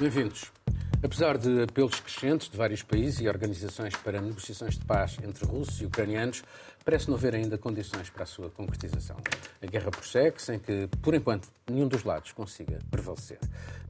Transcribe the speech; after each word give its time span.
Bem-vindos. 0.00 0.52
Apesar 1.02 1.36
de 1.36 1.62
apelos 1.62 1.98
crescentes 1.98 2.48
de 2.48 2.56
vários 2.56 2.84
países 2.84 3.20
e 3.20 3.26
organizações 3.26 3.96
para 3.96 4.20
negociações 4.20 4.78
de 4.78 4.84
paz 4.84 5.16
entre 5.24 5.44
russos 5.44 5.80
e 5.80 5.86
ucranianos, 5.86 6.44
parece 6.84 7.08
não 7.08 7.16
haver 7.16 7.34
ainda 7.34 7.58
condições 7.58 8.08
para 8.08 8.22
a 8.22 8.26
sua 8.26 8.48
concretização. 8.48 9.16
A 9.60 9.66
guerra 9.66 9.90
prossegue 9.90 10.40
sem 10.40 10.60
que, 10.60 10.88
por 11.02 11.14
enquanto, 11.14 11.48
nenhum 11.68 11.88
dos 11.88 12.04
lados 12.04 12.30
consiga 12.30 12.78
prevalecer. 12.92 13.40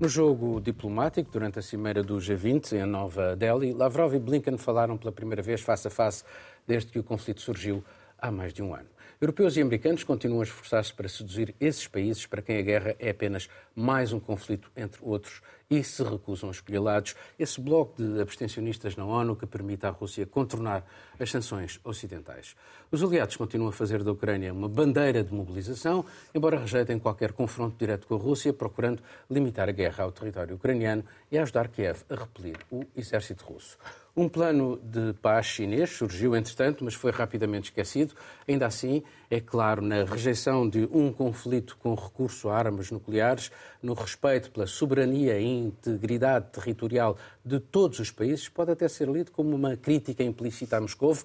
No 0.00 0.08
jogo 0.08 0.62
diplomático, 0.62 1.30
durante 1.30 1.58
a 1.58 1.62
cimeira 1.62 2.02
do 2.02 2.16
G20 2.16 2.72
em 2.72 2.86
Nova 2.86 3.36
Delhi, 3.36 3.74
Lavrov 3.74 4.14
e 4.14 4.18
Blinken 4.18 4.56
falaram 4.56 4.96
pela 4.96 5.12
primeira 5.12 5.42
vez 5.42 5.60
face 5.60 5.88
a 5.88 5.90
face 5.90 6.24
desde 6.66 6.90
que 6.90 6.98
o 6.98 7.04
conflito 7.04 7.42
surgiu 7.42 7.84
há 8.18 8.30
mais 8.30 8.54
de 8.54 8.62
um 8.62 8.74
ano. 8.74 8.88
Europeus 9.20 9.56
e 9.56 9.60
americanos 9.60 10.04
continuam 10.04 10.40
a 10.40 10.44
esforçar-se 10.44 10.94
para 10.94 11.08
seduzir 11.08 11.54
esses 11.60 11.88
países 11.88 12.24
para 12.24 12.40
quem 12.40 12.56
a 12.56 12.62
guerra 12.62 12.94
é 13.00 13.10
apenas 13.10 13.48
mais 13.74 14.12
um 14.12 14.20
conflito 14.20 14.70
entre 14.76 15.00
outros 15.02 15.42
e 15.70 15.84
se 15.84 16.02
recusam 16.02 16.48
a 16.48 16.52
escolher 16.52 16.78
lados. 16.78 17.14
Esse 17.38 17.60
bloco 17.60 18.02
de 18.02 18.20
abstencionistas 18.20 18.96
na 18.96 19.04
ONU 19.04 19.36
que 19.36 19.46
permite 19.46 19.86
à 19.86 19.90
Rússia 19.90 20.26
contornar 20.26 20.84
as 21.18 21.30
sanções 21.30 21.78
ocidentais. 21.84 22.54
Os 22.90 23.02
aliados 23.02 23.36
continuam 23.36 23.68
a 23.68 23.72
fazer 23.72 24.02
da 24.02 24.12
Ucrânia 24.12 24.52
uma 24.52 24.68
bandeira 24.68 25.22
de 25.22 25.32
mobilização, 25.32 26.04
embora 26.34 26.58
rejeitem 26.58 26.98
qualquer 26.98 27.32
confronto 27.32 27.76
direto 27.78 28.06
com 28.06 28.14
a 28.14 28.18
Rússia, 28.18 28.52
procurando 28.52 29.02
limitar 29.30 29.68
a 29.68 29.72
guerra 29.72 30.04
ao 30.04 30.12
território 30.12 30.56
ucraniano 30.56 31.04
e 31.30 31.38
ajudar 31.38 31.68
Kiev 31.68 32.02
a 32.08 32.14
repelir 32.14 32.56
o 32.70 32.84
exército 32.96 33.44
russo. 33.44 33.76
Um 34.18 34.28
plano 34.28 34.80
de 34.82 35.12
paz 35.22 35.46
chinês 35.46 35.90
surgiu, 35.90 36.34
entretanto, 36.34 36.82
mas 36.82 36.94
foi 36.94 37.12
rapidamente 37.12 37.66
esquecido. 37.66 38.14
Ainda 38.48 38.66
assim, 38.66 39.04
é 39.30 39.40
claro, 39.40 39.82
na 39.82 40.04
rejeição 40.04 40.68
de 40.68 40.88
um 40.90 41.12
conflito 41.12 41.76
com 41.78 41.94
recurso 41.94 42.48
a 42.48 42.56
armas 42.56 42.90
nucleares, 42.90 43.50
no 43.82 43.92
respeito 43.92 44.50
pela 44.50 44.66
soberania 44.66 45.38
e 45.38 45.46
integridade 45.46 46.46
territorial 46.50 47.16
de 47.44 47.60
todos 47.60 47.98
os 47.98 48.10
países, 48.10 48.48
pode 48.48 48.70
até 48.70 48.88
ser 48.88 49.08
lido 49.08 49.30
como 49.30 49.54
uma 49.54 49.76
crítica 49.76 50.22
implícita 50.22 50.78
a 50.78 50.80
Moscou, 50.80 51.16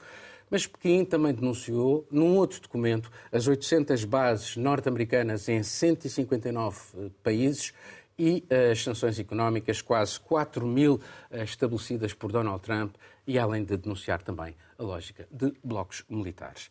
mas 0.49 0.67
Pequim 0.67 1.05
também 1.05 1.33
denunciou, 1.33 2.05
num 2.11 2.35
outro 2.35 2.61
documento, 2.61 3.09
as 3.31 3.47
800 3.47 4.03
bases 4.03 4.57
norte-americanas 4.57 5.47
em 5.47 5.63
159 5.63 6.77
eh, 6.95 7.09
países 7.23 7.73
e 8.17 8.43
as 8.71 8.83
sanções 8.83 9.19
económicas, 9.19 9.81
quase 9.81 10.19
4 10.19 10.65
mil 10.65 10.99
eh, 11.31 11.43
estabelecidas 11.43 12.13
por 12.13 12.31
Donald 12.31 12.61
Trump, 12.61 12.95
e 13.25 13.39
além 13.39 13.63
de 13.63 13.77
denunciar 13.77 14.21
também 14.21 14.55
a 14.77 14.83
lógica 14.83 15.27
de 15.31 15.53
blocos 15.63 16.03
militares. 16.09 16.69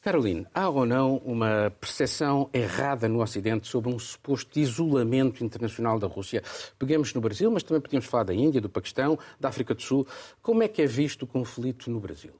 Caroline, 0.00 0.46
há 0.52 0.68
ou 0.68 0.84
não 0.84 1.16
uma 1.18 1.72
percepção 1.80 2.50
errada 2.52 3.08
no 3.08 3.22
Ocidente 3.22 3.68
sobre 3.68 3.92
um 3.92 3.98
suposto 3.98 4.58
isolamento 4.58 5.44
internacional 5.44 5.98
da 5.98 6.06
Rússia? 6.06 6.42
Peguemos 6.78 7.14
no 7.14 7.20
Brasil, 7.20 7.50
mas 7.50 7.62
também 7.62 7.80
podíamos 7.80 8.06
falar 8.06 8.24
da 8.24 8.34
Índia, 8.34 8.60
do 8.60 8.68
Paquistão, 8.68 9.18
da 9.38 9.48
África 9.48 9.74
do 9.74 9.82
Sul. 9.82 10.06
Como 10.42 10.62
é 10.62 10.68
que 10.68 10.82
é 10.82 10.86
visto 10.86 11.22
o 11.22 11.26
conflito 11.26 11.90
no 11.90 12.00
Brasil? 12.00 12.32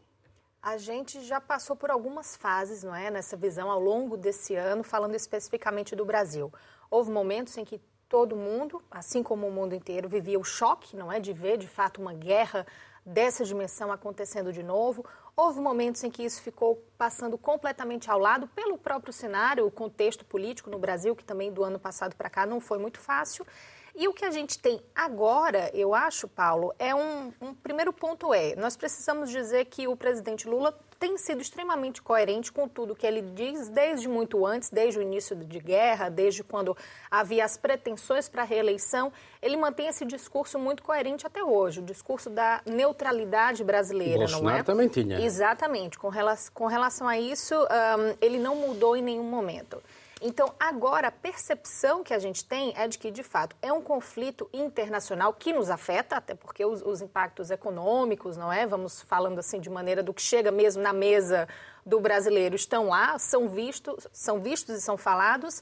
A 0.60 0.76
gente 0.76 1.20
já 1.24 1.40
passou 1.40 1.74
por 1.74 1.90
algumas 1.90 2.36
fases, 2.36 2.84
não 2.84 2.94
é, 2.94 3.10
nessa 3.10 3.36
visão 3.36 3.68
ao 3.68 3.80
longo 3.80 4.16
desse 4.16 4.54
ano, 4.54 4.84
falando 4.84 5.16
especificamente 5.16 5.96
do 5.96 6.04
Brasil. 6.04 6.52
Houve 6.88 7.10
momentos 7.10 7.56
em 7.58 7.64
que 7.64 7.80
todo 8.12 8.36
mundo, 8.36 8.82
assim 8.90 9.22
como 9.22 9.46
o 9.46 9.50
mundo 9.50 9.74
inteiro, 9.74 10.06
vivia 10.06 10.38
o 10.38 10.44
choque, 10.44 10.94
não 10.94 11.10
é, 11.10 11.18
de 11.18 11.32
ver 11.32 11.56
de 11.56 11.66
fato 11.66 11.98
uma 11.98 12.12
guerra 12.12 12.66
dessa 13.06 13.42
dimensão 13.42 13.90
acontecendo 13.90 14.52
de 14.52 14.62
novo. 14.62 15.02
Houve 15.34 15.62
momentos 15.62 16.04
em 16.04 16.10
que 16.10 16.22
isso 16.22 16.42
ficou 16.42 16.84
passando 16.98 17.38
completamente 17.38 18.10
ao 18.10 18.18
lado 18.18 18.46
pelo 18.48 18.76
próprio 18.76 19.14
cenário, 19.14 19.66
o 19.66 19.70
contexto 19.70 20.26
político 20.26 20.68
no 20.68 20.78
Brasil, 20.78 21.16
que 21.16 21.24
também 21.24 21.50
do 21.50 21.64
ano 21.64 21.78
passado 21.78 22.14
para 22.14 22.28
cá 22.28 22.44
não 22.44 22.60
foi 22.60 22.76
muito 22.76 23.00
fácil. 23.00 23.46
E 23.94 24.08
o 24.08 24.12
que 24.12 24.24
a 24.24 24.30
gente 24.30 24.58
tem 24.58 24.80
agora, 24.94 25.70
eu 25.74 25.94
acho, 25.94 26.26
Paulo, 26.26 26.74
é 26.78 26.94
um, 26.94 27.32
um 27.40 27.54
primeiro 27.54 27.92
ponto 27.92 28.32
é, 28.32 28.56
nós 28.56 28.76
precisamos 28.76 29.30
dizer 29.30 29.66
que 29.66 29.86
o 29.86 29.94
presidente 29.94 30.48
Lula 30.48 30.74
tem 30.98 31.18
sido 31.18 31.42
extremamente 31.42 32.00
coerente 32.00 32.52
com 32.52 32.68
tudo 32.68 32.94
que 32.94 33.06
ele 33.06 33.20
diz 33.20 33.68
desde 33.68 34.08
muito 34.08 34.46
antes, 34.46 34.70
desde 34.70 34.98
o 34.98 35.02
início 35.02 35.36
de 35.36 35.58
guerra, 35.58 36.08
desde 36.08 36.42
quando 36.44 36.76
havia 37.10 37.44
as 37.44 37.56
pretensões 37.56 38.28
para 38.28 38.42
a 38.42 38.44
reeleição. 38.44 39.12
Ele 39.42 39.56
mantém 39.56 39.88
esse 39.88 40.06
discurso 40.06 40.58
muito 40.58 40.82
coerente 40.82 41.26
até 41.26 41.42
hoje, 41.42 41.80
o 41.80 41.82
discurso 41.82 42.30
da 42.30 42.62
neutralidade 42.64 43.64
brasileira, 43.64 44.20
Bolsonaro 44.20 44.44
não 44.44 44.60
é? 44.60 44.62
também 44.62 44.88
tinha. 44.88 45.20
Exatamente. 45.20 45.98
Com 45.98 46.08
relação, 46.08 46.54
com 46.54 46.66
relação 46.66 47.08
a 47.08 47.18
isso, 47.18 47.54
um, 47.56 48.16
ele 48.20 48.38
não 48.38 48.54
mudou 48.54 48.96
em 48.96 49.02
nenhum 49.02 49.24
momento. 49.24 49.82
Então, 50.24 50.54
agora, 50.58 51.08
a 51.08 51.10
percepção 51.10 52.04
que 52.04 52.14
a 52.14 52.18
gente 52.18 52.44
tem 52.44 52.72
é 52.76 52.86
de 52.86 52.96
que, 52.96 53.10
de 53.10 53.24
fato, 53.24 53.56
é 53.60 53.72
um 53.72 53.82
conflito 53.82 54.48
internacional 54.52 55.32
que 55.32 55.52
nos 55.52 55.68
afeta, 55.68 56.16
até 56.16 56.32
porque 56.32 56.64
os, 56.64 56.80
os 56.80 57.02
impactos 57.02 57.50
econômicos, 57.50 58.36
não 58.36 58.52
é? 58.52 58.64
Vamos 58.64 59.02
falando 59.02 59.40
assim 59.40 59.58
de 59.58 59.68
maneira 59.68 60.00
do 60.00 60.14
que 60.14 60.22
chega 60.22 60.52
mesmo 60.52 60.80
na 60.80 60.92
mesa 60.92 61.48
do 61.84 61.98
brasileiro, 61.98 62.54
estão 62.54 62.86
lá, 62.86 63.18
são 63.18 63.48
vistos, 63.48 64.06
são 64.12 64.38
vistos 64.38 64.76
e 64.76 64.80
são 64.80 64.96
falados. 64.96 65.60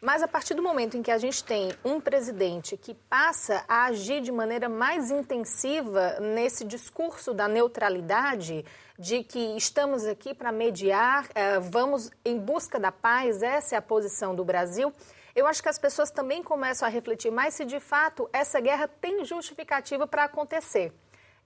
Mas 0.00 0.22
a 0.22 0.28
partir 0.28 0.54
do 0.54 0.62
momento 0.62 0.96
em 0.96 1.02
que 1.02 1.10
a 1.10 1.18
gente 1.18 1.44
tem 1.44 1.74
um 1.84 2.00
presidente 2.00 2.74
que 2.74 2.94
passa 2.94 3.62
a 3.68 3.84
agir 3.84 4.22
de 4.22 4.32
maneira 4.32 4.66
mais 4.66 5.10
intensiva 5.10 6.18
nesse 6.20 6.64
discurso 6.64 7.34
da 7.34 7.46
neutralidade, 7.46 8.64
de 8.98 9.22
que 9.22 9.38
estamos 9.58 10.06
aqui 10.06 10.32
para 10.32 10.50
mediar, 10.50 11.28
eh, 11.34 11.60
vamos 11.60 12.10
em 12.24 12.38
busca 12.38 12.80
da 12.80 12.90
paz, 12.90 13.42
essa 13.42 13.74
é 13.74 13.78
a 13.78 13.82
posição 13.82 14.34
do 14.34 14.42
Brasil. 14.42 14.90
Eu 15.36 15.46
acho 15.46 15.62
que 15.62 15.68
as 15.68 15.78
pessoas 15.78 16.10
também 16.10 16.42
começam 16.42 16.88
a 16.88 16.90
refletir 16.90 17.30
mais 17.30 17.52
se 17.52 17.66
de 17.66 17.78
fato 17.78 18.26
essa 18.32 18.58
guerra 18.58 18.88
tem 18.88 19.22
justificativa 19.26 20.06
para 20.06 20.24
acontecer. 20.24 20.94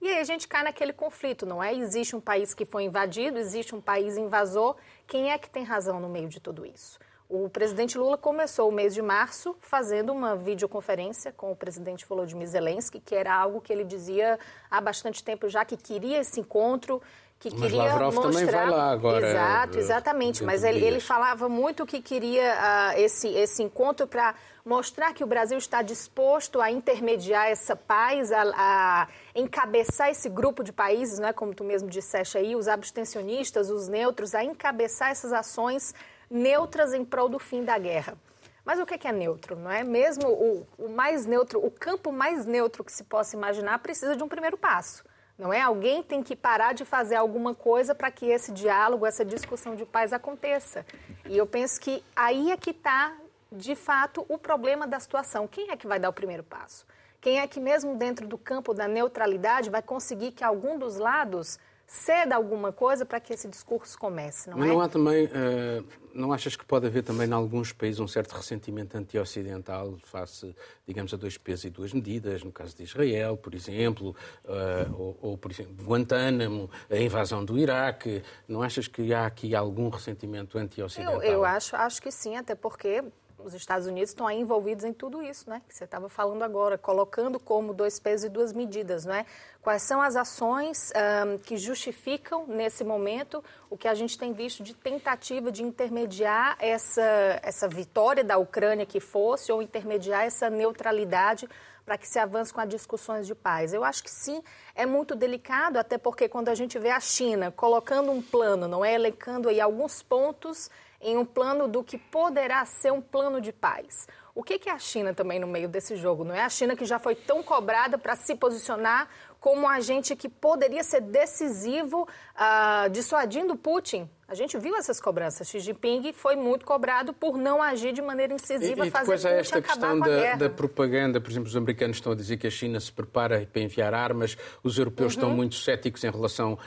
E 0.01 0.07
aí 0.07 0.19
a 0.19 0.23
gente 0.23 0.47
cai 0.47 0.63
naquele 0.63 0.93
conflito, 0.93 1.45
não 1.45 1.61
é? 1.61 1.75
Existe 1.75 2.15
um 2.15 2.21
país 2.21 2.53
que 2.53 2.63
foi 2.63 2.83
invadido, 2.83 3.37
existe 3.37 3.75
um 3.75 3.81
país 3.81 4.15
invasor. 4.15 4.77
Quem 5.05 5.31
é 5.31 5.37
que 5.37 5.49
tem 5.49 5.63
razão 5.65 5.99
no 5.99 6.07
meio 6.07 6.29
de 6.29 6.39
tudo 6.39 6.65
isso? 6.65 6.97
O 7.27 7.49
presidente 7.49 7.97
Lula 7.97 8.17
começou 8.17 8.69
o 8.69 8.71
mês 8.71 8.93
de 8.93 9.01
março 9.01 9.55
fazendo 9.59 10.11
uma 10.11 10.35
videoconferência 10.35 11.31
com 11.31 11.51
o 11.51 11.55
presidente 11.55 12.05
Volodymyr 12.05 12.47
Zelensky, 12.47 12.99
que 12.99 13.15
era 13.15 13.33
algo 13.33 13.59
que 13.59 13.73
ele 13.73 13.83
dizia 13.83 14.37
há 14.69 14.79
bastante 14.79 15.23
tempo 15.23 15.49
já 15.49 15.65
que 15.65 15.75
queria 15.75 16.19
esse 16.19 16.39
encontro, 16.39 17.01
que 17.39 17.49
Mas 17.49 17.61
queria 17.61 17.83
Lavrov 17.83 18.15
mostrar... 18.15 18.31
também 18.31 18.45
vai 18.45 18.69
lá 18.69 18.91
agora. 18.91 19.27
Exato, 19.27 19.77
eh, 19.77 19.81
exatamente. 19.81 20.43
Mas 20.43 20.63
ele, 20.63 20.85
ele 20.85 20.99
falava 20.99 21.49
muito 21.49 21.85
que 21.85 21.99
queria 21.99 22.55
ah, 22.59 22.99
esse, 22.99 23.27
esse 23.27 23.63
encontro 23.63 24.05
para 24.07 24.35
mostrar 24.63 25.13
que 25.13 25.23
o 25.23 25.27
Brasil 25.27 25.57
está 25.57 25.81
disposto 25.81 26.61
a 26.61 26.71
intermediar 26.71 27.47
essa 27.47 27.75
paz, 27.75 28.31
a, 28.31 28.43
a 28.55 29.07
encabeçar 29.35 30.09
esse 30.09 30.29
grupo 30.29 30.63
de 30.63 30.71
países, 30.71 31.19
não 31.19 31.27
é 31.27 31.33
como 31.33 31.53
tu 31.53 31.63
mesmo 31.63 31.89
disseste 31.89 32.37
aí, 32.37 32.55
os 32.55 32.67
abstencionistas, 32.67 33.69
os 33.69 33.87
neutros, 33.87 34.33
a 34.33 34.43
encabeçar 34.43 35.09
essas 35.09 35.33
ações 35.33 35.93
neutras 36.29 36.93
em 36.93 37.03
prol 37.03 37.29
do 37.29 37.39
fim 37.39 37.63
da 37.63 37.77
guerra. 37.77 38.17
Mas 38.65 38.79
o 38.79 38.85
que 38.85 39.07
é 39.07 39.11
neutro, 39.11 39.55
não 39.55 39.69
é? 39.69 39.83
Mesmo 39.83 40.27
o, 40.27 40.67
o 40.77 40.89
mais 40.89 41.27
neutro, 41.27 41.63
o 41.63 41.69
campo 41.69 42.11
mais 42.11 42.47
neutro 42.47 42.83
que 42.83 42.91
se 42.91 43.03
possa 43.03 43.35
imaginar 43.35 43.77
precisa 43.79 44.15
de 44.15 44.23
um 44.23 44.27
primeiro 44.27 44.57
passo. 44.57 45.03
Não 45.37 45.53
é? 45.53 45.61
Alguém 45.61 46.01
tem 46.01 46.23
que 46.23 46.35
parar 46.35 46.73
de 46.73 46.83
fazer 46.83 47.15
alguma 47.15 47.53
coisa 47.53 47.93
para 47.93 48.09
que 48.09 48.25
esse 48.25 48.51
diálogo, 48.51 49.05
essa 49.05 49.23
discussão 49.23 49.75
de 49.75 49.85
paz 49.85 50.13
aconteça. 50.13 50.85
E 51.29 51.37
eu 51.37 51.45
penso 51.45 51.79
que 51.79 52.03
aí 52.15 52.51
é 52.51 52.57
que 52.57 52.71
está, 52.71 53.13
de 53.51 53.75
fato, 53.75 54.25
o 54.29 54.37
problema 54.37 54.87
da 54.87 54.99
situação. 54.99 55.47
Quem 55.47 55.69
é 55.69 55.77
que 55.77 55.85
vai 55.85 55.99
dar 55.99 56.09
o 56.09 56.13
primeiro 56.13 56.43
passo? 56.43 56.87
Quem 57.21 57.39
é 57.39 57.47
que, 57.47 57.59
mesmo 57.59 57.95
dentro 57.95 58.27
do 58.27 58.37
campo 58.37 58.73
da 58.73 58.87
neutralidade, 58.87 59.69
vai 59.69 59.81
conseguir 59.81 60.31
que 60.31 60.43
algum 60.43 60.77
dos 60.79 60.97
lados 60.97 61.59
ceda 61.87 62.35
alguma 62.35 62.71
coisa 62.71 63.05
para 63.05 63.19
que 63.19 63.33
esse 63.33 63.47
discurso 63.47 63.97
comece, 63.97 64.49
não 64.49 64.57
Mas 64.57 64.69
é? 64.69 64.73
não 64.73 64.81
há 64.81 64.89
também, 64.89 65.29
eh, 65.31 65.83
não 66.13 66.33
achas 66.33 66.55
que 66.55 66.65
pode 66.65 66.87
haver 66.87 67.03
também 67.03 67.27
em 67.27 67.31
alguns 67.31 67.71
países 67.71 67.99
um 67.99 68.07
certo 68.07 68.33
ressentimento 68.33 68.97
anti-ocidental 68.97 69.95
face, 70.03 70.55
digamos, 70.87 71.13
a 71.13 71.17
dois 71.17 71.37
pesos 71.37 71.65
e 71.65 71.69
duas 71.69 71.93
medidas, 71.93 72.43
no 72.43 72.51
caso 72.51 72.75
de 72.75 72.83
Israel, 72.83 73.37
por 73.37 73.53
exemplo, 73.53 74.15
eh, 74.45 74.87
ou, 74.93 75.17
ou, 75.21 75.37
por 75.37 75.51
exemplo, 75.51 75.75
Guantánamo, 75.85 76.69
a 76.89 76.97
invasão 76.97 77.45
do 77.45 77.57
Iraque, 77.57 78.23
não 78.47 78.61
achas 78.61 78.87
que 78.87 79.13
há 79.13 79.25
aqui 79.25 79.55
algum 79.55 79.89
ressentimento 79.89 80.57
anti-ocidental? 80.57 81.21
Eu, 81.21 81.33
eu 81.33 81.45
acho, 81.45 81.75
acho 81.75 82.01
que 82.01 82.11
sim, 82.11 82.35
até 82.35 82.55
porque 82.55 83.03
os 83.45 83.53
Estados 83.53 83.85
Unidos 83.85 84.09
estão 84.09 84.25
aí 84.27 84.39
envolvidos 84.39 84.83
em 84.83 84.91
tudo 84.91 85.21
isso, 85.21 85.49
né? 85.49 85.61
Que 85.67 85.75
você 85.75 85.83
estava 85.83 86.09
falando 86.09 86.43
agora, 86.43 86.77
colocando 86.77 87.39
como 87.39 87.73
dois 87.73 87.99
pesos 87.99 88.25
e 88.25 88.29
duas 88.29 88.51
medidas, 88.51 89.05
não 89.05 89.13
é? 89.13 89.25
Quais 89.61 89.83
são 89.83 90.01
as 90.01 90.15
ações 90.15 90.91
ahm, 90.95 91.37
que 91.37 91.55
justificam 91.55 92.45
nesse 92.47 92.83
momento 92.83 93.43
o 93.69 93.77
que 93.77 93.87
a 93.87 93.93
gente 93.93 94.17
tem 94.17 94.33
visto 94.33 94.63
de 94.63 94.73
tentativa 94.73 95.51
de 95.51 95.63
intermediar 95.63 96.57
essa 96.59 97.39
essa 97.43 97.67
vitória 97.67 98.23
da 98.23 98.37
Ucrânia 98.37 98.85
que 98.85 98.99
fosse 98.99 99.51
ou 99.51 99.61
intermediar 99.61 100.23
essa 100.23 100.49
neutralidade 100.49 101.47
para 101.85 101.97
que 101.97 102.07
se 102.07 102.17
avance 102.17 102.51
com 102.51 102.59
as 102.59 102.67
discussões 102.67 103.27
de 103.27 103.35
paz. 103.35 103.71
Eu 103.71 103.83
acho 103.83 104.03
que 104.03 104.09
sim, 104.09 104.41
é 104.73 104.85
muito 104.85 105.15
delicado, 105.15 105.77
até 105.77 105.97
porque 105.97 106.27
quando 106.27 106.49
a 106.49 106.55
gente 106.55 106.79
vê 106.79 106.89
a 106.89 106.99
China 106.99 107.51
colocando 107.51 108.11
um 108.11 108.21
plano, 108.21 108.67
não 108.67 108.83
é 108.83 108.95
elencando 108.95 109.49
aí 109.49 109.61
alguns 109.61 110.01
pontos 110.01 110.69
em 111.01 111.17
um 111.17 111.25
plano 111.25 111.67
do 111.67 111.83
que 111.83 111.97
poderá 111.97 112.65
ser 112.65 112.91
um 112.91 113.01
plano 113.01 113.39
de 113.41 113.51
paz. 113.51 114.07
O 114.33 114.43
que, 114.43 114.69
é 114.69 114.71
a 114.71 114.77
China 114.77 115.13
também 115.13 115.39
no 115.39 115.47
meio 115.47 115.69
desse 115.69 115.95
jogo? 115.95 116.25
Não 116.25 116.35
é 116.35 116.41
a 116.41 116.49
China 116.49 116.75
que 116.75 116.83
já 116.83 116.99
foi 116.99 117.15
tão 117.15 117.41
cobrada 117.41 117.97
para 117.97 118.17
se 118.17 118.35
posicionar 118.35 119.07
como 119.39 119.61
um 119.61 119.69
agente 119.69 120.15
que 120.15 120.27
poderia 120.27 120.83
ser 120.83 120.99
decisivo 121.01 122.01
uh, 122.03 122.89
dissuadindo 122.89 123.55
Putin 123.55 124.09
a 124.27 124.33
gente 124.33 124.57
viu 124.57 124.75
essas 124.75 124.99
cobranças. 124.99 125.47
Xi 125.47 125.59
Jinping 125.59 126.11
foi 126.11 126.35
muito 126.35 126.65
cobrado 126.65 127.13
por 127.13 127.37
não 127.37 127.61
agir 127.61 127.93
de 127.93 128.01
maneira 128.01 128.33
incisiva, 128.33 128.85
e, 128.85 128.87
e 128.87 128.91
fazer 128.91 129.05
depois 129.05 129.25
há 129.25 129.29
esta 129.29 129.61
questão 129.61 129.99
da, 129.99 130.35
da, 130.35 130.49
propaganda. 130.49 131.21
Por 131.21 131.29
exemplo, 131.29 131.47
os 131.47 131.55
americanos 131.55 131.97
estão 131.97 132.11
a 132.11 132.15
dizer 132.15 132.37
que 132.37 132.47
a 132.47 132.49
China 132.49 132.79
se 132.79 132.91
prepara 132.91 133.47
para 133.51 133.61
enviar 133.61 133.93
armas. 133.93 134.35
Os 134.63 134.79
europeus 134.79 135.13
uhum. 135.13 135.21
estão 135.21 135.35
muito 135.35 135.55
céticos 135.55 136.03
em 136.03 136.09
relação 136.09 136.53
uh, 136.53 136.57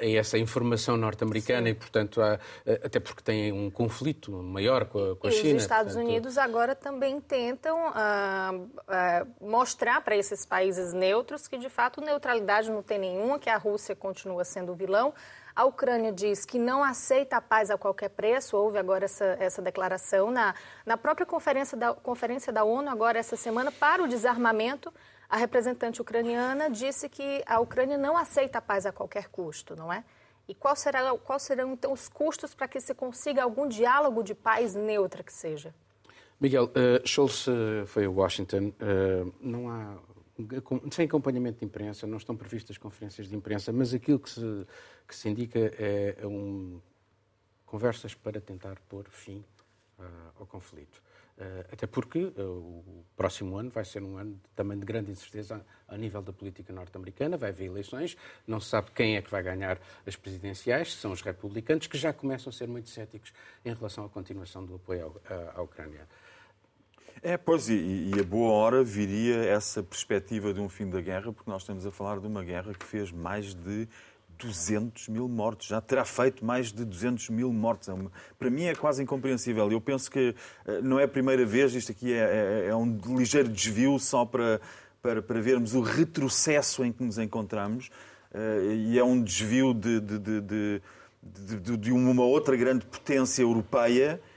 a 0.00 0.06
essa 0.06 0.36
informação 0.36 0.96
norte-americana 0.96 1.68
e, 1.68 1.74
portanto, 1.74 2.20
há, 2.20 2.34
uh, 2.34 2.72
até 2.84 2.98
porque 2.98 3.22
têm 3.22 3.52
um 3.52 3.70
conflito 3.70 4.32
maior 4.32 4.86
com 4.86 5.12
a, 5.12 5.16
com 5.16 5.28
a 5.28 5.30
e 5.30 5.32
China. 5.32 5.56
os 5.56 5.62
Estados 5.62 5.92
portanto... 5.92 6.10
Unidos 6.10 6.38
agora 6.38 6.74
também 6.74 7.20
tentam 7.20 7.78
uh, 7.88 8.68
mostrar 9.40 10.00
para 10.00 10.16
esses 10.16 10.44
países 10.44 10.92
neutros 10.92 11.46
que, 11.46 11.56
de 11.56 11.68
fato, 11.68 12.00
neutralidade 12.00 12.68
não 12.68 12.82
tem 12.82 12.98
nenhuma, 12.98 13.38
que 13.38 13.48
a 13.48 13.56
Rússia 13.56 13.94
continua 13.94 14.44
sendo 14.44 14.72
o 14.72 14.74
vilão. 14.74 15.14
A 15.56 15.64
Ucrânia 15.64 16.12
diz 16.12 16.44
que 16.44 16.58
não 16.58 16.84
aceita 16.84 17.38
a 17.38 17.40
paz 17.40 17.70
a 17.70 17.78
qualquer 17.78 18.10
preço. 18.10 18.58
Houve 18.58 18.76
agora 18.76 19.06
essa, 19.06 19.24
essa 19.40 19.62
declaração 19.62 20.30
na, 20.30 20.54
na 20.84 20.98
própria 20.98 21.24
conferência 21.24 21.78
da, 21.78 21.94
conferência 21.94 22.52
da 22.52 22.62
ONU, 22.62 22.90
agora 22.90 23.18
essa 23.18 23.36
semana, 23.36 23.72
para 23.72 24.04
o 24.04 24.06
desarmamento. 24.06 24.92
A 25.30 25.38
representante 25.38 26.02
ucraniana 26.02 26.68
disse 26.68 27.08
que 27.08 27.42
a 27.46 27.58
Ucrânia 27.58 27.96
não 27.96 28.18
aceita 28.18 28.58
a 28.58 28.60
paz 28.60 28.84
a 28.84 28.92
qualquer 28.92 29.28
custo, 29.30 29.74
não 29.74 29.90
é? 29.90 30.04
E 30.46 30.54
qual 30.54 30.76
será, 30.76 31.16
qual 31.16 31.38
serão, 31.38 31.72
então, 31.72 31.90
os 31.90 32.06
custos 32.06 32.54
para 32.54 32.68
que 32.68 32.78
se 32.78 32.94
consiga 32.94 33.42
algum 33.42 33.66
diálogo 33.66 34.22
de 34.22 34.34
paz 34.34 34.74
neutra 34.74 35.22
que 35.22 35.32
seja? 35.32 35.74
Miguel, 36.38 36.64
uh, 36.64 37.08
Scholz 37.08 37.46
uh, 37.46 37.86
foi 37.86 38.04
a 38.04 38.10
Washington. 38.10 38.74
Uh, 38.78 39.32
não 39.40 39.70
há 39.70 39.94
sem 40.90 41.06
acompanhamento 41.06 41.60
de 41.60 41.64
imprensa, 41.64 42.06
não 42.06 42.18
estão 42.18 42.36
previstas 42.36 42.76
conferências 42.78 43.28
de 43.28 43.36
imprensa, 43.36 43.72
mas 43.72 43.94
aquilo 43.94 44.18
que 44.18 44.30
se, 44.30 44.66
que 45.06 45.14
se 45.14 45.28
indica 45.28 45.58
é, 45.58 46.16
é 46.20 46.26
um, 46.26 46.80
conversas 47.64 48.14
para 48.14 48.40
tentar 48.40 48.78
pôr 48.88 49.08
fim 49.10 49.44
uh, 49.98 50.02
ao 50.40 50.46
conflito. 50.46 51.02
Uh, 51.36 51.60
até 51.70 51.86
porque 51.86 52.18
uh, 52.18 52.40
o 52.40 53.04
próximo 53.14 53.58
ano 53.58 53.68
vai 53.68 53.84
ser 53.84 54.02
um 54.02 54.16
ano 54.16 54.40
também 54.54 54.78
de 54.78 54.86
grande 54.86 55.10
incerteza 55.10 55.62
a, 55.86 55.94
a 55.94 55.98
nível 55.98 56.22
da 56.22 56.32
política 56.32 56.72
norte-americana, 56.72 57.36
vai 57.36 57.50
haver 57.50 57.66
eleições, 57.66 58.16
não 58.46 58.58
se 58.58 58.70
sabe 58.70 58.90
quem 58.92 59.16
é 59.16 59.22
que 59.22 59.30
vai 59.30 59.42
ganhar 59.42 59.78
as 60.06 60.16
presidenciais, 60.16 60.94
são 60.94 61.12
os 61.12 61.20
republicanos, 61.20 61.86
que 61.86 61.98
já 61.98 62.12
começam 62.12 62.48
a 62.48 62.52
ser 62.52 62.66
muito 62.66 62.88
céticos 62.88 63.34
em 63.64 63.74
relação 63.74 64.06
à 64.06 64.08
continuação 64.08 64.64
do 64.64 64.76
apoio 64.76 65.20
à, 65.28 65.58
à 65.58 65.62
Ucrânia. 65.62 66.08
É, 67.22 67.36
pois, 67.36 67.68
e, 67.68 68.10
e, 68.14 68.20
a 68.20 68.22
boa 68.22 68.52
hora 68.52 68.84
viria 68.84 69.36
essa 69.44 69.82
perspectiva 69.82 70.52
de 70.52 70.60
um 70.60 70.68
fim 70.68 70.88
da 70.88 71.00
guerra, 71.00 71.32
porque 71.32 71.50
nós 71.50 71.62
estamos 71.62 71.86
a 71.86 71.90
falar 71.90 72.20
de 72.20 72.26
uma 72.26 72.44
guerra 72.44 72.74
que 72.74 72.84
fez 72.84 73.10
mais 73.10 73.54
de 73.54 73.88
200 74.38 75.08
mil 75.08 75.28
mortos, 75.28 75.68
já 75.68 75.80
terá 75.80 76.04
feito 76.04 76.44
mais 76.44 76.70
de 76.72 76.84
200 76.84 77.30
mil 77.30 77.52
mortos. 77.52 77.88
É 77.88 77.94
para 78.38 78.50
mim 78.50 78.64
é 78.64 78.74
quase 78.74 79.02
incompreensível. 79.02 79.70
Eu 79.70 79.80
penso 79.80 80.10
que 80.10 80.34
eh, 80.66 80.80
não 80.82 81.00
é 81.00 81.04
a 81.04 81.08
primeira 81.08 81.44
vez, 81.46 81.74
isto 81.74 81.92
aqui 81.92 82.12
é, 82.12 82.64
é, 82.66 82.68
é 82.68 82.76
um 82.76 82.98
ligeiro 83.16 83.48
desvio 83.48 83.98
só 83.98 84.24
para, 84.24 84.60
para, 85.00 85.22
para, 85.22 85.40
vermos 85.40 85.74
o 85.74 85.80
retrocesso 85.80 86.84
em 86.84 86.92
que 86.92 87.02
nos 87.02 87.18
encontramos, 87.18 87.88
uh, 88.32 88.72
e 88.72 88.98
é 88.98 89.04
um 89.04 89.22
desvio 89.22 89.72
de, 89.72 90.00
de, 90.00 90.18
de, 90.18 90.82
de, 91.22 91.76
de 91.76 91.92
uma 91.92 92.24
outra 92.24 92.56
grande 92.56 92.84
potência 92.84 93.42
europeia 93.42 94.20
eh, 94.20 94.35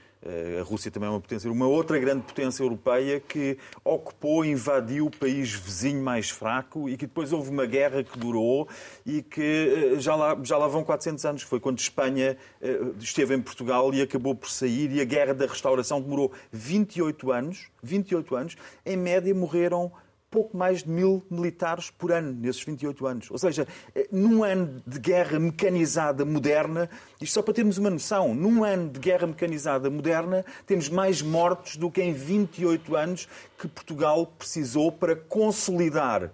a 0.60 0.62
Rússia 0.62 0.90
também 0.90 1.08
é 1.08 1.10
uma 1.10 1.20
potência, 1.20 1.50
uma 1.50 1.66
outra 1.66 1.98
grande 1.98 2.22
potência 2.22 2.62
europeia 2.62 3.20
que 3.20 3.56
ocupou, 3.82 4.44
invadiu 4.44 5.06
o 5.06 5.10
país 5.10 5.52
vizinho 5.52 6.02
mais 6.02 6.28
fraco 6.28 6.88
e 6.88 6.96
que 6.96 7.06
depois 7.06 7.32
houve 7.32 7.50
uma 7.50 7.64
guerra 7.64 8.04
que 8.04 8.18
durou 8.18 8.68
e 9.06 9.22
que 9.22 9.94
eh, 9.94 10.00
já 10.00 10.14
lá, 10.14 10.38
já 10.42 10.58
lá 10.58 10.68
vão 10.68 10.84
400 10.84 11.24
anos, 11.24 11.44
que 11.44 11.48
foi 11.48 11.58
quando 11.58 11.78
Espanha 11.78 12.36
eh, 12.60 12.80
esteve 12.98 13.34
em 13.34 13.40
Portugal 13.40 13.92
e 13.94 14.02
acabou 14.02 14.34
por 14.34 14.50
sair 14.50 14.92
e 14.92 15.00
a 15.00 15.04
guerra 15.04 15.32
da 15.32 15.46
restauração 15.46 16.00
demorou 16.02 16.32
28 16.52 17.32
anos, 17.32 17.68
28 17.82 18.36
anos, 18.36 18.56
em 18.84 18.96
média 18.96 19.34
morreram 19.34 19.90
pouco 20.30 20.56
mais 20.56 20.84
de 20.84 20.88
mil 20.88 21.24
militares 21.28 21.90
por 21.90 22.12
ano, 22.12 22.32
nesses 22.32 22.62
28 22.62 23.06
anos. 23.06 23.30
Ou 23.30 23.38
seja, 23.38 23.66
eh, 23.94 24.06
num 24.12 24.44
ano 24.44 24.80
de 24.86 24.98
guerra 24.98 25.38
mecanizada 25.38 26.24
moderna, 26.24 26.88
isto 27.20 27.34
só 27.34 27.42
para 27.42 27.54
termos 27.54 27.78
uma 27.78 27.90
noção, 27.90 28.34
num 28.34 28.62
ano 28.62 28.90
de 28.90 29.00
guerra 29.00 29.26
mecanizada 29.26 29.90
moderna, 29.90 30.44
temos 30.66 30.88
mais 30.88 31.20
mortos 31.20 31.76
do 31.76 31.90
que 31.90 32.00
em 32.00 32.12
28 32.12 32.96
anos 32.96 33.28
que 33.58 33.66
Portugal 33.66 34.26
precisou 34.38 34.92
para 34.92 35.16
consolidar 35.16 36.30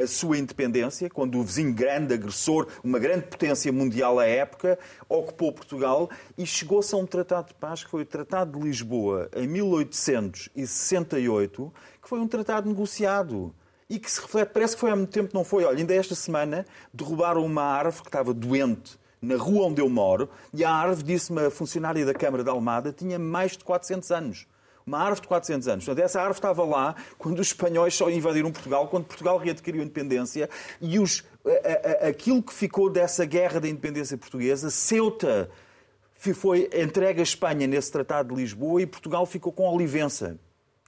a 0.00 0.06
sua 0.06 0.38
independência, 0.38 1.10
quando 1.10 1.38
o 1.38 1.44
vizinho 1.44 1.74
grande, 1.74 2.14
agressor, 2.14 2.66
uma 2.82 2.98
grande 2.98 3.26
potência 3.26 3.70
mundial 3.72 4.18
à 4.18 4.26
época, 4.26 4.78
ocupou 5.08 5.52
Portugal 5.52 6.10
e 6.38 6.46
chegou-se 6.46 6.94
a 6.94 6.98
um 6.98 7.06
tratado 7.06 7.48
de 7.48 7.54
paz, 7.54 7.82
que 7.84 7.90
foi 7.90 8.02
o 8.02 8.06
Tratado 8.06 8.58
de 8.58 8.64
Lisboa, 8.64 9.28
em 9.34 9.46
1868, 9.46 11.72
que 11.99 11.99
foi 12.10 12.18
um 12.18 12.26
tratado 12.26 12.68
negociado 12.68 13.54
e 13.88 13.96
que 13.96 14.10
se 14.10 14.20
reflete, 14.20 14.48
parece 14.48 14.74
que 14.74 14.80
foi 14.80 14.90
há 14.90 14.96
muito 14.96 15.12
tempo, 15.12 15.30
não 15.32 15.44
foi? 15.44 15.62
Olha, 15.62 15.78
ainda 15.78 15.94
esta 15.94 16.16
semana 16.16 16.66
derrubaram 16.92 17.44
uma 17.46 17.62
árvore 17.62 18.02
que 18.02 18.08
estava 18.08 18.34
doente 18.34 18.98
na 19.22 19.36
rua 19.36 19.66
onde 19.66 19.80
eu 19.80 19.88
moro 19.88 20.28
e 20.52 20.64
a 20.64 20.72
árvore, 20.72 21.04
disse-me 21.04 21.46
a 21.46 21.50
funcionária 21.52 22.04
da 22.04 22.12
Câmara 22.12 22.42
de 22.42 22.50
Almada, 22.50 22.92
tinha 22.92 23.16
mais 23.16 23.52
de 23.52 23.62
400 23.62 24.10
anos 24.10 24.46
uma 24.84 24.98
árvore 24.98 25.20
de 25.20 25.28
400 25.28 25.68
anos. 25.68 25.84
Portanto, 25.84 26.04
essa 26.04 26.18
árvore 26.18 26.38
estava 26.38 26.64
lá 26.64 26.96
quando 27.16 27.38
os 27.38 27.46
espanhóis 27.46 27.94
só 27.94 28.10
invadiram 28.10 28.50
Portugal, 28.50 28.88
quando 28.88 29.04
Portugal 29.04 29.38
readquiriu 29.38 29.82
a 29.82 29.84
independência 29.84 30.50
e 30.80 30.98
os, 30.98 31.22
a, 31.46 32.06
a, 32.06 32.08
aquilo 32.08 32.42
que 32.42 32.52
ficou 32.52 32.90
dessa 32.90 33.24
guerra 33.24 33.60
da 33.60 33.68
independência 33.68 34.18
portuguesa, 34.18 34.68
Ceuta 34.68 35.48
foi 36.34 36.68
entregue 36.74 37.20
à 37.20 37.22
Espanha 37.22 37.68
nesse 37.68 37.92
Tratado 37.92 38.34
de 38.34 38.40
Lisboa 38.40 38.82
e 38.82 38.86
Portugal 38.86 39.24
ficou 39.26 39.52
com 39.52 39.68
Olivença 39.68 40.36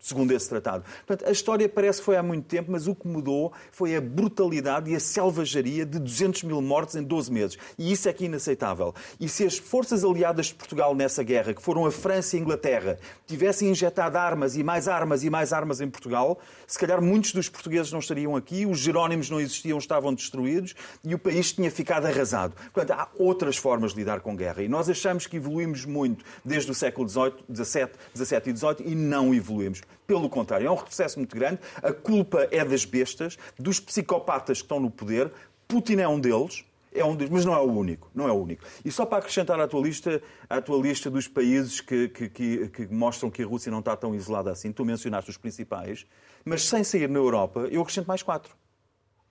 segundo 0.02 0.32
esse 0.32 0.48
tratado. 0.48 0.84
Portanto, 1.06 1.28
a 1.28 1.32
história 1.32 1.68
parece 1.68 2.00
que 2.00 2.04
foi 2.04 2.16
há 2.16 2.22
muito 2.22 2.44
tempo, 2.46 2.72
mas 2.72 2.88
o 2.88 2.94
que 2.94 3.06
mudou 3.06 3.52
foi 3.70 3.96
a 3.96 4.00
brutalidade 4.00 4.90
e 4.90 4.96
a 4.96 5.00
selvageria 5.00 5.86
de 5.86 5.98
200 6.00 6.42
mil 6.42 6.60
mortes 6.60 6.96
em 6.96 7.02
12 7.02 7.32
meses. 7.32 7.58
E 7.78 7.92
isso 7.92 8.08
é 8.08 8.12
que 8.12 8.24
é 8.24 8.26
inaceitável. 8.26 8.92
E 9.20 9.28
se 9.28 9.46
as 9.46 9.56
forças 9.56 10.04
aliadas 10.04 10.46
de 10.46 10.54
Portugal 10.54 10.94
nessa 10.94 11.22
guerra, 11.22 11.54
que 11.54 11.62
foram 11.62 11.86
a 11.86 11.92
França 11.92 12.36
e 12.36 12.40
a 12.40 12.42
Inglaterra, 12.42 12.98
tivessem 13.26 13.70
injetado 13.70 14.18
armas 14.18 14.56
e 14.56 14.64
mais 14.64 14.88
armas 14.88 15.22
e 15.22 15.30
mais 15.30 15.52
armas 15.52 15.80
em 15.80 15.88
Portugal, 15.88 16.40
se 16.66 16.78
calhar 16.78 17.00
muitos 17.00 17.32
dos 17.32 17.48
portugueses 17.48 17.92
não 17.92 18.00
estariam 18.00 18.34
aqui, 18.34 18.66
os 18.66 18.80
Jerónimos 18.80 19.30
não 19.30 19.40
existiam, 19.40 19.78
estavam 19.78 20.12
destruídos 20.12 20.74
e 21.04 21.14
o 21.14 21.18
país 21.18 21.52
tinha 21.52 21.70
ficado 21.70 22.06
arrasado. 22.06 22.54
Portanto, 22.72 22.98
há 22.98 23.08
outras 23.16 23.56
formas 23.56 23.92
de 23.92 23.98
lidar 23.98 24.20
com 24.20 24.34
guerra. 24.34 24.62
E 24.62 24.68
nós 24.68 24.90
achamos 24.90 25.28
que 25.28 25.36
evoluímos 25.36 25.84
muito 25.84 26.24
desde 26.44 26.70
o 26.70 26.74
século 26.74 27.08
XVIII, 27.08 27.34
XVII, 27.54 27.90
XVII 28.16 28.42
e 28.46 28.56
XVIII 28.56 28.92
e 28.92 28.94
não 28.94 29.32
evoluímos. 29.32 29.80
Pelo 30.06 30.28
contrário, 30.28 30.66
é 30.66 30.70
um 30.70 30.74
retrocesso 30.74 31.18
muito 31.18 31.34
grande. 31.34 31.60
A 31.82 31.92
culpa 31.92 32.48
é 32.50 32.64
das 32.64 32.84
bestas, 32.84 33.38
dos 33.58 33.80
psicopatas 33.80 34.58
que 34.58 34.64
estão 34.64 34.80
no 34.80 34.90
poder. 34.90 35.32
Putin 35.66 35.96
é 35.96 36.08
um 36.08 36.20
deles. 36.20 36.64
É 36.94 37.02
um 37.02 37.16
mas 37.30 37.46
não 37.46 37.54
é 37.54 37.58
o 37.58 37.72
único, 37.72 38.10
não 38.14 38.28
é 38.28 38.32
o 38.32 38.34
único. 38.34 38.64
E 38.84 38.92
só 38.92 39.06
para 39.06 39.18
acrescentar 39.18 39.58
à 39.58 39.66
tua 39.66 39.80
lista, 39.80 40.22
à 40.48 40.60
tua 40.60 40.76
lista 40.76 41.10
dos 41.10 41.26
países 41.26 41.80
que, 41.80 42.08
que, 42.08 42.28
que, 42.28 42.68
que 42.68 42.86
mostram 42.88 43.30
que 43.30 43.42
a 43.42 43.46
Rússia 43.46 43.72
não 43.72 43.78
está 43.78 43.96
tão 43.96 44.14
isolada 44.14 44.50
assim, 44.50 44.70
tu 44.70 44.84
mencionaste 44.84 45.30
os 45.30 45.38
principais, 45.38 46.04
mas 46.44 46.68
sem 46.68 46.84
sair 46.84 47.08
na 47.08 47.18
Europa, 47.18 47.60
eu 47.70 47.80
acrescento 47.80 48.06
mais 48.06 48.22
quatro. 48.22 48.54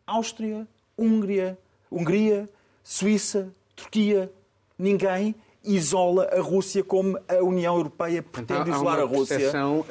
Áustria, 0.07 0.67
Hungria, 0.97 1.55
Hungria, 1.91 2.49
Suíça, 2.83 3.53
Turquia, 3.75 4.31
ninguém 4.77 5.35
isola 5.63 6.27
a 6.31 6.41
Rússia 6.41 6.83
como 6.83 7.17
a 7.27 7.35
União 7.43 7.75
Europeia 7.75 8.23
pretende 8.23 8.61
então, 8.61 8.75
isolar 8.75 8.99
a 8.99 9.03
Rússia. 9.03 9.51
Há 9.55 9.69
uh, 9.69 9.83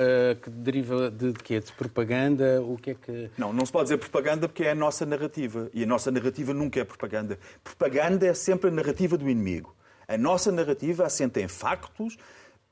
que 0.43 0.51
deriva 0.51 1.11
de, 1.11 1.33
de 1.33 1.39
quê? 1.39 1.61
De 1.61 1.73
propaganda? 1.73 2.61
O 2.63 2.77
que 2.77 2.91
é 2.91 2.95
que... 2.95 3.31
Não, 3.39 3.53
não 3.53 3.65
se 3.65 3.73
pode 3.73 3.85
dizer 3.85 3.99
propaganda 3.99 4.49
porque 4.49 4.65
é 4.65 4.73
a 4.73 4.75
nossa 4.75 5.07
narrativa. 5.07 5.71
E 5.73 5.85
a 5.85 5.87
nossa 5.87 6.11
narrativa 6.11 6.53
nunca 6.53 6.81
é 6.81 6.85
propaganda. 6.85 7.39
Propaganda 7.63 8.27
é 8.27 8.35
sempre 8.35 8.69
a 8.69 8.73
narrativa 8.73 9.17
do 9.17 9.29
inimigo. 9.29 9.75
A 10.09 10.19
nossa 10.19 10.51
narrativa 10.51 11.07
assenta 11.07 11.41
em 11.41 11.47
factos 11.47 12.17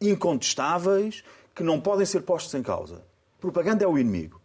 incontestáveis 0.01 1.23
que 1.55 1.63
não 1.63 1.81
podem 1.81 2.05
ser 2.05 2.23
postos 2.23 2.55
em 2.55 2.63
causa. 2.63 3.03
Propaganda 3.41 3.85
é 3.85 3.87
o 3.87 3.97
inimigo. 3.97 4.38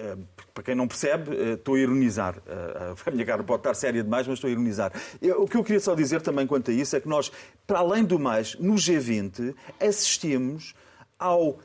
Eh, 0.00 0.16
para 0.54 0.64
quem 0.64 0.74
não 0.74 0.88
percebe, 0.88 1.36
eh, 1.36 1.52
estou 1.52 1.74
a 1.74 1.78
ironizar. 1.78 2.42
Eh, 2.46 2.94
a 3.06 3.10
minha 3.10 3.26
cara 3.26 3.44
pode 3.44 3.60
estar 3.60 3.74
séria 3.74 4.02
demais, 4.02 4.26
mas 4.26 4.38
estou 4.38 4.48
a 4.48 4.50
ironizar. 4.50 4.92
O 5.36 5.46
que 5.46 5.56
eu 5.56 5.62
queria 5.62 5.80
só 5.80 5.94
dizer 5.94 6.22
também 6.22 6.46
quanto 6.46 6.70
a 6.70 6.74
isso 6.74 6.96
é 6.96 7.00
que 7.00 7.08
nós, 7.08 7.30
para 7.66 7.80
além 7.80 8.04
do 8.04 8.18
mais, 8.18 8.54
no 8.58 8.74
G20, 8.74 9.54
assistimos 9.78 10.74
ao 11.18 11.58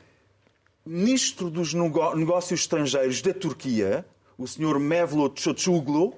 ministro 0.84 1.50
dos 1.50 1.72
negócios 1.74 2.60
estrangeiros 2.60 3.22
da 3.22 3.32
Turquia, 3.32 4.04
o 4.38 4.46
senhor 4.46 4.78
Mevlut 4.78 5.40
Çavuşoğlu, 5.40 6.14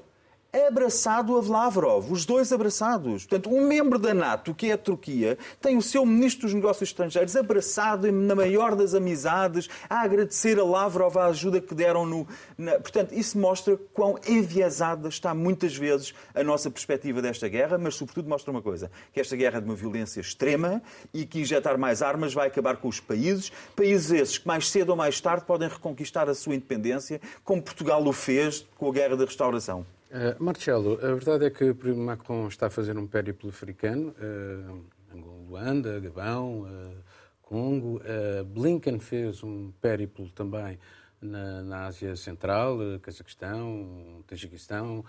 abraçado 0.52 1.36
a 1.36 1.42
Lavrov, 1.42 2.10
os 2.10 2.24
dois 2.24 2.52
abraçados. 2.52 3.26
Portanto, 3.26 3.54
um 3.54 3.66
membro 3.66 3.98
da 3.98 4.14
NATO, 4.14 4.54
que 4.54 4.70
é 4.70 4.72
a 4.72 4.78
Turquia, 4.78 5.36
tem 5.60 5.76
o 5.76 5.82
seu 5.82 6.06
ministro 6.06 6.46
dos 6.46 6.54
Negócios 6.54 6.88
Estrangeiros 6.88 7.36
abraçado 7.36 8.10
na 8.10 8.34
maior 8.34 8.74
das 8.74 8.94
amizades, 8.94 9.68
a 9.90 10.00
agradecer 10.00 10.58
a 10.58 10.64
Lavrov 10.64 11.18
a 11.18 11.26
ajuda 11.26 11.60
que 11.60 11.74
deram 11.74 12.06
no. 12.06 12.26
Na... 12.56 12.72
Portanto, 12.80 13.12
isso 13.12 13.38
mostra 13.38 13.76
quão 13.92 14.18
enviesada 14.26 15.08
está 15.08 15.34
muitas 15.34 15.76
vezes 15.76 16.14
a 16.34 16.42
nossa 16.42 16.70
perspectiva 16.70 17.20
desta 17.20 17.46
guerra, 17.46 17.76
mas, 17.76 17.94
sobretudo, 17.94 18.28
mostra 18.28 18.50
uma 18.50 18.62
coisa: 18.62 18.90
que 19.12 19.20
esta 19.20 19.36
guerra 19.36 19.58
é 19.58 19.60
de 19.60 19.66
uma 19.66 19.76
violência 19.76 20.20
extrema 20.20 20.82
e 21.12 21.26
que 21.26 21.40
injetar 21.40 21.76
mais 21.76 22.00
armas 22.00 22.32
vai 22.32 22.48
acabar 22.48 22.78
com 22.78 22.88
os 22.88 23.00
países, 23.00 23.52
países 23.76 24.10
esses 24.10 24.38
que 24.38 24.46
mais 24.46 24.70
cedo 24.70 24.90
ou 24.90 24.96
mais 24.96 25.20
tarde 25.20 25.44
podem 25.44 25.68
reconquistar 25.68 26.28
a 26.28 26.34
sua 26.34 26.54
independência, 26.54 27.20
como 27.44 27.60
Portugal 27.60 28.02
o 28.06 28.12
fez 28.12 28.66
com 28.78 28.88
a 28.88 28.92
Guerra 28.92 29.16
da 29.16 29.24
Restauração. 29.26 29.97
Uh, 30.10 30.42
Marcelo, 30.42 30.94
a 31.02 31.14
verdade 31.14 31.44
é 31.44 31.50
que 31.50 31.70
Macron 31.92 32.48
está 32.48 32.68
a 32.68 32.70
fazer 32.70 32.96
um 32.96 33.06
périplo 33.06 33.50
africano, 33.50 34.14
uh, 34.18 35.18
Luanda, 35.46 36.00
Gabão, 36.00 36.62
uh, 36.62 36.96
Congo. 37.42 38.00
Blinken 38.46 39.00
fez 39.00 39.42
um 39.42 39.70
périplo 39.82 40.30
também 40.30 40.78
na, 41.20 41.62
na 41.62 41.86
Ásia 41.86 42.16
Central, 42.16 42.78
Cazaquistão, 43.02 44.22
Tajiquistão. 44.26 45.04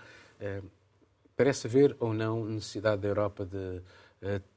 parece 1.36 1.66
haver 1.66 1.96
ou 1.98 2.14
não 2.14 2.44
necessidade 2.46 3.02
da 3.02 3.08
Europa 3.08 3.44
de 3.44 3.82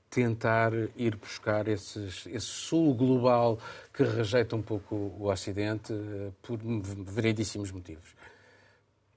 tentar 0.10 0.72
ir 0.96 1.18
buscar 1.18 1.68
esses, 1.68 2.26
esse 2.28 2.46
sul 2.46 2.94
global 2.94 3.60
que 3.94 4.04
rejeita 4.04 4.56
um 4.56 4.62
pouco 4.62 4.96
o 4.96 5.30
Ocidente 5.30 5.94
por 6.42 6.58
variedíssimos 6.58 7.70
motivos. 7.70 8.16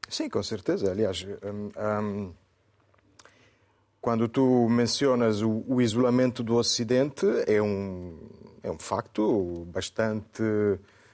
Sim, 0.09 0.29
com 0.29 0.43
certeza. 0.43 0.91
Aliás, 0.91 1.27
um, 1.43 1.71
um, 2.03 2.33
quando 4.01 4.29
tu 4.29 4.69
mencionas 4.69 5.43
o, 5.43 5.65
o, 5.67 5.83
isolamento 5.83 6.43
do 6.43 6.55
Ocidente, 6.55 7.27
é 7.47 7.61
um, 7.61 8.17
é 8.63 8.71
um 8.71 8.79
facto 8.79 9.67
bastante, 9.73 10.43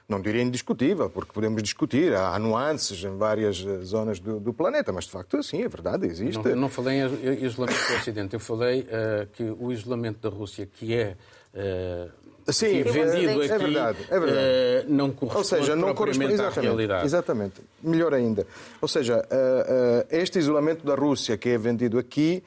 não 0.06 0.20
diria 0.20 0.42
indiscutível, 0.42 1.08
porque 1.08 1.32
podemos 1.32 1.62
discutir, 1.62 2.14
há 2.14 2.38
nuances 2.38 3.02
em 3.02 3.16
várias 3.16 3.56
zonas 3.82 4.20
do, 4.20 4.38
do 4.38 4.52
planeta, 4.52 4.92
mas 4.92 5.04
de 5.04 5.11
facto, 5.11 5.42
sim, 5.42 5.62
é 5.62 5.68
verdade, 5.68 6.06
existe. 6.06 6.46
Não, 6.49 6.56
não 6.56 6.68
falei 6.68 7.00
em 7.00 7.44
isolamento 7.44 7.88
do 7.88 7.94
Ocidente, 7.94 8.34
eu 8.34 8.40
falei 8.40 8.80
uh, 8.82 9.26
que 9.32 9.42
o 9.42 9.72
isolamento 9.72 10.28
da 10.28 10.34
Rússia, 10.34 10.66
que 10.66 10.94
é. 10.94 11.16
Uh, 11.54 12.22
Sim, 12.52 12.82
vendido 12.82 13.42
é, 13.42 13.44
aqui, 13.44 13.52
é 13.52 13.59
verdade, 13.59 13.99
é 14.11 14.21
verdade. 14.21 14.87
Uh, 14.88 14.92
não 14.92 15.11
corresponde 15.11 15.38
Ou 15.38 15.44
seja, 15.44 15.76
não 15.76 15.94
corresponde 15.94 16.32
exatamente, 16.32 16.59
à 16.59 16.62
realidade. 16.62 17.04
Exatamente. 17.04 17.61
Melhor 17.82 18.14
ainda. 18.14 18.47
Ou 18.80 18.88
seja, 18.88 19.18
uh, 19.18 19.21
uh, 19.21 20.06
este 20.11 20.38
isolamento 20.38 20.87
da 20.87 20.94
Rússia 20.94 21.37
que 21.37 21.49
é 21.49 21.59
vendido 21.59 21.99
aqui, 21.99 22.42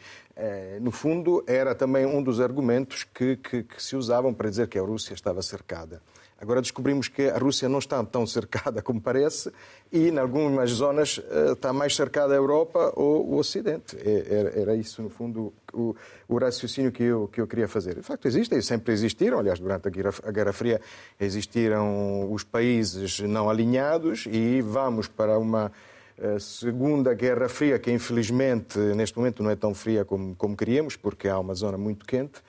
no 0.82 0.92
fundo, 0.92 1.42
era 1.48 1.74
também 1.74 2.06
um 2.06 2.22
dos 2.22 2.42
argumentos 2.42 3.06
que, 3.06 3.38
que, 3.38 3.64
que 3.64 3.82
se 3.82 3.96
usavam 3.96 4.34
para 4.34 4.50
dizer 4.50 4.68
que 4.68 4.78
a 4.78 4.82
Rússia 4.82 5.14
estava 5.14 5.42
cercada. 5.42 6.02
Agora 6.40 6.62
descobrimos 6.62 7.08
que 7.08 7.30
a 7.30 7.38
Rússia 7.38 7.70
não 7.70 7.80
está 7.80 8.04
tão 8.04 8.28
cercada 8.28 8.82
como 8.82 9.00
parece 9.00 9.52
e, 9.92 10.10
em 10.10 10.18
algumas 10.18 10.70
zonas, 10.72 11.22
eh, 11.30 11.54
está 11.54 11.72
mais 11.72 11.96
cercada 11.96 12.34
a 12.34 12.38
Europa 12.38 12.92
ou 12.96 13.26
o 13.26 13.38
Ocidente. 13.38 13.96
É, 13.98 14.54
era 14.62 14.76
isso, 14.76 15.02
no 15.02 15.10
fundo, 15.10 15.54
o, 15.74 15.96
raciocínio 16.38 16.92
que 16.92 17.04
eu, 17.04 17.30
que 17.30 17.40
eu 17.40 17.48
queria 17.48 17.70
fazer. 17.70 17.96
De 17.96 18.02
facto, 18.02 18.28
existem, 18.28 18.62
sempre 18.62 18.94
existiram. 18.94 19.40
Aliás, 19.40 19.60
durante 19.60 19.88
a 19.88 19.92
Guerra, 19.92 20.14
a 20.24 20.32
Guerra 20.32 20.52
Fria 20.52 20.82
existiram 21.18 22.32
os 22.32 22.44
países 22.44 23.22
não 23.22 23.50
alinhados 23.50 24.28
e 24.30 24.62
vamos 24.62 25.08
para 25.08 25.40
uma 25.40 25.72
eh, 26.18 26.38
Segunda 26.38 27.14
Guerra 27.14 27.48
Fria, 27.48 27.80
que 27.80 27.92
infelizmente 27.92 28.78
neste 28.78 29.18
momento 29.18 29.42
não 29.42 29.50
é 29.50 29.56
tão 29.56 29.74
fria 29.74 30.04
como, 30.04 30.36
como 30.36 30.56
queríamos, 30.56 30.98
porque 30.98 31.30
há 31.30 31.40
uma 31.40 31.54
zona 31.54 31.78
muito 31.78 32.06
quente 32.06 32.42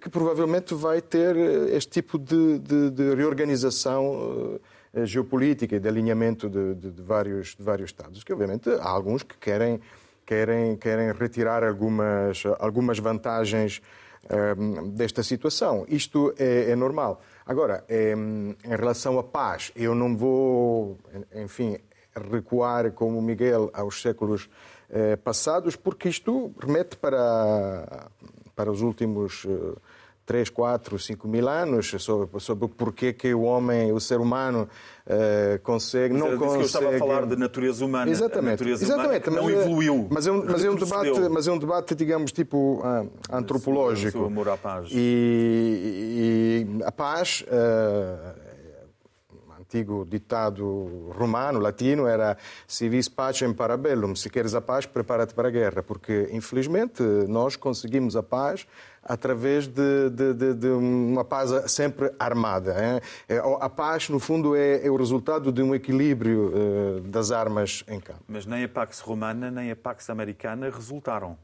que 0.00 0.08
provavelmente 0.08 0.74
vai 0.74 1.00
ter 1.00 1.36
eh, 1.36 1.76
este 1.76 1.90
tipo 1.90 2.18
de, 2.18 2.58
de, 2.58 2.90
de 2.90 3.14
reorganização 3.14 4.58
eh, 4.92 5.06
geopolítica 5.06 5.76
e 5.76 5.80
de 5.80 5.88
alinhamento 5.88 6.48
de, 6.48 6.74
de, 6.74 7.02
vários, 7.02 7.54
de 7.54 7.62
vários 7.62 7.90
Estados, 7.90 8.24
que 8.24 8.32
obviamente 8.32 8.68
há 8.68 8.88
alguns 8.88 9.22
que 9.22 9.36
querem, 9.38 9.80
querem, 10.24 10.76
querem 10.76 11.12
retirar 11.12 11.62
algumas, 11.62 12.42
algumas 12.58 12.98
vantagens 12.98 13.80
um, 14.28 14.34
ehm, 14.34 14.90
desta 14.90 15.22
situação. 15.22 15.84
Isto 15.88 16.34
é, 16.36 16.70
é 16.70 16.76
normal. 16.76 17.22
Agora, 17.44 17.84
em, 17.88 18.56
em 18.64 18.76
relação 18.76 19.18
à 19.20 19.22
paz, 19.22 19.70
eu 19.76 19.94
não 19.94 20.16
vou, 20.16 20.98
enfim, 21.32 21.78
recuar 22.30 22.90
como 22.92 23.22
Miguel 23.22 23.70
aos 23.72 24.02
séculos 24.02 24.48
eh, 24.88 25.16
passados, 25.16 25.76
porque 25.76 26.08
isto 26.08 26.52
remete 26.60 26.96
para 26.96 28.08
para 28.56 28.72
os 28.72 28.80
últimos 28.80 29.46
3, 30.26 30.50
4, 30.50 30.98
5 30.98 31.28
mil 31.28 31.48
anos 31.48 31.94
sobre, 32.00 32.40
sobre 32.40 32.64
o 32.64 32.68
porquê 32.68 33.12
que 33.12 33.32
o 33.32 33.42
homem, 33.42 33.92
o 33.92 34.00
ser 34.00 34.18
humano, 34.18 34.68
uh, 35.06 35.58
consegue. 35.62 36.14
Mas 36.14 36.22
não 36.22 36.36
consegue. 36.36 36.56
que 36.56 36.62
eu 36.62 36.66
estava 36.66 36.96
a 36.96 36.98
falar 36.98 37.26
de 37.26 37.36
natureza 37.36 37.84
humana. 37.84 38.10
Exatamente. 38.10 38.50
natureza 38.50 38.84
Exatamente. 38.84 39.28
Humana 39.28 39.42
não 39.42 39.48
mas, 39.48 39.58
é- 39.58 39.62
evoluiu. 39.62 40.08
Mas 40.10 40.26
é, 40.26 40.32
um, 40.32 40.44
mas, 40.44 40.64
é 40.64 40.70
um 40.70 40.74
debate, 40.74 41.20
mas 41.30 41.46
é 41.46 41.52
um 41.52 41.58
debate, 41.58 41.94
digamos, 41.94 42.32
tipo 42.32 42.82
uh, 42.84 43.08
antropológico. 43.30 44.18
O 44.18 44.26
amor 44.26 44.48
à 44.48 44.56
paz. 44.56 44.88
E, 44.90 46.66
e 46.76 46.84
a 46.84 46.90
paz. 46.90 47.44
Uh, 47.46 48.45
antigo 49.76 50.06
ditado 50.08 51.10
romano, 51.14 51.58
latino, 51.58 52.06
era 52.06 52.36
se 52.66 52.88
vis 52.88 53.08
pacem 53.08 53.52
para 53.52 53.76
bellum, 53.76 54.14
se 54.14 54.30
queres 54.30 54.54
a 54.54 54.60
paz, 54.60 54.86
prepara-te 54.86 55.34
para 55.34 55.48
a 55.48 55.50
guerra, 55.50 55.82
porque 55.82 56.28
infelizmente 56.32 57.02
nós 57.28 57.56
conseguimos 57.56 58.16
a 58.16 58.22
paz 58.22 58.66
através 59.02 59.68
de, 59.68 60.10
de, 60.10 60.34
de, 60.34 60.54
de 60.54 60.68
uma 60.68 61.24
paz 61.24 61.70
sempre 61.70 62.10
armada. 62.18 62.74
Hein? 62.74 63.00
A 63.60 63.68
paz, 63.68 64.08
no 64.08 64.18
fundo, 64.18 64.56
é, 64.56 64.84
é, 64.84 64.90
o 64.90 64.96
resultado 64.96 65.52
de 65.52 65.62
um 65.62 65.74
equilíbrio 65.74 66.52
uh, 66.52 67.00
das 67.02 67.30
armas 67.30 67.84
em 67.86 68.00
campo. 68.00 68.24
Mas 68.26 68.46
nem 68.46 68.64
a 68.64 68.68
Pax 68.68 69.00
Romana 69.00 69.50
nem 69.50 69.70
a 69.70 69.76
Pax 69.76 70.10
Americana 70.10 70.68
resultaram. 70.70 71.38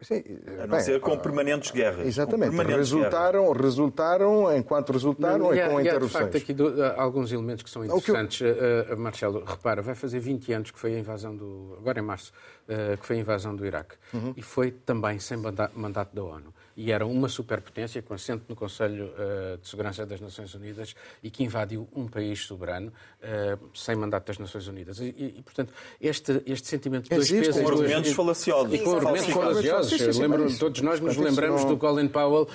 Sim, 0.00 0.22
a 0.46 0.66
não 0.66 0.68
bem, 0.68 0.80
ser 0.80 1.00
com 1.00 1.14
ah, 1.14 1.16
permanentes 1.16 1.70
guerras. 1.70 2.06
Exatamente. 2.06 2.50
Permanentes 2.50 2.90
resultaram, 2.92 3.44
guerras. 3.44 3.60
resultaram, 3.62 4.56
enquanto 4.56 4.92
resultaram, 4.92 5.38
não, 5.38 5.54
e, 5.54 5.58
e 5.58 5.68
com 5.68 5.78
há, 5.78 5.82
interrupções. 5.82 6.14
Há, 6.14 6.18
de 6.26 6.32
facto, 6.32 6.36
aqui 6.36 6.52
do, 6.52 6.84
alguns 6.96 7.32
elementos 7.32 7.62
que 7.62 7.70
são 7.70 7.82
interessantes. 7.82 8.40
Eu... 8.42 8.54
Uh, 8.54 8.94
uh, 8.94 8.98
Marcelo, 8.98 9.42
repara, 9.44 9.80
vai 9.80 9.94
fazer 9.94 10.20
20 10.20 10.52
anos 10.52 10.70
que 10.70 10.78
foi 10.78 10.94
a 10.94 10.98
invasão 10.98 11.34
do... 11.34 11.76
Agora 11.78 11.98
em 11.98 12.02
março, 12.02 12.30
uh, 12.68 12.96
que 12.96 13.06
foi 13.06 13.16
a 13.16 13.20
invasão 13.20 13.54
do 13.54 13.66
Iraque. 13.66 13.96
Uhum. 14.12 14.34
E 14.36 14.42
foi 14.42 14.70
também 14.70 15.18
sem 15.18 15.36
mandato 15.36 16.14
da 16.14 16.22
ONU 16.22 16.54
e 16.76 16.92
era 16.92 17.06
uma 17.06 17.28
superpotência 17.28 18.02
com 18.02 18.12
assento 18.12 18.44
no 18.48 18.54
Conselho 18.54 19.06
uh, 19.06 19.56
de 19.56 19.66
Segurança 19.66 20.04
das 20.04 20.20
Nações 20.20 20.54
Unidas 20.54 20.94
e 21.22 21.30
que 21.30 21.42
invadiu 21.42 21.88
um 21.96 22.06
país 22.06 22.40
soberano 22.40 22.88
uh, 23.22 23.68
sem 23.74 23.96
mandato 23.96 24.26
das 24.26 24.38
Nações 24.38 24.68
Unidas. 24.68 25.00
E, 25.00 25.06
e, 25.38 25.42
portanto, 25.42 25.72
este, 25.98 26.42
este 26.44 26.68
sentimento 26.68 27.04
de 27.04 27.16
dois 27.16 27.30
pesos... 27.30 27.62
Com 27.62 27.68
argumentos 27.68 28.12
falaciosos. 28.12 28.74
E 28.74 28.78
com 28.80 28.94
argumentos 28.94 29.32
falaciosos. 29.32 30.18
Lembro, 30.18 30.58
todos 30.58 30.82
nós 30.82 31.00
nos 31.00 31.16
lembramos 31.16 31.62
não... 31.62 31.70
do 31.70 31.76
Colin 31.78 32.08
Powell... 32.08 32.46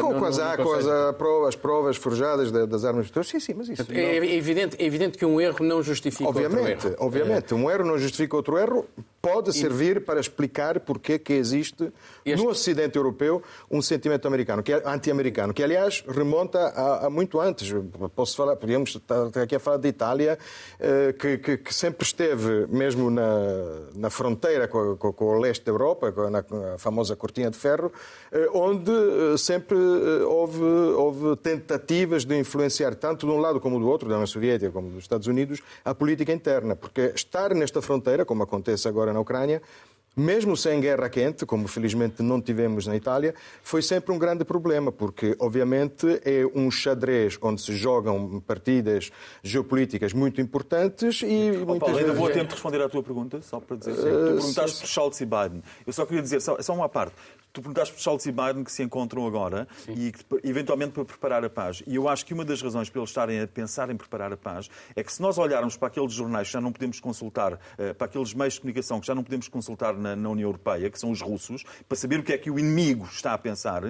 Com, 0.00 0.12
no, 0.14 0.24
as, 0.24 0.38
no, 0.38 0.64
com 0.64 0.72
as, 0.72 1.14
provas, 1.14 1.48
as 1.48 1.56
provas 1.56 1.96
forjadas 1.96 2.50
das 2.50 2.84
armas... 2.86 3.10
Sim, 3.24 3.38
sim, 3.38 3.54
mas 3.54 3.68
isso... 3.68 3.84
É, 3.92 4.16
é, 4.16 4.34
evidente, 4.34 4.76
é 4.78 4.84
evidente 4.84 5.18
que 5.18 5.26
um 5.26 5.38
erro 5.38 5.62
não 5.62 5.82
justifica 5.82 6.28
obviamente, 6.28 6.74
outro 6.74 6.88
erro. 6.88 6.96
Obviamente, 7.00 7.54
um 7.54 7.70
erro 7.70 7.84
não 7.84 7.98
justifica 7.98 8.34
outro 8.36 8.56
erro, 8.56 8.86
pode 9.26 9.52
servir 9.52 10.04
para 10.04 10.20
explicar 10.20 10.78
porque 10.78 11.18
que 11.18 11.32
existe 11.32 11.92
este... 12.32 12.44
no 12.44 12.50
Ocidente 12.50 12.96
Europeu 12.96 13.42
um 13.70 13.80
sentimento 13.80 14.26
americano, 14.26 14.62
que 14.62 14.72
é 14.72 14.82
anti-americano, 14.84 15.54
que 15.54 15.62
aliás 15.62 16.04
remonta 16.06 16.58
a, 16.68 17.06
a, 17.06 17.10
muito 17.10 17.40
antes. 17.40 17.72
Posso 18.14 18.36
falar, 18.36 18.56
podíamos 18.56 18.94
estar 18.94 19.28
aqui 19.42 19.56
a 19.56 19.60
falar 19.60 19.78
de 19.78 19.88
Itália, 19.88 20.38
eh, 20.78 21.14
que, 21.18 21.38
que, 21.38 21.56
que, 21.58 21.74
sempre 21.74 22.04
esteve 22.04 22.66
mesmo 22.68 23.10
na, 23.10 23.26
na 23.94 24.10
fronteira 24.10 24.68
com, 24.68 24.96
com, 24.96 25.24
o 25.24 25.38
leste 25.38 25.64
da 25.64 25.72
Europa, 25.72 26.12
na, 26.30 26.44
na 26.48 26.78
famosa 26.78 27.14
cortina 27.16 27.50
de 27.50 27.56
ferro, 27.56 27.92
eh, 28.32 28.48
onde 28.52 28.90
eh, 28.90 29.36
sempre 29.36 29.76
houve, 29.76 30.62
houve 30.62 31.36
tentativas 31.36 32.24
de 32.24 32.38
influenciar 32.38 32.94
tanto 32.94 33.26
de 33.26 33.32
um 33.32 33.38
lado 33.38 33.60
como 33.60 33.78
do 33.78 33.88
outro, 33.88 34.08
da 34.08 34.14
União 34.14 34.26
Soviética 34.26 34.70
como 34.70 34.90
dos 34.90 35.04
Estados 35.04 35.26
Unidos, 35.26 35.60
a 35.84 35.94
política 35.94 36.32
interna, 36.32 36.76
porque 36.76 37.12
estar 37.14 37.54
nesta 37.54 37.80
fronteira, 37.82 38.24
como 38.24 38.42
acontece 38.42 38.88
agora 38.88 39.12
na 39.12 39.20
Ucrânia, 39.20 39.62
mesmo 40.16 40.56
sem 40.56 40.80
guerra 40.80 41.10
quente, 41.10 41.44
como 41.44 41.68
felizmente 41.68 42.22
não 42.22 42.40
tivemos 42.40 42.86
na 42.86 42.96
Itália, 42.96 43.34
foi 43.62 43.82
sempre 43.82 44.12
um 44.12 44.18
grande 44.18 44.44
problema, 44.44 44.90
porque 44.90 45.36
obviamente 45.38 46.06
é 46.24 46.46
um 46.54 46.70
xadrez 46.70 47.38
onde 47.42 47.60
se 47.60 47.76
jogam 47.76 48.40
partidas 48.40 49.10
geopolíticas 49.42 50.14
muito 50.14 50.40
importantes 50.40 51.20
e 51.22 51.50
oh, 51.50 51.66
muitas 51.66 51.78
Paulo, 51.78 51.94
vezes... 51.94 52.08
ainda 52.08 52.14
vou 52.14 52.28
a 52.28 52.30
tempo 52.30 52.46
de 52.46 52.54
responder 52.54 52.80
à 52.80 52.88
tua 52.88 53.02
pergunta, 53.02 53.42
só 53.42 53.60
para 53.60 53.76
dizer. 53.76 53.92
Uh, 53.92 53.96
tu 53.96 54.34
perguntaste 54.36 54.80
por 54.80 54.86
Scholz 54.86 55.20
e 55.20 55.26
Biden. 55.26 55.62
Eu 55.86 55.92
só 55.92 56.06
queria 56.06 56.22
dizer, 56.22 56.40
só, 56.40 56.60
só 56.62 56.72
uma 56.72 56.88
parte. 56.88 57.14
Tu 57.56 57.62
perguntaste 57.62 57.94
por 57.94 58.02
Scholz 58.02 58.26
e 58.26 58.32
Biden 58.32 58.62
que 58.62 58.70
se 58.70 58.82
encontram 58.82 59.26
agora 59.26 59.66
Sim. 59.86 59.94
e 59.94 60.12
eventualmente 60.46 60.92
para 60.92 61.06
preparar 61.06 61.42
a 61.42 61.48
paz. 61.48 61.82
E 61.86 61.96
eu 61.96 62.06
acho 62.06 62.26
que 62.26 62.34
uma 62.34 62.44
das 62.44 62.60
razões 62.60 62.90
para 62.90 63.00
eles 63.00 63.08
estarem 63.08 63.40
a 63.40 63.46
pensar 63.46 63.88
em 63.88 63.96
preparar 63.96 64.30
a 64.30 64.36
paz 64.36 64.68
é 64.94 65.02
que 65.02 65.10
se 65.10 65.22
nós 65.22 65.38
olharmos 65.38 65.74
para 65.74 65.88
aqueles 65.88 66.12
jornais 66.12 66.48
que 66.48 66.52
já 66.52 66.60
não 66.60 66.70
podemos 66.70 67.00
consultar, 67.00 67.58
eh, 67.78 67.94
para 67.94 68.08
aqueles 68.08 68.34
meios 68.34 68.52
de 68.52 68.60
comunicação 68.60 69.00
que 69.00 69.06
já 69.06 69.14
não 69.14 69.24
podemos 69.24 69.48
consultar 69.48 69.96
na, 69.96 70.14
na 70.14 70.28
União 70.28 70.48
Europeia, 70.48 70.90
que 70.90 71.00
são 71.00 71.10
os 71.10 71.22
russos, 71.22 71.64
para 71.88 71.96
saber 71.96 72.20
o 72.20 72.22
que 72.22 72.34
é 72.34 72.36
que 72.36 72.50
o 72.50 72.58
inimigo 72.58 73.08
está 73.10 73.32
a 73.32 73.38
pensar, 73.38 73.84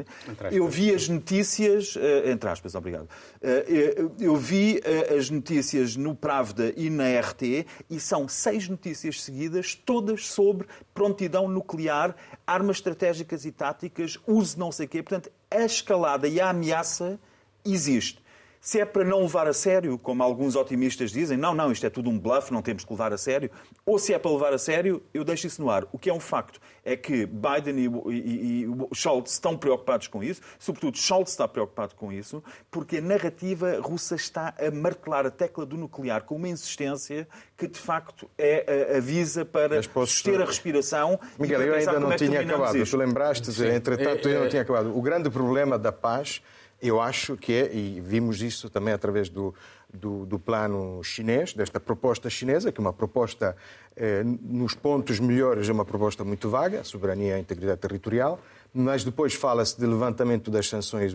eu 0.53 0.69
vi 0.69 0.95
as 0.95 1.09
notícias, 1.09 1.97
eh, 1.97 2.31
entre 2.31 2.49
aspas, 2.49 2.77
obrigado, 2.77 3.09
eh, 3.43 3.97
eu 4.21 4.37
vi 4.37 4.81
as 5.19 5.29
notícias 5.29 5.97
no 5.97 6.15
Pravda 6.15 6.73
e 6.77 6.89
na 6.89 7.19
RT 7.19 7.67
e 7.91 7.99
são 7.99 8.29
seis 8.29 8.69
notícias 8.69 9.25
seguidas, 9.25 9.75
todas 9.75 10.29
sobre 10.29 10.69
prontidão 10.95 11.49
nuclear, 11.49 12.15
armas 12.47 12.77
estratégicas 12.77 13.45
e 13.45 13.56
táticas, 13.57 14.19
use 14.27 14.59
não 14.59 14.71
sei 14.71 14.87
o 14.87 14.89
quê. 14.89 15.03
Portanto, 15.03 15.31
a 15.51 15.65
escalada 15.65 16.29
e 16.29 16.41
a 16.41 16.51
ameaça 16.51 17.19
existe. 17.65 18.23
Se 18.67 18.81
é 18.81 18.85
para 18.85 19.05
não 19.05 19.21
levar 19.21 19.47
a 19.47 19.53
sério, 19.53 19.97
como 19.97 20.25
alguns 20.25 20.57
otimistas 20.57 21.13
dizem, 21.13 21.39
não, 21.39 21.55
não, 21.55 21.71
isto 21.71 21.87
é 21.87 21.89
tudo 21.89 22.11
um 22.11 22.19
bluff, 22.19 22.53
não 22.53 22.61
temos 22.61 22.85
que 22.85 22.93
levar 22.93 23.13
a 23.13 23.17
sério, 23.17 23.49
ou 23.87 23.97
se 23.97 24.13
é 24.13 24.19
para 24.19 24.29
levar 24.29 24.53
a 24.53 24.59
sério, 24.59 25.01
eu 25.15 25.23
deixo 25.23 25.47
isso 25.47 25.63
no 25.63 25.71
ar. 25.71 25.87
O 25.93 25.99
que 26.01 26.11
é 26.11 26.13
um 26.13 26.19
facto 26.19 26.59
é 26.85 26.97
que 26.97 27.27
Biden 27.27 27.79
e, 27.79 28.13
e, 28.13 28.65
e 28.65 28.69
Scholz 28.93 29.31
estão 29.31 29.57
preocupados 29.57 30.09
com 30.09 30.21
isso, 30.21 30.41
sobretudo 30.59 30.99
Scholz 30.99 31.31
está 31.31 31.47
preocupado 31.47 31.95
com 31.95 32.11
isso, 32.13 32.43
porque 32.69 32.97
a 32.97 33.01
narrativa 33.01 33.79
russa 33.81 34.17
está 34.17 34.53
a 34.59 34.69
martelar 34.73 35.25
a 35.25 35.31
tecla 35.31 35.65
do 35.65 35.77
nuclear 35.77 36.25
com 36.25 36.35
uma 36.35 36.49
insistência 36.49 37.29
que 37.57 37.69
de 37.69 37.79
facto 37.79 38.29
é, 38.37 38.97
avisa 38.97 39.45
para 39.45 39.81
posso... 39.95 40.25
ter 40.25 40.43
a 40.43 40.45
respiração. 40.45 41.21
Miguel, 41.39 41.63
eu 41.63 41.75
ainda 41.75 42.01
não 42.01 42.11
é 42.11 42.17
tinha 42.17 42.41
acabado. 42.41 42.77
Isto. 42.77 42.97
Tu 42.97 42.99
lembraste, 42.99 43.63
entretanto, 43.63 44.27
é, 44.27 44.33
é... 44.33 44.35
eu 44.35 44.41
não 44.41 44.49
tinha 44.49 44.63
acabado. 44.63 44.99
O 44.99 45.01
grande 45.01 45.31
problema 45.31 45.79
da 45.79 45.93
paz 45.93 46.43
eu 46.89 47.01
acho 47.01 47.37
que 47.37 47.53
é, 47.53 47.75
e 47.75 48.01
vimos 48.01 48.43
isso 48.43 48.69
também 48.71 48.93
através 48.93 49.29
do, 49.29 49.55
do, 49.93 50.27
do 50.27 50.39
plano 50.39 51.03
chinês, 51.03 51.53
desta 51.53 51.81
proposta 51.81 52.29
chinesa, 52.29 52.71
que 52.71 52.81
é 52.81 52.83
uma 52.83 52.93
proposta, 52.93 53.57
eh, 53.97 54.23
nos 54.25 54.75
pontos 54.75 55.21
melhores, 55.21 55.69
é 55.69 55.73
uma 55.73 55.85
proposta 55.85 56.25
muito 56.25 56.49
vaga, 56.49 56.85
soberania 56.85 57.39
e 57.39 57.41
integridade 57.41 57.81
territorial, 57.81 58.41
mas 58.79 59.03
depois 59.03 59.33
fala-se 59.33 59.81
de 59.81 59.87
levantamento 59.87 60.51
das 60.51 60.69
sanções 60.69 61.15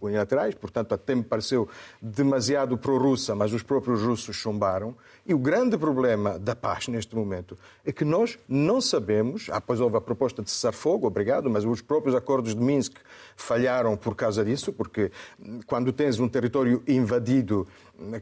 unilaterais, 0.00 0.54
portanto, 0.54 0.92
até 0.94 1.16
me 1.16 1.24
pareceu 1.24 1.68
demasiado 2.00 2.78
pró-russa, 2.78 3.34
mas 3.34 3.52
os 3.52 3.62
próprios 3.62 4.02
russos 4.02 4.36
chumbaram. 4.36 4.94
E 5.26 5.34
o 5.34 5.38
grande 5.38 5.76
problema 5.76 6.38
da 6.38 6.54
paz 6.54 6.86
neste 6.86 7.16
momento 7.16 7.58
é 7.84 7.90
que 7.90 8.04
nós 8.04 8.38
não 8.48 8.80
sabemos, 8.80 9.48
após 9.50 9.80
houve 9.80 9.96
a 9.96 10.00
proposta 10.00 10.40
de 10.40 10.48
cessar 10.48 10.72
fogo, 10.72 11.08
obrigado, 11.08 11.50
mas 11.50 11.64
os 11.64 11.82
próprios 11.82 12.14
acordos 12.14 12.54
de 12.54 12.60
Minsk 12.60 12.94
falharam 13.34 13.96
por 13.96 14.14
causa 14.14 14.44
disso, 14.44 14.72
porque 14.72 15.10
quando 15.66 15.92
tens 15.92 16.20
um 16.20 16.28
território 16.28 16.80
invadido, 16.86 17.66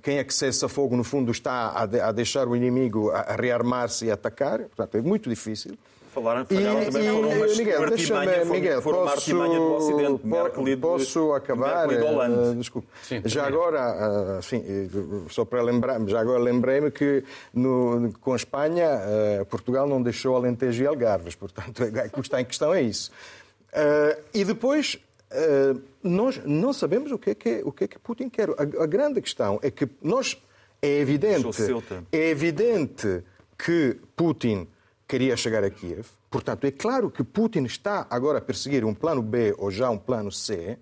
quem 0.02 0.16
é 0.16 0.24
que 0.24 0.32
cessa 0.32 0.66
fogo, 0.70 0.96
no 0.96 1.04
fundo, 1.04 1.30
está 1.30 1.82
a 1.82 2.12
deixar 2.12 2.48
o 2.48 2.56
inimigo 2.56 3.10
a 3.10 3.36
rearmar-se 3.36 4.06
e 4.06 4.10
atacar, 4.10 4.60
portanto, 4.60 4.96
é 4.96 5.02
muito 5.02 5.28
difícil. 5.28 5.76
Falaram, 6.14 6.46
falaram 6.46 6.82
e, 6.82 6.84
também 6.86 7.08
e, 7.08 7.10
foram 7.10 7.28
umas 7.28 7.58
Miguel, 7.58 7.90
deixa-me, 7.90 8.44
Miguel, 8.44 8.82
foram 8.82 9.04
posso, 9.04 9.30
do 9.30 9.74
Ocidente, 9.74 10.26
Merkel 10.26 10.78
posso 10.78 11.32
acabar? 11.32 11.88
Uh, 11.88 12.54
desculpe. 12.54 12.86
Sim, 13.02 13.20
já 13.24 13.44
agora, 13.44 14.36
uh, 14.36 14.38
enfim, 14.38 14.62
só 15.28 15.44
para 15.44 15.60
lembrar, 15.60 16.00
já 16.06 16.20
agora 16.20 16.38
lembrei-me 16.38 16.92
que 16.92 17.24
no, 17.52 18.12
com 18.20 18.36
Espanha, 18.36 18.88
uh, 19.40 19.44
Portugal 19.46 19.88
não 19.88 20.00
deixou 20.00 20.36
Alentejo 20.36 20.84
e 20.84 20.86
Algarves, 20.86 21.34
portanto, 21.34 21.82
o 21.82 22.10
que 22.10 22.20
está 22.20 22.40
em 22.40 22.44
questão 22.44 22.72
é 22.72 22.80
isso. 22.80 23.10
Uh, 23.72 24.22
e 24.32 24.44
depois, 24.44 24.96
uh, 25.32 25.82
nós 26.00 26.40
não 26.44 26.72
sabemos 26.72 27.10
o 27.10 27.18
que 27.18 27.30
é 27.30 27.34
que, 27.34 27.62
o 27.64 27.72
que, 27.72 27.84
é 27.84 27.88
que 27.88 27.98
Putin 27.98 28.28
quer. 28.28 28.50
A, 28.50 28.84
a 28.84 28.86
grande 28.86 29.20
questão 29.20 29.58
é 29.62 29.70
que 29.70 29.88
nós, 30.00 30.40
é 30.80 31.00
evidente, 31.00 31.60
é 32.12 32.30
evidente 32.30 33.24
que 33.58 33.96
Putin 34.14 34.68
queria 35.06 35.36
chegar 35.36 35.64
a 35.64 35.70
Kiev. 35.70 36.06
Portanto, 36.30 36.64
é 36.64 36.70
claro 36.70 37.10
que 37.10 37.22
Putin 37.22 37.64
está 37.64 38.06
agora 38.10 38.38
a 38.38 38.42
perseguir 38.42 38.84
um 38.84 38.94
plano 38.94 39.22
B 39.22 39.54
ou 39.58 39.70
já 39.70 39.90
um 39.90 39.98
plano 39.98 40.32
C. 40.32 40.78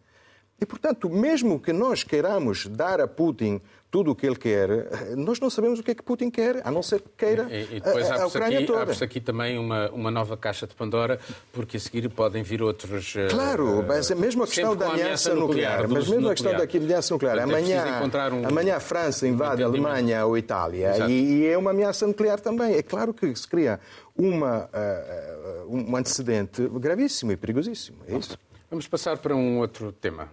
E, 0.61 0.65
portanto, 0.65 1.11
mesmo 1.11 1.59
que 1.59 1.73
nós 1.73 2.05
queiramos 2.05 2.67
dar 2.67 3.01
a 3.01 3.09
Putin 3.09 3.61
tudo 3.93 4.13
o 4.13 4.15
que 4.17 4.27
ele 4.27 4.37
quer, 4.37 4.71
nós 5.19 5.39
não 5.39 5.51
sabemos 5.51 5.79
o 5.79 5.83
que 5.83 5.91
é 5.91 5.95
que 5.95 6.03
Putin 6.03 6.31
quer, 6.31 6.67
a 6.67 6.71
não 6.71 6.83
ser 6.83 7.03
que 7.03 7.11
queira 7.15 7.47
e, 7.51 7.77
e 7.77 7.81
depois 7.81 8.11
a, 8.11 8.23
a 8.23 8.27
Ucrânia 8.27 8.59
aqui, 8.61 8.67
toda. 8.67 8.81
Abre-se 8.81 9.05
aqui 9.05 9.21
também 9.21 9.59
uma, 9.59 9.91
uma 9.91 10.11
nova 10.11 10.35
caixa 10.35 10.67
de 10.67 10.75
Pandora, 10.75 11.21
porque 11.53 11.77
a 11.77 11.81
seguir 11.81 12.09
podem 12.09 12.43
vir 12.43 12.63
outros... 12.63 13.15
Eh, 13.15 13.29
claro, 13.29 13.81
uh, 13.81 13.85
mas 13.87 14.11
mesmo 14.13 14.45
a 14.45 14.47
questão 14.47 14.75
da 14.75 14.89
aliança 14.89 15.35
nuclear, 15.35 15.83
nuclear 15.83 15.89
mas 15.91 16.09
mesmo 16.09 16.27
a 16.27 16.31
questão 16.31 16.53
da 16.53 16.63
aliança 16.63 17.13
nuclear, 17.13 17.37
é 17.37 17.43
amanhã, 17.43 17.85
um, 18.33 18.49
amanhã 18.49 18.77
a 18.77 18.81
França 18.81 19.29
invade 19.29 19.63
um 19.63 19.67
a 19.67 19.69
Alemanha 19.69 20.25
ou 20.25 20.35
a 20.35 20.39
Itália 20.39 21.07
e, 21.11 21.43
e, 21.43 21.47
é 21.47 21.59
uma 21.59 21.73
ameaça 21.73 22.07
nuclear 22.07 22.41
também. 22.41 22.75
É 22.75 22.83
claro 22.83 23.13
que 23.13 23.37
se 23.37 23.47
cria 23.47 23.79
uma, 24.17 24.71
uh, 24.73 25.69
um 25.69 25.95
antecedente 25.95 26.67
gravíssimo 26.67 27.31
e 27.33 27.37
perigosíssimo. 27.37 27.99
É 28.09 28.17
isso. 28.17 28.39
Vamos 28.71 28.89
passar 28.89 29.19
para 29.19 29.37
um 29.37 29.59
outro 29.59 29.93
tema. 29.93 30.31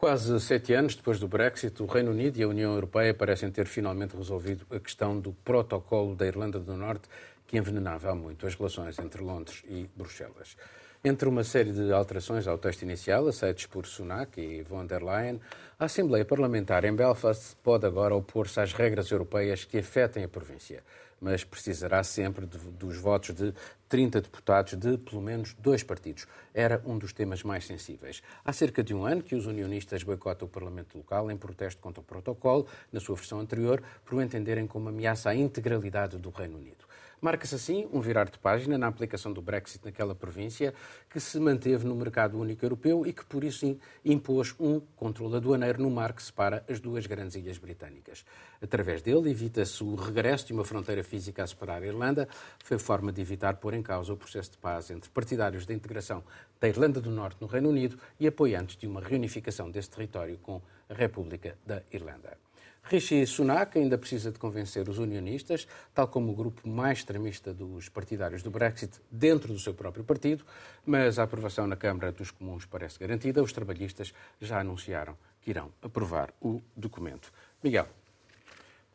Quase 0.00 0.40
sete 0.40 0.72
anos 0.72 0.94
depois 0.94 1.20
do 1.20 1.28
Brexit, 1.28 1.82
o 1.82 1.84
Reino 1.84 2.10
Unido 2.10 2.38
e 2.38 2.42
a 2.42 2.48
União 2.48 2.72
Europeia 2.72 3.12
parecem 3.12 3.50
ter 3.50 3.66
finalmente 3.66 4.16
resolvido 4.16 4.64
a 4.70 4.80
questão 4.80 5.20
do 5.20 5.34
protocolo 5.44 6.16
da 6.16 6.26
Irlanda 6.26 6.58
do 6.58 6.74
Norte 6.74 7.06
que 7.46 7.58
envenenava 7.58 8.10
há 8.10 8.14
muito 8.14 8.46
as 8.46 8.54
relações 8.54 8.98
entre 8.98 9.22
Londres 9.22 9.62
e 9.68 9.90
Bruxelas. 9.94 10.56
Entre 11.04 11.28
uma 11.28 11.44
série 11.44 11.70
de 11.70 11.92
alterações 11.92 12.46
ao 12.46 12.56
texto 12.56 12.80
inicial, 12.80 13.28
aceitos 13.28 13.66
por 13.66 13.84
Sunak 13.84 14.40
e 14.40 14.62
von 14.62 14.86
der 14.86 15.02
Leyen, 15.02 15.38
a 15.78 15.84
Assembleia 15.84 16.24
Parlamentar 16.24 16.82
em 16.86 16.96
Belfast 16.96 17.54
pode 17.62 17.84
agora 17.84 18.14
opor-se 18.14 18.58
às 18.58 18.72
regras 18.72 19.10
europeias 19.10 19.66
que 19.66 19.76
afetem 19.76 20.24
a 20.24 20.28
província 20.28 20.82
mas 21.20 21.44
precisará 21.44 22.02
sempre 22.02 22.46
de, 22.46 22.58
dos 22.58 22.96
votos 22.96 23.34
de 23.34 23.52
30 23.88 24.20
deputados 24.22 24.74
de 24.74 24.96
pelo 24.98 25.20
menos 25.20 25.54
dois 25.58 25.82
partidos. 25.82 26.26
Era 26.54 26.82
um 26.86 26.96
dos 26.96 27.12
temas 27.12 27.42
mais 27.42 27.66
sensíveis. 27.66 28.22
Há 28.44 28.52
cerca 28.52 28.82
de 28.82 28.94
um 28.94 29.04
ano 29.04 29.22
que 29.22 29.34
os 29.34 29.46
unionistas 29.46 30.02
boicotam 30.02 30.46
o 30.46 30.50
Parlamento 30.50 30.96
local 30.96 31.30
em 31.30 31.36
protesto 31.36 31.82
contra 31.82 32.00
o 32.00 32.04
protocolo, 32.04 32.66
na 32.92 33.00
sua 33.00 33.16
versão 33.16 33.40
anterior, 33.40 33.82
por 34.04 34.14
o 34.14 34.22
entenderem 34.22 34.66
como 34.66 34.88
ameaça 34.88 35.30
à 35.30 35.34
integralidade 35.34 36.16
do 36.18 36.30
Reino 36.30 36.56
Unido. 36.56 36.89
Marca-se 37.20 37.54
assim 37.54 37.86
um 37.92 38.00
virar 38.00 38.30
de 38.30 38.38
página 38.38 38.78
na 38.78 38.86
aplicação 38.86 39.30
do 39.30 39.42
Brexit 39.42 39.84
naquela 39.84 40.14
província, 40.14 40.72
que 41.10 41.20
se 41.20 41.38
manteve 41.38 41.86
no 41.86 41.94
mercado 41.94 42.38
único 42.38 42.64
europeu 42.64 43.06
e 43.06 43.12
que, 43.12 43.24
por 43.26 43.44
isso, 43.44 43.76
impôs 44.02 44.54
um 44.58 44.80
controle 44.96 45.36
aduaneiro 45.36 45.82
no 45.82 45.90
mar 45.90 46.14
que 46.14 46.22
separa 46.22 46.64
as 46.66 46.80
duas 46.80 47.06
grandes 47.06 47.36
ilhas 47.36 47.58
britânicas. 47.58 48.24
Através 48.62 49.02
dele, 49.02 49.30
evita-se 49.30 49.84
o 49.84 49.94
regresso 49.96 50.46
de 50.46 50.54
uma 50.54 50.64
fronteira 50.64 51.04
física 51.04 51.42
a 51.42 51.46
separar 51.46 51.82
a 51.82 51.86
Irlanda. 51.86 52.26
Foi 52.64 52.78
forma 52.78 53.12
de 53.12 53.20
evitar 53.20 53.56
pôr 53.56 53.74
em 53.74 53.82
causa 53.82 54.14
o 54.14 54.16
processo 54.16 54.52
de 54.52 54.58
paz 54.58 54.90
entre 54.90 55.10
partidários 55.10 55.66
da 55.66 55.74
integração 55.74 56.24
da 56.58 56.68
Irlanda 56.68 57.02
do 57.02 57.10
Norte 57.10 57.36
no 57.40 57.46
Reino 57.46 57.68
Unido 57.68 57.98
e 58.18 58.26
apoiantes 58.26 58.78
de 58.78 58.86
uma 58.86 59.00
reunificação 59.02 59.70
desse 59.70 59.90
território 59.90 60.38
com 60.38 60.62
a 60.88 60.94
República 60.94 61.58
da 61.66 61.82
Irlanda. 61.92 62.49
Rishi 62.90 63.24
Sunak 63.24 63.78
ainda 63.78 63.96
precisa 63.96 64.32
de 64.32 64.38
convencer 64.40 64.88
os 64.88 64.98
unionistas, 64.98 65.68
tal 65.94 66.08
como 66.08 66.32
o 66.32 66.34
grupo 66.34 66.68
mais 66.68 66.98
extremista 66.98 67.54
dos 67.54 67.88
partidários 67.88 68.42
do 68.42 68.50
Brexit, 68.50 69.00
dentro 69.08 69.52
do 69.52 69.60
seu 69.60 69.72
próprio 69.72 70.02
partido, 70.02 70.44
mas 70.84 71.16
a 71.16 71.22
aprovação 71.22 71.68
na 71.68 71.76
Câmara 71.76 72.10
dos 72.10 72.32
Comuns 72.32 72.66
parece 72.66 72.98
garantida. 72.98 73.44
Os 73.44 73.52
trabalhistas 73.52 74.12
já 74.40 74.58
anunciaram 74.58 75.16
que 75.40 75.50
irão 75.50 75.70
aprovar 75.80 76.34
o 76.40 76.60
documento. 76.76 77.32
Miguel. 77.62 77.86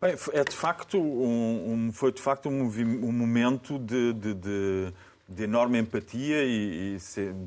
Bem, 0.01 0.13
é 0.33 0.43
de 0.43 0.55
facto 0.55 0.99
um, 0.99 1.87
um 1.87 1.91
foi 1.93 2.11
de 2.11 2.21
facto 2.21 2.49
um, 2.49 2.63
um 2.63 3.13
momento 3.13 3.79
de, 3.79 4.11
de, 4.11 4.33
de, 4.33 4.93
de, 5.29 5.43
enorme 5.43 5.79
empatia 5.79 6.43
e, 6.43 6.97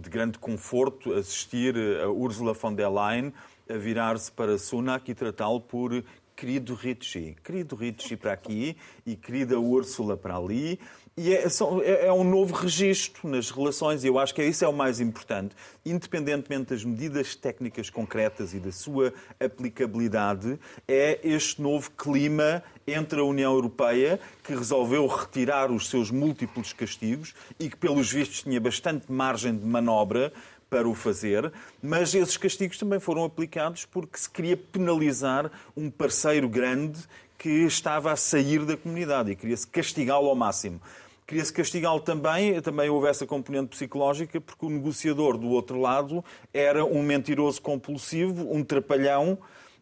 de 0.01 0.09
grande 0.09 0.39
conforto 0.39 1.13
assistir 1.13 1.77
a 2.03 2.09
Ursula 2.09 2.55
von 2.55 2.75
der 2.75 2.89
Leyen 2.89 3.35
a 3.69 3.75
virar-se 3.75 4.33
para 4.33 4.57
Sunak 4.57 5.11
e 5.11 5.15
tratá-lo 5.15 5.61
por 5.61 6.03
querido 6.39 6.73
Richie, 6.75 7.35
querido 7.43 7.75
Richie 7.75 8.17
para 8.17 8.33
aqui 8.33 8.77
e 9.05 9.17
querida 9.17 9.59
Úrsula 9.59 10.17
para 10.17 10.37
ali. 10.37 10.79
E 11.17 11.35
é, 11.35 11.49
é, 11.83 12.07
é, 12.07 12.13
um 12.13 12.23
novo 12.23 12.55
registro 12.55 13.29
nas 13.29 13.51
relações, 13.51 14.05
e 14.05 14.07
eu 14.07 14.21
acho 14.21 14.33
que 14.33 14.45
isso 14.45 14.65
é 14.65 14.69
o 14.69 14.73
mais 14.73 15.01
importante. 15.01 15.57
Independentemente 15.85 16.71
das 16.71 16.85
medidas 16.85 17.35
técnicas 17.35 17.91
concretas 17.91 18.55
e 18.55 18.61
da 18.61 18.71
sua 18.71 19.13
aplicabilidade, 19.41 20.61
é 20.87 21.19
este 21.25 21.61
novo 21.61 21.91
clima 21.91 22.63
entre 22.87 23.19
a 23.19 23.25
União 23.25 23.53
Europeia, 23.53 24.21
que 24.45 24.55
resolveu 24.55 25.09
retirar 25.09 25.73
os 25.73 25.89
seus 25.89 26.09
múltiplos 26.09 26.73
castigos 26.73 27.35
e 27.59 27.69
que, 27.69 27.77
pelos 27.77 28.13
vistos, 28.13 28.43
tinha 28.43 28.61
bastante 28.61 29.11
margem 29.11 29.57
de 29.57 29.67
manobra 29.67 30.33
para 30.69 30.89
o 30.89 30.95
fazer, 30.95 31.53
mas 31.83 32.15
esses 32.15 32.37
castigos 32.37 32.79
também 32.79 33.01
foram 33.01 33.25
aplicados 33.25 33.85
porque 33.85 34.19
se 34.19 34.29
queria 34.29 34.57
penalizar 34.57 35.51
um 35.77 35.91
parceiro 35.91 36.49
grande 36.49 36.99
que 37.39 37.49
estava 37.49 38.13
a 38.13 38.17
sair 38.17 38.65
da 38.65 38.77
comunidade 38.77 39.31
e 39.31 39.37
queria-se 39.37 39.67
castigá-lo 39.67 40.29
ao 40.29 40.35
máximo. 40.35 40.81
Queria-se 41.27 41.53
castigá-lo 41.53 42.01
também, 42.01 42.59
também 42.63 42.89
houve 42.89 43.07
essa 43.07 43.27
componente 43.27 43.69
psicológica, 43.69 44.41
porque 44.41 44.65
o 44.65 44.71
negociador 44.71 45.37
do 45.37 45.49
outro 45.51 45.79
lado 45.79 46.25
era 46.55 46.85
um 46.85 47.03
mentiroso 47.03 47.61
compulsivo, 47.61 48.51
um 48.51 48.65
trapalhão, 48.65 49.39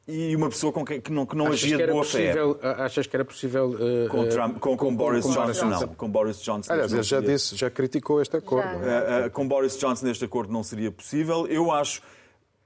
e 0.09 0.37
uma 0.37 0.49
pessoa 0.49 0.73
com 0.73 0.85
que, 0.85 1.01
que 1.01 1.11
não, 1.11 1.27
que 1.27 1.37
não 1.37 1.49
agia 1.49 1.77
de 1.77 1.87
boa 1.87 2.05
possível, 2.05 2.59
fé. 2.61 2.69
Achas 2.79 3.07
que 3.07 3.16
era 3.16 3.25
possível. 3.25 3.71
Uh, 3.71 4.09
com, 4.09 4.29
Trump, 4.29 4.59
com, 4.59 4.71
com, 4.71 4.77
com, 4.77 4.97
Boris 4.97 5.25
com 5.25 5.33
Johnson, 5.33 5.69
Johnson, 5.69 5.87
não. 5.87 5.95
Com 5.95 6.09
Boris 6.09 6.40
Johnson. 6.40 6.73
Aliás, 6.73 6.92
ele 6.92 7.03
já 7.03 7.21
disse, 7.21 7.57
já 7.57 7.69
criticou 7.69 8.23
este 8.23 8.37
acordo. 8.37 8.77
Uh, 8.77 9.27
uh, 9.27 9.31
com 9.31 9.49
Boris 9.49 9.77
Johnson 9.77 10.07
este 10.09 10.25
acordo 10.25 10.53
não 10.53 10.62
seria 10.62 10.92
possível. 10.92 11.47
Eu 11.49 11.73
acho 11.73 12.01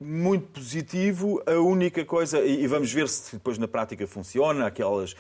muito 0.01 0.49
positivo. 0.49 1.43
A 1.47 1.61
única 1.61 2.03
coisa, 2.07 2.41
e 2.41 2.67
vamos 2.67 2.91
ver 2.91 3.07
se 3.07 3.35
depois 3.35 3.59
na 3.59 3.69
prática 3.69 4.07
funciona, 4.07 4.67
aquelas 4.67 5.15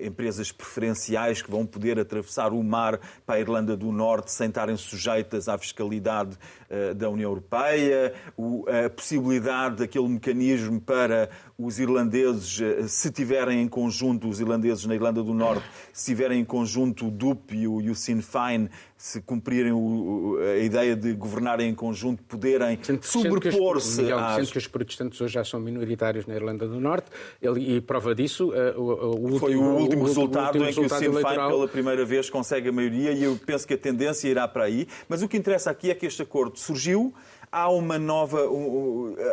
empresas 0.00 0.50
preferenciais 0.50 1.42
que 1.42 1.50
vão 1.50 1.66
poder 1.66 2.00
atravessar 2.00 2.54
o 2.54 2.62
mar 2.62 2.98
para 3.26 3.36
a 3.36 3.40
Irlanda 3.40 3.76
do 3.76 3.92
Norte 3.92 4.32
sem 4.32 4.48
estarem 4.48 4.76
sujeitas 4.76 5.48
à 5.50 5.58
fiscalidade 5.58 6.38
uh, 6.70 6.94
da 6.94 7.10
União 7.10 7.30
Europeia, 7.30 8.14
o, 8.34 8.64
a 8.68 8.88
possibilidade 8.88 9.76
daquele 9.76 10.08
mecanismo 10.08 10.80
para 10.80 11.28
os 11.58 11.78
irlandeses, 11.78 12.58
uh, 12.58 12.88
se 12.88 13.10
tiverem 13.10 13.60
em 13.60 13.68
conjunto, 13.68 14.28
os 14.28 14.40
irlandeses 14.40 14.86
na 14.86 14.94
Irlanda 14.94 15.22
do 15.22 15.34
Norte, 15.34 15.64
se 15.92 16.06
tiverem 16.06 16.40
em 16.40 16.44
conjunto 16.44 17.08
o 17.08 17.10
DUP 17.10 17.54
e 17.54 17.68
o, 17.68 17.82
e 17.82 17.90
o 17.90 17.94
Sinn 17.94 18.22
Féin, 18.22 18.70
se 19.02 19.20
cumprirem 19.20 19.72
o, 19.72 20.38
a 20.38 20.58
ideia 20.58 20.94
de 20.94 21.12
governarem 21.12 21.68
em 21.68 21.74
conjunto, 21.74 22.22
poderem 22.22 22.78
sobrepor-se 23.00 24.12
às... 24.12 24.36
Sendo 24.36 24.52
que 24.52 24.58
os 24.58 24.68
protestantes 24.68 25.20
hoje 25.20 25.34
já 25.34 25.44
são 25.44 25.58
minoritários 25.58 26.24
na 26.24 26.36
Irlanda 26.36 26.68
do 26.68 26.78
Norte, 26.78 27.08
ele, 27.42 27.78
e 27.78 27.80
prova 27.80 28.14
disso... 28.14 28.50
Uh, 28.50 28.80
o, 28.80 29.34
o 29.34 29.38
Foi 29.40 29.56
o 29.56 29.60
último 29.60 30.04
o, 30.04 30.06
resultado 30.06 30.54
último 30.54 30.66
em 30.66 30.72
que 30.72 30.80
o 30.82 30.88
Sinn 30.88 31.14
Féin, 31.14 31.34
pela 31.34 31.66
primeira 31.66 32.04
vez, 32.04 32.30
consegue 32.30 32.68
a 32.68 32.72
maioria, 32.72 33.10
e 33.10 33.24
eu 33.24 33.36
penso 33.44 33.66
que 33.66 33.74
a 33.74 33.78
tendência 33.78 34.28
irá 34.28 34.46
para 34.46 34.62
aí. 34.62 34.86
Mas 35.08 35.20
o 35.20 35.26
que 35.26 35.36
interessa 35.36 35.68
aqui 35.68 35.90
é 35.90 35.96
que 35.96 36.06
este 36.06 36.22
acordo 36.22 36.56
surgiu, 36.56 37.12
há 37.52 37.68
uma 37.68 37.98
nova, 37.98 38.40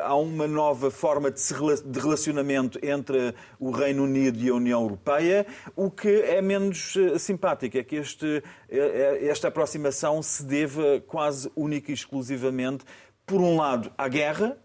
há 0.04 0.14
uma 0.16 0.46
nova 0.46 0.92
forma 0.92 1.32
de, 1.32 2.00
relacionamento 2.00 2.78
entre 2.84 3.34
o 3.58 3.72
Reino 3.72 4.04
Unido 4.04 4.38
e 4.38 4.50
a 4.50 4.54
União 4.54 4.82
Europeia. 4.82 5.48
O 5.74 5.90
que 5.90 6.22
é 6.24 6.42
menos 6.42 6.98
eh, 6.98 7.18
simpático 7.18 7.78
é 7.78 7.84
que 7.84 7.96
este, 7.96 8.44
eh, 8.68 9.18
eh, 9.22 9.28
esta 9.28 9.48
aproximação 9.48 10.22
se 10.22 10.44
deva 10.44 11.00
quase 11.08 11.50
única 11.56 11.92
e 11.92 11.94
exclusivamente, 11.94 12.84
por 13.26 13.40
um 13.40 13.56
lado, 13.56 13.90
à 13.98 14.10
guerra, 14.10 14.58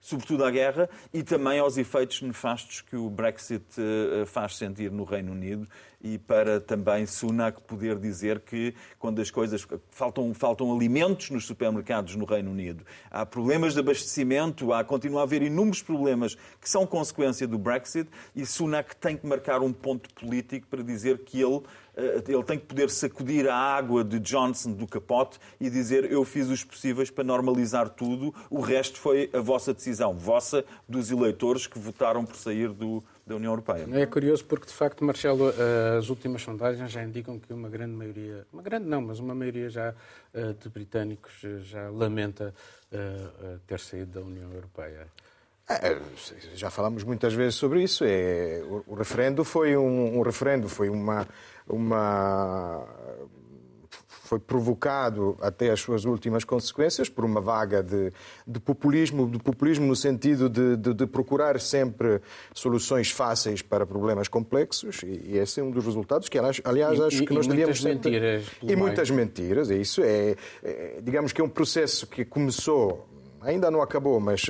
sobretudo 0.00 0.44
à 0.44 0.50
guerra 0.50 0.88
e 1.12 1.22
também 1.22 1.58
aos 1.58 1.76
efeitos 1.76 2.22
nefastos 2.22 2.80
que 2.80 2.96
o 2.96 3.10
Brexit 3.10 3.64
faz 4.26 4.56
sentir 4.56 4.90
no 4.90 5.04
Reino 5.04 5.32
Unido 5.32 5.68
e 6.00 6.16
para 6.16 6.60
também 6.60 7.06
Sunak 7.06 7.60
poder 7.62 7.98
dizer 7.98 8.40
que 8.40 8.74
quando 8.98 9.20
as 9.20 9.30
coisas 9.30 9.66
faltam, 9.90 10.32
faltam 10.32 10.72
alimentos 10.72 11.30
nos 11.30 11.44
supermercados 11.44 12.14
no 12.14 12.24
Reino 12.24 12.50
Unido, 12.50 12.84
há 13.10 13.26
problemas 13.26 13.74
de 13.74 13.80
abastecimento, 13.80 14.72
há 14.72 14.84
continua 14.84 15.20
a 15.20 15.24
haver 15.24 15.42
inúmeros 15.42 15.82
problemas 15.82 16.36
que 16.60 16.70
são 16.70 16.86
consequência 16.86 17.46
do 17.46 17.58
Brexit 17.58 18.08
e 18.34 18.46
Sunak 18.46 18.94
tem 18.96 19.16
que 19.16 19.26
marcar 19.26 19.60
um 19.60 19.72
ponto 19.72 20.12
político 20.14 20.66
para 20.68 20.82
dizer 20.82 21.18
que 21.24 21.40
ele 21.40 21.62
ele 22.28 22.42
tem 22.44 22.58
que 22.58 22.66
poder 22.66 22.90
sacudir 22.90 23.48
a 23.48 23.56
água 23.56 24.04
de 24.04 24.20
Johnson 24.20 24.72
do 24.72 24.86
capote 24.86 25.38
e 25.60 25.68
dizer 25.68 26.10
eu 26.10 26.24
fiz 26.24 26.48
os 26.48 26.62
possíveis 26.62 27.10
para 27.10 27.24
normalizar 27.24 27.88
tudo, 27.88 28.32
o 28.48 28.60
resto 28.60 28.98
foi 28.98 29.28
a 29.32 29.40
vossa 29.40 29.74
decisão, 29.74 30.14
vossa, 30.14 30.64
dos 30.88 31.10
eleitores 31.10 31.66
que 31.66 31.78
votaram 31.78 32.24
por 32.24 32.36
sair 32.36 32.68
do, 32.68 33.02
da 33.26 33.36
União 33.36 33.52
Europeia. 33.52 33.86
É 33.92 34.06
curioso 34.06 34.44
porque, 34.44 34.66
de 34.66 34.72
facto, 34.72 35.04
Marcelo, 35.04 35.50
eh, 35.50 35.98
as 35.98 36.08
últimas 36.08 36.42
sondagens 36.42 36.90
já 36.90 37.02
indicam 37.02 37.38
que 37.38 37.52
uma 37.52 37.68
grande 37.68 37.92
maioria, 37.92 38.46
uma 38.52 38.62
grande 38.62 38.86
não, 38.86 39.02
mas 39.02 39.18
uma 39.18 39.34
maioria 39.34 39.68
já 39.68 39.94
eh, 40.32 40.54
de 40.58 40.68
britânicos 40.68 41.32
eh, 41.44 41.58
já 41.62 41.90
lamenta 41.90 42.54
ter 43.66 43.78
saído 43.80 44.12
da 44.12 44.20
União 44.22 44.50
Europeia. 44.50 45.06
É, 45.68 45.98
já 46.54 46.70
falamos 46.70 47.04
muitas 47.04 47.34
vezes 47.34 47.56
sobre 47.56 47.82
isso. 47.82 48.04
É, 48.04 48.62
o, 48.86 48.94
referendo 48.94 49.44
foi 49.44 49.76
um, 49.76 50.18
um 50.18 50.22
referendo, 50.22 50.68
foi 50.68 50.88
uma, 50.88 51.28
uma 51.68 52.86
foi 54.28 54.38
provocado 54.38 55.36
até 55.40 55.70
as 55.70 55.80
suas 55.80 56.04
últimas 56.04 56.44
consequências 56.44 57.08
por 57.08 57.24
uma 57.24 57.40
vaga 57.40 57.82
de, 57.82 58.12
de 58.46 58.60
populismo, 58.60 59.28
de 59.28 59.38
populismo 59.38 59.86
no 59.86 59.96
sentido 59.96 60.50
de, 60.50 60.76
de, 60.76 60.92
de, 60.92 61.06
procurar 61.06 61.58
sempre 61.58 62.20
soluções 62.54 63.10
fáceis 63.10 63.62
para 63.62 63.86
problemas 63.86 64.28
complexos 64.28 65.02
e, 65.02 65.30
e 65.30 65.38
esse 65.38 65.60
é 65.60 65.62
um 65.62 65.70
dos 65.70 65.84
resultados 65.84 66.28
que, 66.28 66.38
aliás, 66.38 67.00
acho 67.00 67.24
que 67.24 67.32
e, 67.32 67.36
nós 67.36 67.46
e 67.46 67.48
devíamos 67.48 67.80
sempre... 67.80 68.10
Mentiras, 68.10 68.44
e 68.62 68.76
muitas 68.76 69.10
mentiras, 69.10 69.70
e 69.70 69.80
isso 69.80 70.02
é, 70.02 70.36
é, 70.62 71.00
digamos 71.02 71.32
que 71.32 71.40
é 71.40 71.44
um 71.44 71.48
processo 71.48 72.06
que 72.06 72.24
começou 72.24 73.08
ainda 73.40 73.70
não 73.70 73.80
acabou, 73.82 74.18
mas 74.20 74.42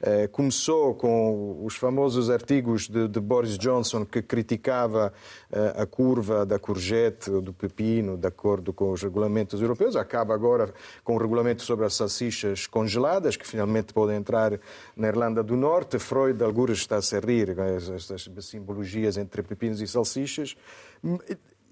eh, 0.00 0.28
começou 0.28 0.94
com 0.94 1.64
os 1.64 1.76
famosos 1.76 2.30
artigos 2.30 2.88
de, 2.88 3.08
de 3.08 3.20
Boris 3.20 3.58
Johnson 3.58 4.04
que 4.04 4.22
criticava 4.22 5.12
eh, 5.50 5.74
a 5.76 5.86
curva 5.86 6.44
da 6.46 6.58
courgette, 6.58 7.30
do 7.30 7.52
pepino, 7.52 8.16
de 8.16 8.26
acordo 8.26 8.72
com 8.72 8.92
os 8.92 9.02
regulamentos 9.02 9.60
europeus. 9.60 9.96
Acaba 9.96 10.34
agora 10.34 10.72
com 11.02 11.14
o 11.14 11.18
regulamento 11.18 11.62
sobre 11.62 11.86
as 11.86 11.94
salsichas 11.94 12.66
congeladas, 12.66 13.36
que 13.36 13.46
finalmente 13.46 13.92
podem 13.92 14.16
entrar 14.16 14.58
na 14.96 15.08
Irlanda 15.08 15.42
do 15.42 15.56
Norte. 15.56 15.98
Freud, 15.98 16.42
algures, 16.42 16.78
está 16.78 16.96
a 16.96 17.02
se 17.02 17.18
rir, 17.20 17.56
estas 17.94 18.28
simbologias 18.40 19.16
entre 19.16 19.42
pepinos 19.42 19.80
e 19.80 19.86
salsichas. 19.86 20.56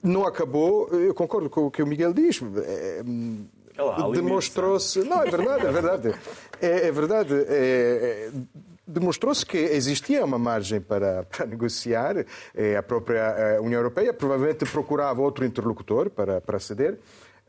Não 0.03 0.27
acabou, 0.27 0.89
eu 0.89 1.15
concordo 1.15 1.49
com 1.49 1.67
o 1.67 1.71
que 1.71 1.83
o 1.83 1.87
Miguel 1.87 2.13
diz. 2.13 2.41
Demonstrou-se. 4.13 5.01
Não, 5.05 5.23
é 5.23 5.31
verdade, 5.31 5.67
é 5.67 5.73
verdade. 5.73 6.15
É, 6.61 6.89
é 6.89 6.93
verdade. 6.93 7.35
É, 7.35 7.45
é, 7.49 8.31
demonstrou-se 8.87 9.45
que 9.45 9.59
existia 9.59 10.25
uma 10.25 10.39
margem 10.39 10.81
para, 10.81 11.25
para 11.25 11.47
negociar. 11.47 12.25
É, 12.55 12.77
a 12.77 12.83
própria 12.83 13.59
União 13.61 13.79
Europeia 13.79 14.13
provavelmente 14.13 14.65
procurava 14.67 15.21
outro 15.23 15.45
interlocutor 15.45 16.11
para, 16.11 16.41
para 16.41 16.59
ceder. 16.59 16.99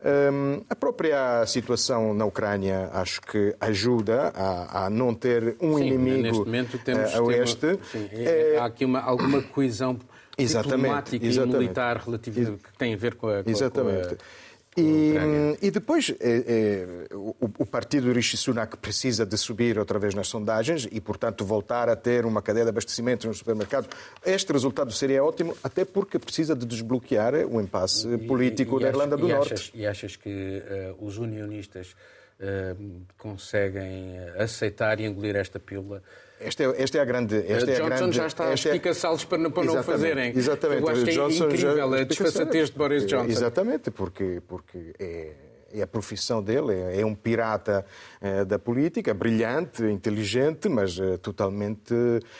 Um, 0.06 0.62
a 0.70 0.76
própria 0.76 1.44
situação 1.48 2.14
na 2.14 2.26
Ucrânia 2.26 2.92
acho 2.94 3.22
que 3.22 3.56
ajuda 3.60 4.32
a, 4.36 4.86
a 4.86 4.90
não 4.90 5.16
ter 5.16 5.56
um 5.60 5.78
sim, 5.78 5.88
inimigo 5.88 6.22
neste 6.22 6.40
momento 6.40 6.78
temos, 6.78 7.16
a 7.16 7.24
oeste. 7.24 7.80
sim, 7.92 8.08
é, 8.12 8.58
há 8.60 8.66
aqui 8.66 8.86
uma, 8.86 9.00
alguma 9.00 9.42
coesão 9.42 9.98
exatamente, 10.38 10.78
diplomática 10.78 11.26
exatamente. 11.26 11.56
e 11.56 11.60
militar 11.60 11.98
relativa 11.98 12.52
que 12.52 12.78
tem 12.78 12.94
a 12.94 12.98
ver 12.98 13.16
com 13.16 13.30
a, 13.30 13.44
com 13.44 13.50
exatamente. 13.50 14.10
Com 14.10 14.16
a 14.16 14.45
e, 14.78 15.16
e, 15.62 15.72
depois 15.72 16.14
é, 16.20 17.10
é, 17.10 17.16
o, 17.16 17.36
o, 17.60 17.66
partido 17.66 18.12
Rishi 18.12 18.36
Sunak 18.36 18.76
precisa 18.76 19.26
de 19.26 19.38
subir 19.38 19.80
outra 19.80 19.98
vez 19.98 20.14
nas 20.14 20.28
sondagens 20.28 20.86
e, 20.92 21.00
portanto, 21.00 21.46
voltar 21.46 21.88
a 21.88 21.96
ter 21.96 22.26
uma 22.26 22.42
cadeia 22.42 22.66
de 22.66 22.72
abastecimento 22.72 23.26
nos 23.26 23.38
supermercados. 23.38 23.90
Este 24.26 24.52
resultado 24.52 24.92
seria 24.92 25.24
ótimo, 25.24 25.56
até 25.64 25.86
porque 25.86 26.20
precisa 26.20 26.54
de 26.54 26.66
desbloquear 26.66 27.34
o 27.50 27.62
impasse 27.62 28.06
e, 28.08 28.18
político 28.18 28.78
e, 28.78 28.84
da 28.84 28.90
Irlanda 28.90 29.16
do 29.16 29.30
Norte. 29.30 29.54
Achas, 29.54 29.72
e 29.74 29.88
achas 29.88 30.16
que 30.18 30.30
uh, 30.30 31.06
os 31.06 31.18
unionistas 31.18 31.96
uh, 32.42 33.02
conseguem 33.18 34.20
aceitar 34.38 35.00
e 35.00 35.06
engolir 35.06 35.38
esta 35.38 35.58
pílula? 35.58 36.04
Esta 36.40 36.64
é, 36.64 36.82
esta 36.82 36.98
é 36.98 37.02
a 37.02 37.06
grande. 37.06 37.38
Esta 37.38 37.72
é 37.72 37.76
a 37.76 37.80
Johnson 37.80 37.96
grande, 37.98 38.18
já 38.18 38.28
está 38.28 38.48
a 38.48 38.54
estica-salos 38.54 39.24
é... 39.24 39.26
para, 39.26 39.50
para 39.50 39.64
não 39.64 39.84
fazerem. 39.84 40.34
Exatamente. 40.36 40.82
Eu 40.82 40.90
acho 40.90 41.04
que 41.04 41.10
é 41.10 41.14
Johnson 41.14 41.46
incrível 41.46 41.92
já... 41.92 41.98
a 41.98 42.04
desfaçatez 42.04 42.70
de 42.70 42.78
Boris 42.78 43.06
Johnson. 43.06 43.32
Exatamente, 43.32 43.92
porque, 43.92 44.42
porque 44.48 44.94
é, 45.00 45.32
é 45.74 45.82
a 45.82 45.88
profissão 45.88 46.44
dele, 46.44 46.74
é, 46.74 47.02
é 47.02 47.06
um 47.06 47.16
pirata 47.16 47.86
é, 48.22 48.44
da 48.44 48.60
política, 48.60 49.14
brilhante, 49.14 49.84
inteligente, 49.84 50.68
mas 50.68 51.00
é, 51.00 51.18
totalmente 51.18 51.94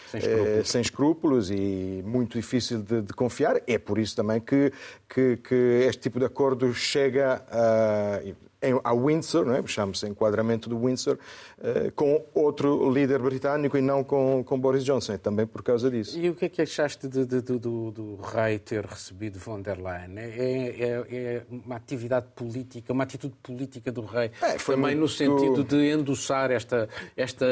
sem 0.10 0.20
escrúpulos. 0.20 0.70
sem 0.70 0.82
escrúpulos. 0.82 1.52
e 1.52 2.04
muito 2.06 2.38
difícil 2.38 2.82
de, 2.82 3.02
de, 3.02 3.14
confiar. 3.14 3.62
É 3.66 3.78
por 3.78 3.98
isso 3.98 4.16
também 4.16 4.40
que, 4.42 4.72
que, 5.08 5.38
que 5.38 5.56
este 5.88 6.04
tipo 6.04 6.20
de 6.20 6.26
acordo 6.26 6.74
chega 6.74 7.46
a 7.50 8.22
em, 8.68 8.80
a 8.84 8.94
Windsor, 8.94 9.46
não 9.46 9.56
é? 9.56 9.64
chama-se 9.66 10.08
enquadramento 10.08 10.70
do 10.70 10.80
Windsor, 10.80 11.18
uh, 11.60 11.92
com 11.94 12.26
outro 12.34 12.90
líder 12.92 13.20
britânico 13.20 13.78
e 13.78 13.82
não 13.82 14.04
com, 14.04 14.44
com 14.44 14.60
Boris 14.60 14.84
Johnson, 14.84 15.14
é 15.14 15.18
também 15.18 15.46
por 15.46 15.64
causa 15.64 15.90
disso. 15.90 16.18
E 16.18 16.30
o 16.30 16.36
que 16.36 16.46
é 16.46 16.50
que 16.50 16.62
achaste 16.62 17.08
de, 17.08 17.26
de, 17.26 17.42
de, 17.42 17.60
do, 17.60 17.92
do 17.92 18.16
rei 18.16 18.60
ter 18.60 18.86
recebido 18.86 19.40
von 19.40 19.62
der 19.62 19.78
Leyen? 19.78 20.18
É, 20.18 20.76
é, 20.80 21.06
é, 21.10 21.42
uma 21.50 21.76
atividade 21.76 22.28
política, 22.36 22.94
uma 22.94 23.04
atitude 23.04 23.36
política 23.42 23.92
do 23.92 24.02
rei, 24.02 24.32
é, 24.42 24.56
também 24.56 24.96
muito... 24.96 25.00
no 25.00 25.08
sentido 25.10 25.64
de 25.64 25.90
endossar 25.90 26.52
esta, 26.52 26.90
esta 27.16 27.46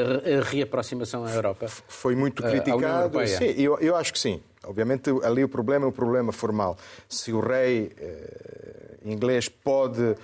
reaproximação 0.50 1.24
à 1.24 1.32
Europa? 1.32 1.66
Foi 1.68 2.14
muito 2.14 2.42
criticado. 2.42 3.26
Sim, 3.26 3.54
eu, 3.56 3.78
eu 3.78 3.96
acho 3.96 4.12
que 4.12 4.18
sim. 4.18 4.40
Obviamente, 4.66 5.10
ali 5.22 5.44
o 5.44 5.48
problema 5.48 5.84
é 5.84 5.88
um 5.88 5.92
problema 5.92 6.32
formal. 6.32 6.76
Se 7.08 7.32
o 7.32 7.40
rei 7.40 7.92
eh, 7.98 8.96
inglês 9.04 9.48
pode 9.48 10.16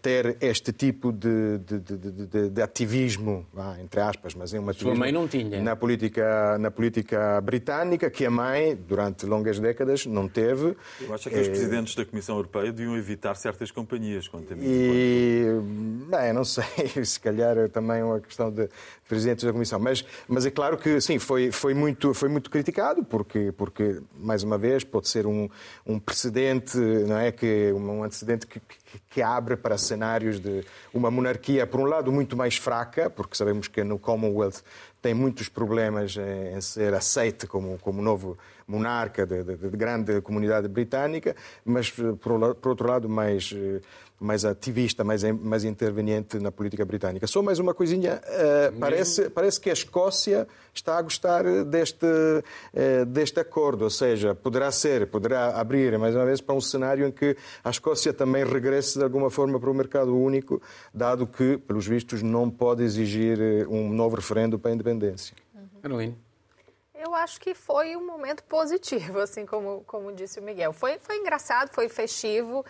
ter 0.00 0.36
este 0.40 0.72
tipo 0.72 1.12
de, 1.12 1.58
de, 1.58 1.78
de, 1.80 2.50
de 2.50 2.62
ativismo, 2.62 3.46
entre 3.80 4.00
aspas, 4.00 4.34
mas 4.34 4.54
é 4.54 4.60
uma 4.60 4.72
Sua 4.72 4.94
mãe 4.94 5.12
não 5.12 5.26
tinha. 5.26 5.60
Na 5.60 5.74
política, 5.76 6.58
na 6.58 6.70
política 6.70 7.40
britânica, 7.40 8.10
que 8.10 8.24
a 8.24 8.30
mãe, 8.30 8.76
durante 8.76 9.26
longas 9.26 9.58
décadas, 9.58 10.06
não 10.06 10.28
teve. 10.28 10.76
Eu 11.00 11.14
acho 11.14 11.28
que 11.28 11.36
os 11.36 11.46
é... 11.46 11.50
presidentes 11.50 11.94
da 11.94 12.04
Comissão 12.04 12.36
Europeia 12.36 12.72
deviam 12.72 12.96
evitar 12.96 13.34
certas 13.34 13.70
companhias. 13.70 14.28
Quanto 14.28 14.52
a 14.52 14.56
mim, 14.56 14.64
e, 14.64 15.44
bem, 16.12 16.32
não 16.32 16.44
sei, 16.44 16.64
se 17.04 17.18
calhar 17.18 17.56
é 17.56 17.68
também 17.68 18.02
uma 18.02 18.20
questão 18.20 18.50
de 18.50 18.68
presidentes 19.08 19.44
da 19.44 19.52
Comissão, 19.52 19.78
mas, 19.78 20.04
mas 20.28 20.44
é 20.44 20.50
claro 20.50 20.76
que, 20.76 21.00
sim, 21.00 21.18
foi, 21.18 21.50
foi, 21.50 21.72
muito, 21.72 22.12
foi 22.12 22.28
muito 22.28 22.50
criticado, 22.50 23.02
porque, 23.02 23.50
porque, 23.56 24.00
mais 24.14 24.42
uma 24.42 24.58
vez, 24.58 24.84
pode 24.84 25.08
ser 25.08 25.26
um, 25.26 25.48
um 25.86 25.98
precedente, 25.98 26.76
não 26.76 27.18
é, 27.18 27.32
que, 27.32 27.72
um 27.72 28.04
antecedente 28.04 28.46
que, 28.46 28.60
que 28.60 28.82
que 29.08 29.22
abre 29.22 29.56
para 29.56 29.78
cenários 29.78 30.40
de 30.40 30.64
uma 30.92 31.10
monarquia, 31.10 31.66
por 31.66 31.80
um 31.80 31.84
lado, 31.84 32.12
muito 32.12 32.36
mais 32.36 32.56
fraca, 32.56 33.08
porque 33.08 33.36
sabemos 33.36 33.68
que 33.68 33.82
no 33.84 33.98
Commonwealth 33.98 34.62
tem 35.00 35.14
muitos 35.14 35.48
problemas 35.48 36.16
em 36.16 36.60
ser 36.60 36.94
aceite 36.94 37.46
como, 37.46 37.78
como 37.78 38.00
novo 38.00 38.38
monarca 38.66 39.26
de, 39.26 39.42
de, 39.42 39.56
de 39.56 39.76
grande 39.76 40.20
comunidade 40.20 40.68
britânica, 40.68 41.34
mas, 41.64 41.90
por, 41.90 42.54
por 42.54 42.68
outro 42.70 42.88
lado, 42.88 43.08
mais 43.08 43.52
mais 44.22 44.44
ativista, 44.44 45.04
mais, 45.04 45.22
mais 45.24 45.64
interveniente 45.64 46.38
na 46.38 46.50
política 46.50 46.84
britânica. 46.84 47.26
Só 47.26 47.42
mais 47.42 47.58
uma 47.58 47.74
coisinha, 47.74 48.20
uh, 48.22 48.78
parece, 48.78 49.28
parece 49.30 49.60
que 49.60 49.68
a 49.68 49.72
Escócia 49.72 50.46
está 50.72 50.96
a 50.98 51.02
gostar 51.02 51.44
deste, 51.64 52.06
uh, 52.06 53.04
deste 53.06 53.40
acordo, 53.40 53.82
ou 53.82 53.90
seja, 53.90 54.34
poderá 54.34 54.70
ser, 54.70 55.06
poderá 55.08 55.58
abrir, 55.58 55.98
mais 55.98 56.14
uma 56.14 56.24
vez, 56.24 56.40
para 56.40 56.54
um 56.54 56.60
cenário 56.60 57.06
em 57.06 57.10
que 57.10 57.36
a 57.62 57.70
Escócia 57.70 58.12
também 58.12 58.44
regresse 58.44 58.98
de 58.98 59.04
alguma 59.04 59.30
forma 59.30 59.58
para 59.58 59.70
o 59.70 59.74
mercado 59.74 60.16
único, 60.16 60.62
dado 60.94 61.26
que, 61.26 61.58
pelos 61.58 61.86
vistos, 61.86 62.22
não 62.22 62.48
pode 62.48 62.82
exigir 62.82 63.38
eh, 63.40 63.66
um 63.68 63.92
novo 63.92 64.16
referendo 64.16 64.58
para 64.58 64.70
a 64.70 64.74
independência. 64.74 65.34
Uhum. 65.84 66.14
Eu 66.94 67.14
acho 67.14 67.40
que 67.40 67.52
foi 67.52 67.96
um 67.96 68.06
momento 68.06 68.44
positivo, 68.44 69.18
assim 69.18 69.44
como, 69.44 69.82
como 69.86 70.12
disse 70.12 70.38
o 70.38 70.42
Miguel. 70.42 70.72
Foi, 70.72 70.98
foi 71.00 71.16
engraçado, 71.18 71.70
foi 71.72 71.88
festivo. 71.88 72.64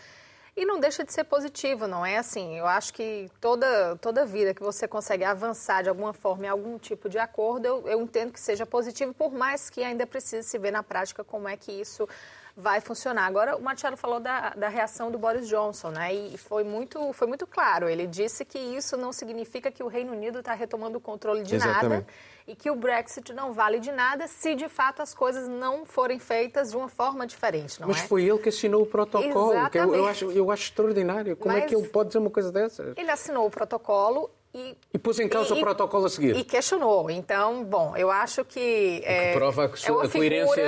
E 0.54 0.66
não 0.66 0.78
deixa 0.78 1.02
de 1.02 1.10
ser 1.10 1.24
positivo, 1.24 1.86
não 1.86 2.04
é 2.04 2.18
assim? 2.18 2.58
Eu 2.58 2.66
acho 2.66 2.92
que 2.92 3.30
toda, 3.40 3.96
toda 3.96 4.26
vida 4.26 4.52
que 4.52 4.62
você 4.62 4.86
consegue 4.86 5.24
avançar 5.24 5.82
de 5.82 5.88
alguma 5.88 6.12
forma 6.12 6.44
em 6.44 6.48
algum 6.48 6.78
tipo 6.78 7.08
de 7.08 7.18
acordo, 7.18 7.66
eu, 7.66 7.88
eu 7.88 8.02
entendo 8.02 8.32
que 8.32 8.40
seja 8.40 8.66
positivo, 8.66 9.14
por 9.14 9.32
mais 9.32 9.70
que 9.70 9.82
ainda 9.82 10.06
precise 10.06 10.46
se 10.46 10.58
ver 10.58 10.70
na 10.70 10.82
prática 10.82 11.24
como 11.24 11.48
é 11.48 11.56
que 11.56 11.72
isso 11.72 12.06
vai 12.54 12.82
funcionar. 12.82 13.26
Agora, 13.26 13.56
o 13.56 13.62
Marcelo 13.62 13.96
falou 13.96 14.20
da, 14.20 14.50
da 14.50 14.68
reação 14.68 15.10
do 15.10 15.18
Boris 15.18 15.48
Johnson, 15.48 15.88
né? 15.88 16.12
E 16.12 16.36
foi 16.36 16.64
muito, 16.64 17.14
foi 17.14 17.26
muito 17.26 17.46
claro. 17.46 17.88
Ele 17.88 18.06
disse 18.06 18.44
que 18.44 18.58
isso 18.58 18.94
não 18.94 19.10
significa 19.10 19.70
que 19.70 19.82
o 19.82 19.88
Reino 19.88 20.12
Unido 20.12 20.40
está 20.40 20.52
retomando 20.52 20.98
o 20.98 21.00
controle 21.00 21.42
de 21.44 21.54
Exatamente. 21.54 21.88
nada 21.88 22.06
e 22.46 22.54
que 22.54 22.70
o 22.70 22.76
Brexit 22.76 23.32
não 23.32 23.52
vale 23.52 23.78
de 23.78 23.92
nada 23.92 24.26
se 24.26 24.54
de 24.54 24.68
fato 24.68 25.02
as 25.02 25.14
coisas 25.14 25.48
não 25.48 25.84
forem 25.84 26.18
feitas 26.18 26.70
de 26.70 26.76
uma 26.76 26.88
forma 26.88 27.26
diferente, 27.26 27.80
não 27.80 27.88
Mas 27.88 27.98
é? 27.98 28.06
foi 28.06 28.24
ele 28.24 28.38
que 28.38 28.48
assinou 28.48 28.82
o 28.82 28.86
protocolo, 28.86 29.70
que 29.70 29.78
eu, 29.78 29.94
eu, 29.94 30.06
acho, 30.06 30.30
eu 30.30 30.50
acho 30.50 30.64
extraordinário. 30.64 31.36
Como 31.36 31.54
Mas 31.54 31.64
é 31.64 31.66
que 31.66 31.74
ele 31.74 31.88
pode 31.88 32.08
dizer 32.08 32.18
uma 32.18 32.30
coisa 32.30 32.50
dessas? 32.50 32.94
Ele 32.96 33.10
assinou 33.10 33.46
o 33.46 33.50
protocolo 33.50 34.30
e, 34.54 34.76
e 34.92 34.98
pôs 34.98 35.18
em 35.18 35.28
causa 35.28 35.54
e, 35.54 35.58
o 35.58 35.60
protocolo 35.62 36.04
a 36.04 36.10
seguir. 36.10 36.36
E 36.36 36.44
questionou. 36.44 37.08
Então, 37.10 37.64
bom, 37.64 37.96
eu 37.96 38.10
acho 38.10 38.44
que. 38.44 39.00
É, 39.02 39.32
que 39.32 39.38
prova 39.38 39.62
a, 39.62 39.64
é 39.64 39.68
a 39.68 40.08
coerência, 40.10 40.64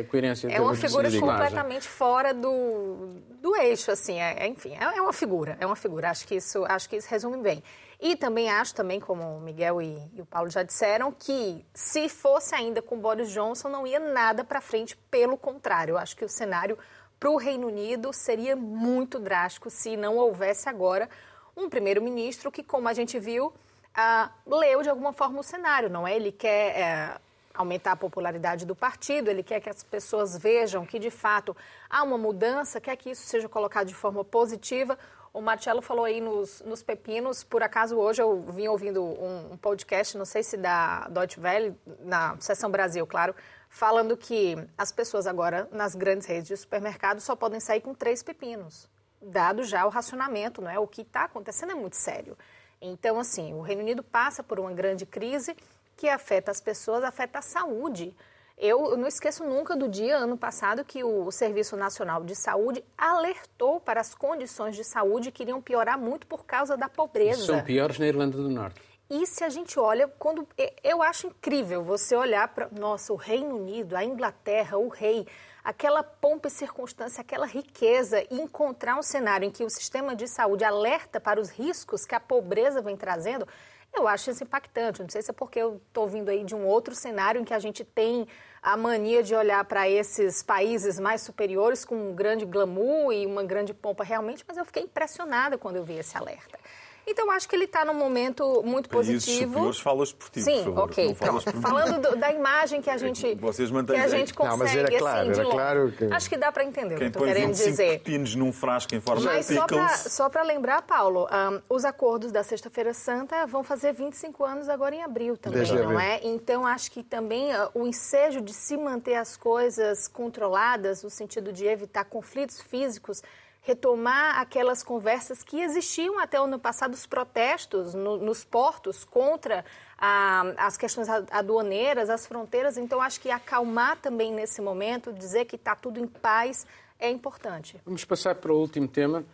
a 0.00 0.04
coerência 0.04 0.48
É 0.48 0.60
uma 0.60 0.74
figura 0.74 1.10
completamente 1.10 1.88
fora 1.88 2.34
do, 2.34 3.14
do 3.40 3.56
eixo, 3.56 3.90
assim. 3.90 4.20
É, 4.20 4.46
enfim, 4.46 4.76
é, 4.78 4.98
é, 4.98 5.00
uma 5.00 5.14
figura. 5.14 5.56
É 5.58 5.64
uma 5.64 5.76
figura. 5.76 6.10
Acho 6.10 6.26
que 6.28 6.34
isso, 6.34 6.62
acho 6.66 6.88
que 6.90 6.96
isso 6.96 7.08
resume 7.08 7.38
bem. 7.38 7.62
E 8.00 8.14
também 8.14 8.50
acho, 8.50 8.74
também, 8.74 9.00
como 9.00 9.22
o 9.22 9.40
Miguel 9.40 9.80
e, 9.80 10.10
e 10.14 10.20
o 10.20 10.26
Paulo 10.26 10.50
já 10.50 10.62
disseram, 10.62 11.10
que 11.10 11.64
se 11.72 12.08
fosse 12.08 12.54
ainda 12.54 12.82
com 12.82 12.98
Boris 12.98 13.30
Johnson, 13.30 13.68
não 13.68 13.86
ia 13.86 13.98
nada 13.98 14.44
para 14.44 14.60
frente. 14.60 14.96
Pelo 15.10 15.36
contrário, 15.36 15.92
eu 15.92 15.98
acho 15.98 16.16
que 16.16 16.24
o 16.24 16.28
cenário 16.28 16.78
para 17.18 17.30
o 17.30 17.36
Reino 17.36 17.66
Unido 17.66 18.12
seria 18.12 18.54
muito 18.54 19.18
drástico 19.18 19.70
se 19.70 19.96
não 19.96 20.16
houvesse 20.16 20.68
agora 20.68 21.08
um 21.56 21.70
primeiro-ministro 21.70 22.52
que, 22.52 22.62
como 22.62 22.88
a 22.88 22.92
gente 22.92 23.18
viu, 23.18 23.46
uh, 23.46 24.58
leu 24.58 24.82
de 24.82 24.90
alguma 24.90 25.12
forma 25.12 25.40
o 25.40 25.42
cenário, 25.42 25.88
não 25.88 26.06
é? 26.06 26.14
Ele 26.14 26.30
quer 26.30 27.16
uh, 27.16 27.20
aumentar 27.54 27.92
a 27.92 27.96
popularidade 27.96 28.66
do 28.66 28.76
partido, 28.76 29.30
ele 29.30 29.42
quer 29.42 29.60
que 29.60 29.70
as 29.70 29.82
pessoas 29.82 30.36
vejam 30.36 30.84
que, 30.84 30.98
de 30.98 31.10
fato, 31.10 31.56
há 31.88 32.02
uma 32.02 32.18
mudança, 32.18 32.80
quer 32.80 32.96
que 32.96 33.10
isso 33.10 33.26
seja 33.26 33.48
colocado 33.48 33.86
de 33.86 33.94
forma 33.94 34.22
positiva. 34.22 34.98
O 35.36 35.42
Marcelo 35.42 35.82
falou 35.82 36.06
aí 36.06 36.18
nos, 36.18 36.62
nos 36.62 36.82
pepinos, 36.82 37.44
por 37.44 37.62
acaso 37.62 37.96
hoje 37.96 38.22
eu 38.22 38.40
vim 38.48 38.68
ouvindo 38.68 39.04
um, 39.04 39.52
um 39.52 39.56
podcast, 39.56 40.16
não 40.16 40.24
sei 40.24 40.42
se 40.42 40.56
da 40.56 41.06
Deutsche 41.08 41.38
Welle, 41.38 41.76
na 42.00 42.36
Seção 42.40 42.70
Brasil, 42.70 43.06
claro, 43.06 43.34
falando 43.68 44.16
que 44.16 44.56
as 44.78 44.90
pessoas 44.90 45.26
agora, 45.26 45.68
nas 45.70 45.94
grandes 45.94 46.26
redes 46.26 46.48
de 46.48 46.56
supermercado, 46.56 47.20
só 47.20 47.36
podem 47.36 47.60
sair 47.60 47.82
com 47.82 47.92
três 47.92 48.22
pepinos 48.22 48.88
dado 49.20 49.62
já 49.62 49.84
o 49.84 49.90
racionamento, 49.90 50.62
não 50.62 50.70
é? 50.70 50.78
O 50.78 50.86
que 50.86 51.02
está 51.02 51.24
acontecendo 51.24 51.72
é 51.72 51.74
muito 51.74 51.96
sério. 51.96 52.36
Então, 52.80 53.18
assim, 53.18 53.52
o 53.52 53.60
Reino 53.60 53.82
Unido 53.82 54.02
passa 54.02 54.42
por 54.42 54.58
uma 54.58 54.72
grande 54.72 55.04
crise 55.04 55.56
que 55.96 56.08
afeta 56.08 56.50
as 56.50 56.60
pessoas, 56.60 57.04
afeta 57.04 57.40
a 57.40 57.42
saúde. 57.42 58.14
Eu 58.58 58.96
não 58.96 59.06
esqueço 59.06 59.44
nunca 59.44 59.76
do 59.76 59.86
dia, 59.86 60.16
ano 60.16 60.36
passado, 60.36 60.82
que 60.82 61.04
o 61.04 61.30
Serviço 61.30 61.76
Nacional 61.76 62.24
de 62.24 62.34
Saúde 62.34 62.82
alertou 62.96 63.78
para 63.78 64.00
as 64.00 64.14
condições 64.14 64.74
de 64.74 64.82
saúde 64.82 65.30
que 65.30 65.42
iriam 65.42 65.60
piorar 65.60 65.98
muito 65.98 66.26
por 66.26 66.46
causa 66.46 66.74
da 66.74 66.88
pobreza. 66.88 67.44
São 67.44 67.62
piores 67.62 67.98
na 67.98 68.06
Irlanda 68.06 68.38
do 68.38 68.48
Norte. 68.48 68.80
E 69.10 69.26
se 69.26 69.44
a 69.44 69.48
gente 69.50 69.78
olha, 69.78 70.08
quando 70.18 70.48
eu 70.82 71.02
acho 71.02 71.28
incrível 71.28 71.84
você 71.84 72.16
olhar 72.16 72.48
para, 72.48 72.68
nossa, 72.72 73.12
o 73.12 73.16
Reino 73.16 73.56
Unido, 73.56 73.94
a 73.94 74.02
Inglaterra, 74.02 74.78
o 74.78 74.88
rei, 74.88 75.26
aquela 75.62 76.02
pompa 76.02 76.48
e 76.48 76.50
circunstância, 76.50 77.20
aquela 77.20 77.46
riqueza 77.46 78.24
e 78.30 78.40
encontrar 78.40 78.98
um 78.98 79.02
cenário 79.02 79.46
em 79.46 79.50
que 79.50 79.62
o 79.62 79.70
sistema 79.70 80.16
de 80.16 80.26
saúde 80.26 80.64
alerta 80.64 81.20
para 81.20 81.38
os 81.38 81.50
riscos 81.50 82.06
que 82.06 82.14
a 82.14 82.20
pobreza 82.20 82.80
vem 82.80 82.96
trazendo, 82.96 83.46
eu 83.94 84.08
acho 84.08 84.30
isso 84.30 84.42
impactante. 84.42 85.02
Não 85.02 85.08
sei 85.08 85.22
se 85.22 85.30
é 85.30 85.34
porque 85.34 85.60
eu 85.60 85.80
estou 85.86 86.08
vindo 86.08 86.28
aí 86.28 86.42
de 86.42 86.54
um 86.54 86.66
outro 86.66 86.94
cenário 86.94 87.40
em 87.40 87.44
que 87.44 87.54
a 87.54 87.58
gente 87.58 87.84
tem 87.84 88.26
a 88.62 88.76
mania 88.76 89.22
de 89.22 89.34
olhar 89.34 89.64
para 89.64 89.88
esses 89.88 90.42
países 90.42 90.98
mais 90.98 91.22
superiores 91.22 91.84
com 91.84 91.94
um 91.94 92.14
grande 92.14 92.44
glamour 92.44 93.12
e 93.12 93.26
uma 93.26 93.44
grande 93.44 93.72
pompa 93.72 94.02
realmente, 94.02 94.44
mas 94.46 94.56
eu 94.56 94.64
fiquei 94.64 94.82
impressionada 94.82 95.56
quando 95.56 95.76
eu 95.76 95.84
vi 95.84 95.94
esse 95.94 96.16
alerta. 96.16 96.58
Então, 97.06 97.30
acho 97.30 97.48
que 97.48 97.54
ele 97.54 97.64
está 97.66 97.84
num 97.84 97.94
momento 97.94 98.62
muito 98.64 98.88
Países 98.88 99.24
positivo. 99.24 99.50
superiores 99.52 99.78
falas 99.78 100.12
por 100.12 100.28
ti, 100.28 100.42
Sim, 100.42 100.64
por 100.64 100.74
favor. 100.74 100.84
ok. 100.84 101.06
Então, 101.10 101.40
falando 101.62 102.00
do, 102.00 102.16
da 102.16 102.32
imagem 102.32 102.82
que 102.82 102.90
a 102.90 102.96
gente, 102.96 103.34
Vocês 103.36 103.70
mantêm 103.70 103.96
que 103.96 104.02
a 104.02 104.08
gente 104.08 104.34
consegue, 104.34 104.50
não, 104.50 104.58
mas 104.64 104.76
era 104.76 104.98
claro, 104.98 105.30
assim, 105.30 105.40
era 105.40 105.50
claro 105.50 105.92
que... 105.92 106.04
Acho 106.06 106.28
que 106.28 106.36
dá 106.36 106.50
para 106.50 106.64
entender 106.64 106.96
Quem 106.96 107.08
o 107.08 107.10
que 107.10 107.18
estou 107.18 107.22
querendo 107.26 107.52
dizer. 107.54 107.98
pepinos 107.98 108.34
num 108.34 108.52
frasco 108.52 108.94
em 108.94 109.00
forma 109.00 109.22
mas 109.22 109.46
de 109.46 109.54
pickles... 109.54 110.12
só 110.12 110.28
para 110.28 110.42
lembrar, 110.42 110.82
Paulo, 110.82 111.26
um, 111.26 111.62
os 111.68 111.84
acordos 111.84 112.32
da 112.32 112.42
Sexta-feira 112.42 112.92
Santa 112.92 113.46
vão 113.46 113.62
fazer 113.62 113.92
25 113.92 114.44
anos 114.44 114.68
agora 114.68 114.94
em 114.94 115.02
abril 115.02 115.36
também, 115.36 115.58
Desde 115.58 115.74
não 115.76 115.82
abril. 115.84 116.00
é? 116.00 116.20
Então, 116.24 116.66
acho 116.66 116.90
que 116.90 117.02
também 117.04 117.54
uh, 117.54 117.70
o 117.74 117.86
ensejo 117.86 118.40
de 118.40 118.52
se 118.52 118.76
manter 118.76 119.14
as 119.14 119.36
coisas 119.36 120.08
controladas, 120.08 121.02
no 121.04 121.10
sentido 121.10 121.52
de 121.52 121.66
evitar 121.66 122.04
conflitos 122.04 122.60
físicos, 122.60 123.22
retomar 123.66 124.38
aquelas 124.38 124.84
conversas 124.84 125.42
que 125.42 125.60
existiam 125.60 126.20
até 126.20 126.40
o 126.40 126.44
ano 126.44 126.58
passado, 126.58 126.94
os 126.94 127.04
protestos 127.04 127.94
no, 127.94 128.16
nos 128.16 128.44
portos 128.44 129.04
contra 129.04 129.64
a, 129.98 130.42
as 130.56 130.76
questões 130.76 131.08
aduaneiras, 131.08 132.08
as 132.08 132.28
fronteiras. 132.28 132.78
Então, 132.78 133.02
acho 133.02 133.20
que 133.20 133.28
acalmar 133.28 133.96
também 133.96 134.32
nesse 134.32 134.62
momento, 134.62 135.12
dizer 135.12 135.46
que 135.46 135.56
está 135.56 135.74
tudo 135.74 135.98
em 135.98 136.06
paz, 136.06 136.64
é 136.96 137.10
importante. 137.10 137.76
Vamos 137.84 138.04
passar 138.04 138.36
para 138.36 138.52
o 138.52 138.56
último 138.56 138.86
tema. 138.86 139.24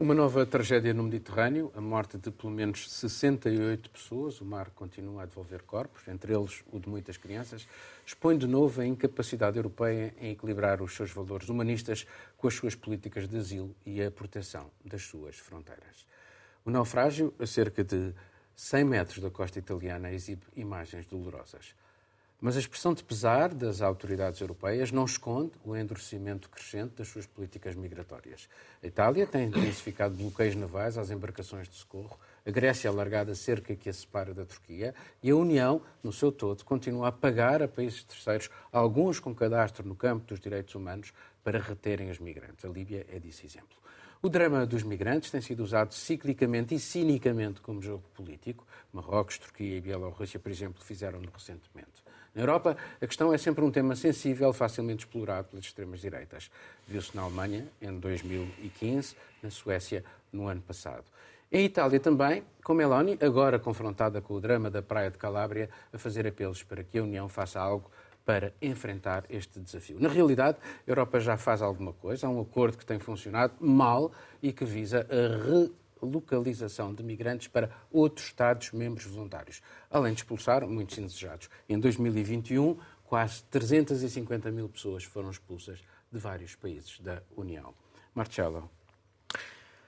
Uma 0.00 0.14
nova 0.14 0.46
tragédia 0.46 0.94
no 0.94 1.02
Mediterrâneo, 1.02 1.72
a 1.74 1.80
morte 1.80 2.16
de 2.16 2.30
pelo 2.30 2.52
menos 2.52 2.88
68 2.88 3.90
pessoas. 3.90 4.40
O 4.40 4.44
mar 4.44 4.70
continua 4.70 5.24
a 5.24 5.26
devolver 5.26 5.62
corpos, 5.62 6.06
entre 6.06 6.32
eles 6.32 6.62
o 6.70 6.78
de 6.78 6.88
muitas 6.88 7.16
crianças. 7.16 7.66
Expõe 8.06 8.38
de 8.38 8.46
novo 8.46 8.80
a 8.80 8.86
incapacidade 8.86 9.56
europeia 9.56 10.14
em 10.20 10.30
equilibrar 10.30 10.80
os 10.80 10.94
seus 10.94 11.10
valores 11.10 11.48
humanistas 11.48 12.06
com 12.36 12.46
as 12.46 12.54
suas 12.54 12.76
políticas 12.76 13.26
de 13.26 13.38
asilo 13.38 13.74
e 13.84 14.00
a 14.00 14.08
proteção 14.08 14.70
das 14.84 15.02
suas 15.02 15.36
fronteiras. 15.36 16.06
O 16.64 16.70
naufrágio, 16.70 17.34
a 17.36 17.44
cerca 17.44 17.82
de 17.82 18.14
100 18.54 18.84
metros 18.84 19.18
da 19.18 19.30
costa 19.32 19.58
italiana, 19.58 20.12
exibe 20.12 20.46
imagens 20.54 21.06
dolorosas. 21.06 21.74
Mas 22.40 22.56
a 22.56 22.60
expressão 22.60 22.94
de 22.94 23.02
pesar 23.02 23.52
das 23.52 23.82
autoridades 23.82 24.40
europeias 24.40 24.92
não 24.92 25.04
esconde 25.04 25.50
o 25.64 25.76
endurecimento 25.76 26.48
crescente 26.48 26.94
das 26.94 27.08
suas 27.08 27.26
políticas 27.26 27.74
migratórias. 27.74 28.48
A 28.80 28.86
Itália 28.86 29.26
tem 29.26 29.48
intensificado 29.48 30.14
bloqueios 30.14 30.54
navais 30.54 30.96
às 30.96 31.10
embarcações 31.10 31.68
de 31.68 31.74
socorro, 31.74 32.16
a 32.46 32.50
Grécia 32.52 32.88
alargada 32.88 33.32
a 33.32 33.34
cerca 33.34 33.74
que 33.74 33.88
a 33.88 33.92
separa 33.92 34.32
da 34.32 34.44
Turquia 34.44 34.94
e 35.20 35.30
a 35.30 35.36
União, 35.36 35.82
no 36.00 36.12
seu 36.12 36.30
todo, 36.30 36.64
continua 36.64 37.08
a 37.08 37.12
pagar 37.12 37.60
a 37.60 37.66
países 37.66 38.04
terceiros, 38.04 38.48
alguns 38.70 39.18
com 39.18 39.34
cadastro 39.34 39.86
no 39.86 39.96
campo 39.96 40.24
dos 40.28 40.38
direitos 40.38 40.76
humanos, 40.76 41.12
para 41.42 41.58
reterem 41.58 42.08
os 42.08 42.20
migrantes. 42.20 42.64
A 42.64 42.68
Líbia 42.68 43.04
é 43.12 43.18
disso 43.18 43.44
exemplo. 43.44 43.76
O 44.22 44.28
drama 44.28 44.64
dos 44.64 44.84
migrantes 44.84 45.30
tem 45.30 45.40
sido 45.40 45.62
usado 45.62 45.92
ciclicamente 45.92 46.74
e 46.74 46.78
cinicamente 46.78 47.60
como 47.60 47.82
jogo 47.82 48.04
político. 48.14 48.66
Marrocos, 48.92 49.38
Turquia 49.38 49.76
e 49.76 49.80
Bielorrússia, 49.80 50.38
por 50.38 50.50
exemplo, 50.50 50.84
fizeram-no 50.84 51.30
recentemente. 51.30 52.07
Na 52.34 52.42
Europa, 52.42 52.76
a 53.00 53.06
questão 53.06 53.32
é 53.32 53.38
sempre 53.38 53.64
um 53.64 53.70
tema 53.70 53.96
sensível, 53.96 54.52
facilmente 54.52 55.04
explorado 55.04 55.48
pelas 55.48 55.64
extremas-direitas. 55.64 56.50
Viu-se 56.86 57.16
na 57.16 57.22
Alemanha, 57.22 57.66
em 57.80 57.98
2015, 57.98 59.16
na 59.42 59.50
Suécia, 59.50 60.04
no 60.32 60.46
ano 60.46 60.60
passado. 60.60 61.04
Em 61.50 61.64
Itália 61.64 61.98
também, 61.98 62.44
com 62.62 62.74
Meloni, 62.74 63.18
agora 63.22 63.58
confrontada 63.58 64.20
com 64.20 64.34
o 64.34 64.40
drama 64.40 64.70
da 64.70 64.82
Praia 64.82 65.10
de 65.10 65.16
Calábria, 65.16 65.70
a 65.92 65.98
fazer 65.98 66.26
apelos 66.26 66.62
para 66.62 66.84
que 66.84 66.98
a 66.98 67.02
União 67.02 67.26
faça 67.28 67.58
algo 67.58 67.90
para 68.28 68.52
enfrentar 68.60 69.24
este 69.30 69.58
desafio. 69.58 69.96
Na 69.98 70.10
realidade, 70.10 70.58
a 70.86 70.90
Europa 70.90 71.18
já 71.18 71.38
faz 71.38 71.62
alguma 71.62 71.94
coisa, 71.94 72.26
há 72.26 72.30
um 72.30 72.42
acordo 72.42 72.76
que 72.76 72.84
tem 72.84 72.98
funcionado 72.98 73.54
mal 73.58 74.12
e 74.42 74.52
que 74.52 74.66
visa 74.66 75.06
a 75.08 75.70
localização 76.02 76.94
de 76.94 77.02
migrantes 77.02 77.48
para 77.48 77.70
outros 77.90 78.26
Estados-membros 78.26 79.06
voluntários, 79.06 79.60
além 79.90 80.12
de 80.12 80.20
expulsar 80.20 80.66
muitos 80.66 80.98
indesejados. 80.98 81.48
Em 81.68 81.78
2021, 81.78 82.78
quase 83.04 83.42
350 83.44 84.50
mil 84.50 84.68
pessoas 84.68 85.04
foram 85.04 85.30
expulsas 85.30 85.80
de 86.10 86.18
vários 86.18 86.54
países 86.54 86.98
da 87.00 87.22
União. 87.36 87.74
Marcelo. 88.14 88.70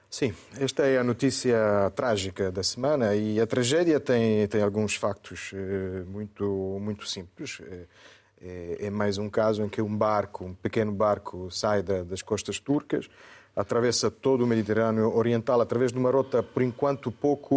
Sim, 0.09 0.33
esta 0.59 0.85
é 0.85 0.97
a 0.97 1.03
notícia 1.03 1.57
trágica 1.95 2.51
da 2.51 2.63
semana 2.63 3.15
e 3.15 3.39
a 3.39 3.47
tragédia 3.47 3.97
tem, 3.97 4.45
tem 4.47 4.61
alguns 4.61 4.95
factos 4.95 5.51
eh, 5.53 6.03
muito, 6.05 6.77
muito 6.81 7.07
simples. 7.07 7.61
Eh, 7.61 7.85
é, 8.41 8.87
é, 8.87 8.89
mais 8.89 9.17
um 9.17 9.29
caso 9.29 9.63
em 9.63 9.69
que 9.69 9.81
um 9.81 9.95
barco, 9.95 10.43
um 10.43 10.53
pequeno 10.53 10.91
barco, 10.91 11.49
sai 11.51 11.83
da, 11.83 12.03
das 12.03 12.21
costas 12.21 12.59
turcas, 12.59 13.07
atravessa 13.55 14.09
todo 14.09 14.43
o 14.43 14.47
Mediterrâneo 14.47 15.13
Oriental 15.15 15.59
através 15.61 15.91
de 15.91 15.97
uma 15.97 16.09
rota, 16.09 16.41
por 16.41 16.61
enquanto, 16.61 17.11
pouco 17.11 17.55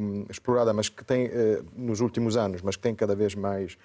hum, 0.00 0.26
explorada, 0.30 0.72
mas 0.72 0.88
que 0.88 1.04
tem, 1.04 1.26
eh, 1.26 1.62
nos 1.76 2.00
últimos 2.00 2.36
anos, 2.36 2.62
mas 2.62 2.76
que 2.76 2.82
tem 2.82 2.94
cada 2.94 3.14
vez 3.14 3.34
mais 3.34 3.76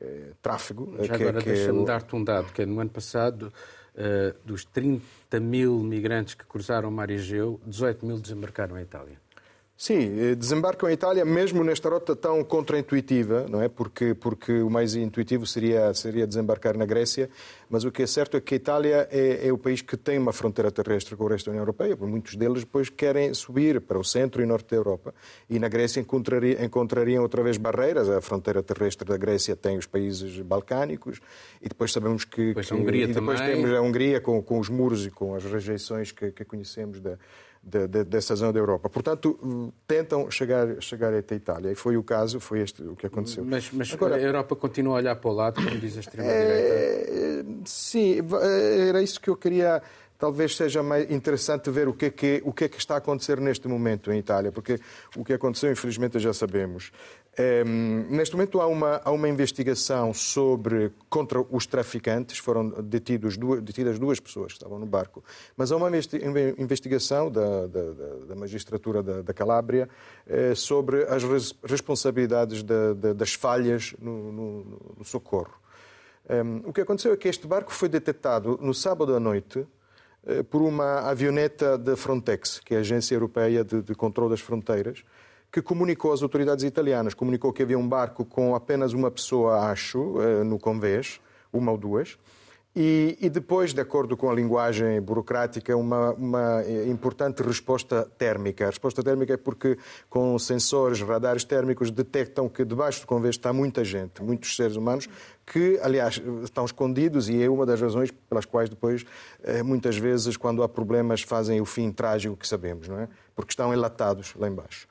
eh, 0.00 0.32
tráfego. 0.42 0.94
Já 1.00 1.16
que, 1.16 1.22
agora 1.22 1.40
deixa-me 1.40 1.82
é... 1.82 1.84
dar-te 1.84 2.16
um 2.16 2.24
dado, 2.24 2.52
que 2.52 2.62
é 2.62 2.66
no 2.66 2.80
ano 2.80 2.90
passado, 2.90 3.52
eh, 3.96 4.34
dos 4.44 4.64
30 4.64 5.40
mil 5.40 5.78
migrantes 5.80 6.34
que 6.34 6.44
cruzaram 6.44 6.88
o 6.88 6.92
mar 6.92 7.10
Egeu, 7.10 7.60
18 7.66 8.04
mil 8.04 8.18
desembarcaram 8.18 8.78
em 8.78 8.82
Itália. 8.82 9.20
Sim, 9.80 10.32
eh, 10.32 10.34
desembarcam 10.34 10.90
em 10.90 10.94
Itália 10.94 11.24
mesmo 11.24 11.62
nesta 11.62 11.88
rota 11.88 12.16
tão 12.16 12.42
contraintuitiva, 12.42 13.46
não 13.48 13.62
é? 13.62 13.68
Porque, 13.68 14.12
porque 14.12 14.60
o 14.60 14.68
mais 14.68 14.96
intuitivo 14.96 15.46
seria, 15.46 15.94
seria 15.94 16.26
desembarcar 16.26 16.76
na 16.76 16.84
Grécia, 16.84 17.30
mas 17.70 17.84
o 17.84 17.92
que 17.92 18.02
é 18.02 18.06
certo 18.08 18.36
é 18.36 18.40
que 18.40 18.54
a 18.54 18.56
Itália 18.56 19.08
é, 19.08 19.46
é, 19.46 19.52
o 19.52 19.56
país 19.56 19.80
que 19.80 19.96
tem 19.96 20.18
uma 20.18 20.32
fronteira 20.32 20.68
terrestre 20.72 21.14
com 21.14 21.22
o 21.22 21.28
resto 21.28 21.46
da 21.46 21.50
União 21.52 21.62
Europeia, 21.62 21.96
porque 21.96 22.10
muitos 22.10 22.34
deles 22.34 22.64
depois 22.64 22.90
querem 22.90 23.32
subir 23.32 23.80
para 23.80 23.96
o 23.96 24.02
centro 24.02 24.42
e 24.42 24.46
norte 24.46 24.68
da 24.68 24.76
Europa. 24.76 25.14
E 25.48 25.60
na 25.60 25.68
Grécia 25.68 26.00
encontraria, 26.00 26.64
encontrariam 26.64 27.22
outra 27.22 27.40
vez 27.44 27.56
barreiras. 27.56 28.08
A 28.08 28.20
fronteira 28.20 28.60
terrestre 28.64 29.06
da 29.06 29.16
Grécia 29.16 29.54
tem 29.54 29.78
os 29.78 29.86
países 29.86 30.40
balcânicos 30.40 31.20
e 31.62 31.68
depois 31.68 31.92
sabemos 31.92 32.24
que. 32.24 32.48
Depois 32.48 32.66
que, 32.66 32.74
a 32.74 32.76
Hungria 32.76 33.04
e 33.04 33.12
depois 33.12 33.38
também. 33.38 33.54
temos 33.54 33.76
a 33.76 33.80
Hungria 33.80 34.20
com, 34.20 34.42
com 34.42 34.58
os 34.58 34.68
muros 34.68 35.06
e 35.06 35.10
com 35.12 35.36
as 35.36 35.44
rejeições 35.44 36.10
que, 36.10 36.32
que 36.32 36.44
conhecemos 36.44 36.98
da 36.98 37.16
de, 37.62 37.86
de, 37.86 38.04
dessa 38.04 38.34
zona 38.34 38.52
da 38.52 38.58
Europa. 38.58 38.88
Portanto, 38.88 39.72
tentam 39.86 40.30
chegar, 40.30 40.80
chegar 40.80 41.12
até 41.14 41.34
a 41.34 41.38
Itália. 41.38 41.72
E 41.72 41.74
foi 41.74 41.96
o 41.96 42.02
caso, 42.02 42.40
foi 42.40 42.60
este 42.60 42.82
o 42.82 42.96
que 42.96 43.06
aconteceu. 43.06 43.44
Mas, 43.44 43.70
mas 43.72 43.92
Agora, 43.92 44.16
a 44.16 44.20
Europa 44.20 44.56
continua 44.56 44.94
a 44.94 44.96
olhar 44.96 45.16
para 45.16 45.30
o 45.30 45.32
lado, 45.32 45.54
como 45.62 45.78
diz 45.78 45.96
a 45.96 46.00
extrema-direita? 46.00 46.74
É, 46.74 47.44
sim, 47.64 48.16
era 48.88 49.02
isso 49.02 49.20
que 49.20 49.30
eu 49.30 49.36
queria 49.36 49.82
talvez 50.18 50.56
seja 50.56 50.82
mais 50.82 51.08
interessante 51.10 51.70
ver 51.70 51.88
o 51.88 51.94
que, 51.94 52.06
é 52.06 52.10
que, 52.10 52.42
o 52.44 52.52
que 52.52 52.64
é 52.64 52.68
que 52.68 52.76
está 52.76 52.94
a 52.94 52.98
acontecer 52.98 53.40
neste 53.40 53.68
momento 53.68 54.10
em 54.10 54.18
Itália, 54.18 54.50
porque 54.50 54.80
o 55.16 55.24
que 55.24 55.32
aconteceu, 55.32 55.70
infelizmente, 55.70 56.18
já 56.18 56.32
sabemos. 56.34 56.90
Um, 57.38 58.06
neste 58.10 58.34
momento 58.34 58.60
há 58.60 58.66
uma, 58.66 59.00
há 59.04 59.12
uma 59.12 59.28
investigação 59.28 60.12
sobre 60.12 60.90
contra 61.08 61.40
os 61.40 61.66
traficantes, 61.66 62.38
foram 62.38 62.68
detidos 62.68 63.36
duas, 63.36 63.62
detidas 63.62 63.96
duas 63.96 64.18
pessoas 64.18 64.48
que 64.48 64.54
estavam 64.54 64.76
no 64.76 64.86
barco, 64.86 65.22
mas 65.56 65.70
há 65.70 65.76
uma 65.76 65.88
investigação 66.58 67.30
da, 67.30 67.68
da, 67.68 67.92
da 68.28 68.34
magistratura 68.34 69.04
da, 69.04 69.22
da 69.22 69.32
Calábria 69.32 69.88
eh, 70.26 70.52
sobre 70.56 71.04
as 71.04 71.22
res, 71.22 71.54
responsabilidades 71.62 72.64
da, 72.64 73.12
das 73.14 73.34
falhas 73.34 73.94
no, 74.00 74.32
no, 74.32 74.64
no 74.98 75.04
socorro. 75.04 75.54
Um, 76.28 76.68
o 76.68 76.72
que 76.72 76.80
aconteceu 76.80 77.12
é 77.12 77.16
que 77.16 77.28
este 77.28 77.46
barco 77.46 77.72
foi 77.72 77.88
detectado 77.88 78.58
no 78.60 78.74
sábado 78.74 79.14
à 79.14 79.20
noite 79.20 79.64
eh, 80.26 80.42
por 80.42 80.60
uma 80.60 81.08
avioneta 81.08 81.78
da 81.78 81.96
Frontex, 81.96 82.58
que 82.58 82.74
é 82.74 82.78
a 82.78 82.80
Agência 82.80 83.14
Europeia 83.14 83.62
de, 83.62 83.80
de 83.80 83.94
Controlo 83.94 84.28
das 84.28 84.40
Fronteiras, 84.40 85.04
que 85.50 85.62
comunicou 85.62 86.12
às 86.12 86.22
autoridades 86.22 86.64
italianas, 86.64 87.14
comunicou 87.14 87.52
que 87.52 87.62
havia 87.62 87.78
um 87.78 87.88
barco 87.88 88.24
com 88.24 88.54
apenas 88.54 88.92
uma 88.92 89.10
pessoa, 89.10 89.70
acho, 89.70 90.20
eh, 90.20 90.44
no 90.44 90.58
convés, 90.58 91.20
uma 91.52 91.72
ou 91.72 91.78
duas, 91.78 92.18
e, 92.80 93.18
e, 93.20 93.28
depois, 93.28 93.72
de 93.74 93.80
acordo 93.80 94.16
com 94.16 94.30
a 94.30 94.34
linguagem 94.34 95.00
burocrática, 95.00 95.76
uma, 95.76 96.12
uma, 96.12 96.62
importante 96.86 97.42
resposta 97.42 98.08
térmica. 98.16 98.66
A 98.66 98.68
resposta 98.68 99.02
térmica 99.02 99.34
é 99.34 99.36
porque, 99.36 99.76
com 100.08 100.38
sensores, 100.38 101.00
radares 101.00 101.42
térmicos, 101.42 101.90
detectam 101.90 102.48
que 102.48 102.64
debaixo 102.64 103.00
do 103.00 103.08
convés 103.08 103.34
está 103.34 103.52
muita 103.52 103.82
gente, 103.82 104.22
muitos 104.22 104.54
seres 104.54 104.76
humanos, 104.76 105.08
que, 105.44 105.80
aliás, 105.82 106.22
estão 106.44 106.64
escondidos 106.64 107.28
e 107.28 107.42
é 107.42 107.50
uma 107.50 107.66
das 107.66 107.80
razões 107.80 108.12
pelas 108.12 108.44
quais 108.44 108.68
depois, 108.68 109.04
eh, 109.42 109.62
muitas 109.62 109.96
vezes, 109.96 110.36
quando 110.36 110.62
há 110.62 110.68
problemas, 110.68 111.22
fazem 111.22 111.60
o 111.60 111.64
fim 111.64 111.90
trágico 111.90 112.36
que 112.36 112.46
sabemos, 112.46 112.86
não 112.86 113.00
é? 113.00 113.08
Porque 113.34 113.50
estão 113.50 113.74
enlatados 113.74 114.34
lá 114.36 114.46
embaixo 114.46 114.86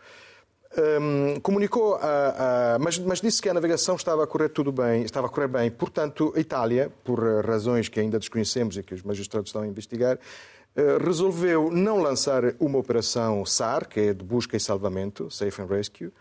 um, 0.77 1.39
comunicou, 1.39 1.95
a, 1.95 2.75
a, 2.75 2.79
mas, 2.79 2.99
mas, 2.99 3.19
disse 3.19 3.41
que 3.41 3.49
a 3.49 3.53
navegação 3.53 3.95
estava 3.95 4.23
a 4.23 4.27
correr 4.27 4.49
tudo 4.49 4.71
bem, 4.71 5.03
estava 5.03 5.27
a 5.27 5.29
correr 5.29 5.47
bem. 5.47 5.71
Portanto, 5.71 6.31
a 6.35 6.39
Itália, 6.39 6.91
por 7.03 7.19
razões 7.45 7.89
que 7.89 7.99
ainda 7.99 8.19
desconhecemos 8.19 8.77
e 8.77 8.83
que 8.83 8.93
os 8.93 9.01
magistrados 9.01 9.49
estão 9.49 9.63
a 9.63 9.67
investigar, 9.67 10.17
uh, 10.17 11.03
resolveu 11.03 11.71
não 11.71 11.99
lançar 11.99 12.43
uma 12.59 12.77
operação 12.77 13.43
SAR, 13.45 13.87
que 13.87 13.99
é 13.99 14.13
de 14.13 14.23
busca 14.23 14.55
e 14.55 14.59
salvamento, 14.59 15.31
Safe 15.31 15.61
and 15.61 15.65
Rescue, 15.65 16.11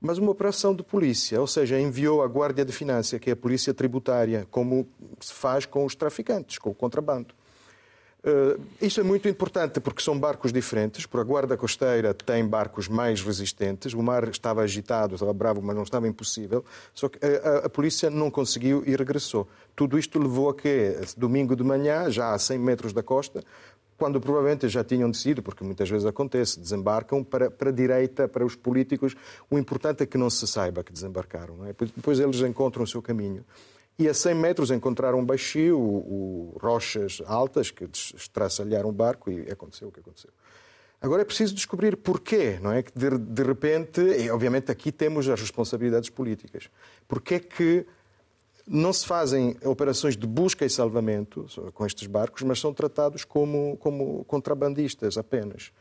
mas 0.00 0.18
uma 0.18 0.30
operação 0.30 0.74
de 0.74 0.82
polícia, 0.82 1.40
ou 1.40 1.46
seja, 1.46 1.78
enviou 1.78 2.22
a 2.22 2.26
Guardia 2.26 2.64
de 2.64 2.72
Finança, 2.72 3.18
que 3.18 3.30
é 3.30 3.34
a 3.34 3.36
polícia 3.36 3.74
tributária, 3.74 4.46
como 4.50 4.88
se 5.20 5.32
faz 5.32 5.66
com 5.66 5.84
os 5.84 5.94
traficantes, 5.94 6.58
com 6.58 6.70
o 6.70 6.74
contrabando. 6.74 7.34
Uh, 8.22 8.60
isso 8.82 9.00
é 9.00 9.02
muito 9.02 9.26
importante 9.28 9.80
porque 9.80 10.02
são 10.02 10.18
barcos 10.18 10.52
diferentes. 10.52 11.06
Por 11.06 11.20
a 11.20 11.24
guarda 11.24 11.56
costeira 11.56 12.12
tem 12.12 12.46
barcos 12.46 12.86
mais 12.86 13.22
resistentes. 13.22 13.94
O 13.94 14.02
mar 14.02 14.28
estava 14.28 14.60
agitado, 14.62 15.14
estava 15.14 15.32
bravo, 15.32 15.62
mas 15.62 15.74
não 15.74 15.82
estava 15.82 16.06
impossível. 16.06 16.64
Só 16.94 17.08
que 17.08 17.18
a, 17.24 17.48
a, 17.48 17.56
a 17.66 17.70
polícia 17.70 18.10
não 18.10 18.30
conseguiu 18.30 18.82
e 18.86 18.94
regressou. 18.94 19.48
Tudo 19.74 19.98
isto 19.98 20.18
levou 20.18 20.50
a 20.50 20.54
que, 20.54 20.96
domingo 21.16 21.56
de 21.56 21.64
manhã, 21.64 22.10
já 22.10 22.34
a 22.34 22.38
100 22.38 22.58
metros 22.58 22.92
da 22.92 23.02
costa, 23.02 23.42
quando 23.96 24.20
provavelmente 24.20 24.68
já 24.68 24.84
tinham 24.84 25.10
decidido, 25.10 25.42
porque 25.42 25.64
muitas 25.64 25.88
vezes 25.88 26.06
acontece, 26.06 26.58
desembarcam 26.58 27.22
para, 27.22 27.50
para 27.50 27.70
a 27.70 27.72
direita, 27.72 28.28
para 28.28 28.44
os 28.44 28.56
políticos. 28.56 29.14
O 29.50 29.58
importante 29.58 30.02
é 30.02 30.06
que 30.06 30.16
não 30.16 30.30
se 30.30 30.46
saiba 30.46 30.82
que 30.82 30.92
desembarcaram. 30.92 31.66
É? 31.66 31.74
Depois 31.96 32.18
eles 32.18 32.40
encontram 32.40 32.84
o 32.84 32.86
seu 32.86 33.00
caminho. 33.00 33.44
E 33.98 34.08
a 34.08 34.14
100 34.14 34.34
metros 34.34 34.70
encontraram 34.70 35.18
um 35.18 35.24
baixio, 35.24 35.78
o, 35.78 36.54
o, 36.54 36.58
rochas 36.60 37.22
altas 37.26 37.70
que 37.70 37.84
estraçalharam 37.84 38.88
o 38.88 38.92
barco 38.92 39.30
e 39.30 39.50
aconteceu 39.50 39.88
o 39.88 39.92
que 39.92 40.00
aconteceu. 40.00 40.30
Agora 41.02 41.22
é 41.22 41.24
preciso 41.24 41.54
descobrir 41.54 41.96
porquê, 41.96 42.58
não 42.60 42.72
é? 42.72 42.82
Que 42.82 42.92
de, 42.94 43.18
de 43.18 43.42
repente, 43.42 44.00
e 44.00 44.30
obviamente 44.30 44.70
aqui 44.70 44.92
temos 44.92 45.28
as 45.28 45.40
responsabilidades 45.40 46.10
políticas. 46.10 46.68
Porquê 47.08 47.34
é 47.34 47.40
que 47.40 47.86
não 48.66 48.92
se 48.92 49.06
fazem 49.06 49.56
operações 49.64 50.16
de 50.16 50.26
busca 50.26 50.64
e 50.64 50.70
salvamento 50.70 51.46
com 51.74 51.86
estes 51.86 52.06
barcos, 52.06 52.42
mas 52.42 52.60
são 52.60 52.72
tratados 52.72 53.24
como, 53.24 53.76
como 53.78 54.24
contrabandistas 54.24 55.16
apenas? 55.16 55.72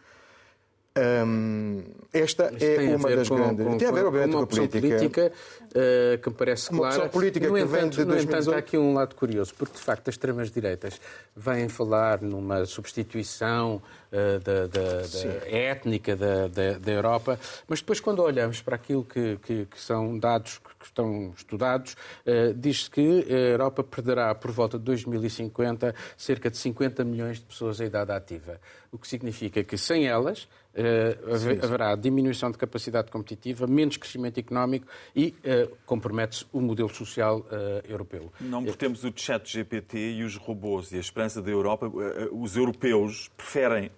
Esta 2.11 2.51
é 2.59 2.95
uma 2.95 3.15
das 3.15 3.29
com, 3.29 3.35
grandes. 3.35 3.65
Com, 3.65 3.77
tem 3.77 3.87
a 3.87 3.91
ver, 3.91 4.05
obviamente, 4.05 4.33
com, 4.33 4.41
a 4.41 4.47
política. 4.47 4.87
política 4.87 5.31
uh, 5.67 6.17
que 6.17 6.29
me 6.29 6.35
parece 6.35 6.71
uma 6.71 6.89
clara. 6.89 7.09
política 7.09 7.47
no 7.47 7.53
que 7.53 7.59
entanto, 7.61 7.79
vem 7.79 7.89
de 7.89 7.99
no 7.99 8.05
2018. 8.05 8.41
entanto, 8.41 8.55
há 8.55 8.57
aqui 8.57 8.77
um 8.77 8.93
lado 8.93 9.15
curioso, 9.15 9.53
porque 9.55 9.77
de 9.77 9.83
facto 9.83 10.07
as 10.07 10.15
extremas-direitas 10.15 10.99
vêm 11.35 11.69
falar 11.69 12.21
numa 12.21 12.65
substituição 12.65 13.79
uh, 14.11 14.39
da, 14.39 14.65
da, 14.65 15.01
da 15.01 15.49
étnica 15.55 16.15
da, 16.15 16.47
da, 16.47 16.79
da, 16.79 16.91
Europa, 16.91 17.39
mas 17.67 17.79
depois, 17.79 17.99
quando 17.99 18.23
olhamos 18.23 18.59
para 18.59 18.75
aquilo 18.75 19.03
que, 19.03 19.37
que, 19.43 19.65
que 19.67 19.79
são 19.79 20.17
dados 20.17 20.59
que 20.79 20.85
estão 20.85 21.31
estudados, 21.37 21.93
uh, 22.25 22.55
diz-se 22.55 22.89
que 22.89 23.27
a 23.29 23.33
Europa 23.51 23.83
perderá 23.83 24.33
por 24.33 24.49
volta 24.49 24.79
de 24.79 24.83
2050 24.85 25.93
cerca 26.17 26.49
de 26.49 26.57
50 26.57 27.03
milhões 27.03 27.37
de 27.37 27.45
pessoas 27.45 27.79
em 27.79 27.85
idade 27.85 28.11
ativa, 28.11 28.59
o 28.91 28.97
que 28.97 29.07
significa 29.07 29.63
que 29.63 29.77
sem 29.77 30.07
elas 30.07 30.47
uh, 30.79 31.65
haverá 31.65 31.95
diminuição 31.95 32.51
de 32.51 32.57
capacidade 32.57 33.11
competitiva, 33.11 33.67
menos 33.67 33.97
crescimento 33.97 34.39
económico 34.39 34.87
e 35.15 35.35
uh, 35.43 35.75
compromete-se 35.85 36.45
o 36.51 36.61
modelo 36.61 36.89
social 36.89 37.39
uh, 37.39 37.45
europeu. 37.87 38.31
Não 38.39 38.63
porque 38.63 38.77
temos 38.77 39.03
o 39.03 39.11
chat 39.15 39.51
GPT 39.51 40.13
e 40.13 40.23
os 40.23 40.35
robôs 40.37 40.91
e 40.91 40.97
a 40.97 40.99
esperança 40.99 41.41
da 41.41 41.51
Europa, 41.51 41.91
os 42.31 42.55
europeus 42.55 43.29
preferem 43.35 43.91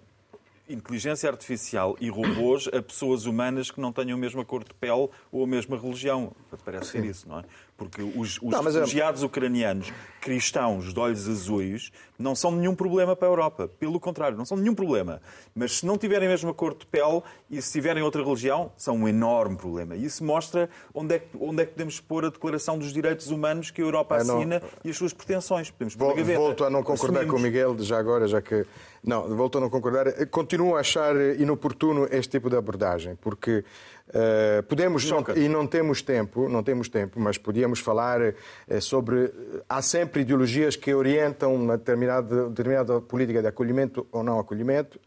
inteligência 0.68 1.28
artificial 1.28 1.96
e 2.00 2.08
robôs 2.08 2.68
a 2.68 2.80
pessoas 2.80 3.26
humanas 3.26 3.70
que 3.70 3.80
não 3.80 3.92
tenham 3.92 4.16
a 4.16 4.20
mesma 4.20 4.44
cor 4.44 4.64
de 4.64 4.72
pele 4.74 5.08
ou 5.30 5.44
a 5.44 5.46
mesma 5.46 5.76
religião. 5.76 6.34
Parece 6.64 6.92
ser 6.92 7.04
isso, 7.04 7.28
não 7.28 7.40
é? 7.40 7.44
Porque 7.76 8.02
os, 8.02 8.38
os 8.40 8.42
não, 8.42 8.62
refugiados 8.62 9.22
é... 9.22 9.26
ucranianos 9.26 9.92
cristãos 10.22 10.94
de 10.94 11.00
olhos 11.00 11.28
azuis 11.28 11.90
não 12.16 12.36
são 12.36 12.52
nenhum 12.52 12.74
problema 12.76 13.16
para 13.16 13.26
a 13.26 13.30
Europa. 13.30 13.68
Pelo 13.80 13.98
contrário, 13.98 14.38
não 14.38 14.44
são 14.44 14.56
nenhum 14.56 14.74
problema. 14.74 15.20
Mas 15.52 15.78
se 15.78 15.86
não 15.86 15.98
tiverem 15.98 16.28
a 16.28 16.30
mesma 16.30 16.54
cor 16.54 16.74
de 16.74 16.86
pele 16.86 17.20
e 17.50 17.60
se 17.60 17.72
tiverem 17.72 18.02
outra 18.02 18.22
religião, 18.22 18.70
são 18.76 18.96
um 18.96 19.08
enorme 19.08 19.56
problema. 19.56 19.96
E 19.96 20.04
isso 20.04 20.24
mostra 20.24 20.70
onde 20.94 21.16
é 21.16 21.18
que, 21.18 21.26
onde 21.38 21.62
é 21.62 21.66
que 21.66 21.72
podemos 21.72 21.98
pôr 21.98 22.24
a 22.24 22.28
Declaração 22.28 22.78
dos 22.78 22.92
Direitos 22.92 23.26
Humanos 23.28 23.72
que 23.72 23.82
a 23.82 23.84
Europa 23.84 24.14
assina 24.14 24.60
não... 24.60 24.68
e 24.84 24.90
as 24.90 24.96
suas 24.96 25.12
pretensões. 25.12 25.70
Podemos 25.72 25.96
pôr 25.96 26.14
Vol, 26.14 26.36
Volto 26.36 26.64
a 26.64 26.70
não 26.70 26.84
concordar 26.84 27.22
Assumimos. 27.22 27.30
com 27.30 27.36
o 27.36 27.40
Miguel, 27.40 27.76
já 27.80 27.98
agora, 27.98 28.28
já 28.28 28.40
que. 28.40 28.64
Não, 29.02 29.36
volto 29.36 29.58
a 29.58 29.60
não 29.60 29.68
concordar. 29.68 30.26
Continuo 30.28 30.76
a 30.76 30.80
achar 30.80 31.16
inoportuno 31.36 32.06
este 32.08 32.38
tipo 32.38 32.48
de 32.48 32.56
abordagem, 32.56 33.16
porque 33.16 33.64
Uh, 34.08 34.62
podemos 34.64 35.08
e 35.36 35.48
não 35.48 35.66
temos 35.66 36.02
tempo, 36.02 36.46
não 36.46 36.62
temos 36.62 36.88
tempo, 36.88 37.18
mas 37.18 37.38
podíamos 37.38 37.78
falar 37.78 38.20
uh, 38.20 38.80
sobre 38.80 39.32
há 39.66 39.80
sempre 39.80 40.11
ideologias 40.20 40.76
que 40.76 40.92
orientam 40.92 41.54
uma 41.54 41.78
determinada, 41.78 42.48
determinada 42.48 43.00
política 43.00 43.40
de 43.40 43.48
acolhimento 43.48 44.06
ou 44.12 44.22
não 44.22 44.38
acolhimento 44.38 45.00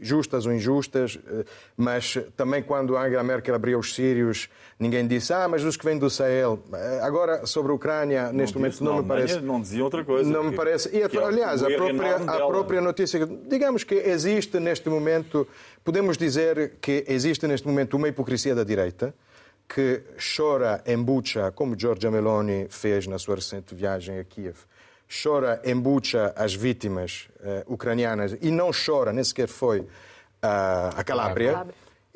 justas 0.00 0.46
ou 0.46 0.52
injustas, 0.52 1.18
eh, 1.26 1.44
mas 1.76 2.18
também 2.36 2.62
quando 2.62 2.96
Angela 2.96 3.22
Merkel 3.22 3.54
abriu 3.54 3.78
os 3.78 3.94
sírios, 3.94 4.48
ninguém 4.78 5.06
disse, 5.06 5.32
ah, 5.32 5.48
mas 5.48 5.64
os 5.64 5.76
que 5.76 5.84
vêm 5.84 5.98
do 5.98 6.08
Sahel. 6.10 6.58
Eh, 6.72 7.00
agora, 7.02 7.46
sobre 7.46 7.72
a 7.72 7.74
Ucrânia, 7.74 8.32
neste 8.32 8.54
não 8.54 8.60
momento, 8.60 8.72
disse, 8.72 8.84
não, 8.84 8.92
não, 8.96 9.02
me 9.02 9.08
parece... 9.08 9.40
Não 9.40 9.60
dizia 9.60 9.84
outra 9.84 10.04
coisa. 10.04 10.30
Não 10.30 10.44
me 10.44 10.56
parece... 10.56 10.94
E, 10.94 11.02
é 11.02 11.24
aliás, 11.24 11.62
a 11.62 11.70
própria, 11.70 12.16
a 12.16 12.46
própria 12.46 12.80
notícia... 12.80 13.26
Digamos 13.48 13.84
que 13.84 13.94
existe 13.94 14.58
neste 14.60 14.88
momento... 14.88 15.46
Podemos 15.84 16.18
dizer 16.18 16.74
que 16.80 17.04
existe 17.08 17.46
neste 17.46 17.66
momento 17.66 17.96
uma 17.96 18.08
hipocrisia 18.08 18.54
da 18.54 18.62
direita, 18.62 19.14
que 19.68 20.02
chora 20.16 20.82
em 20.86 21.00
Bucha, 21.02 21.52
como 21.52 21.78
Giorgia 21.78 22.10
Meloni 22.10 22.66
fez 22.70 23.06
na 23.06 23.18
sua 23.18 23.34
recente 23.34 23.74
viagem 23.74 24.18
a 24.18 24.24
Kiev, 24.24 24.56
chora 25.22 25.60
em 25.62 25.76
Bucha 25.78 26.32
as 26.34 26.54
vítimas 26.54 27.28
uh, 27.40 27.72
ucranianas 27.72 28.36
e 28.40 28.50
não 28.50 28.70
chora, 28.72 29.12
nem 29.12 29.22
sequer 29.22 29.46
foi 29.46 29.80
uh, 29.80 29.86
a 30.96 31.04
Calábria. 31.04 31.66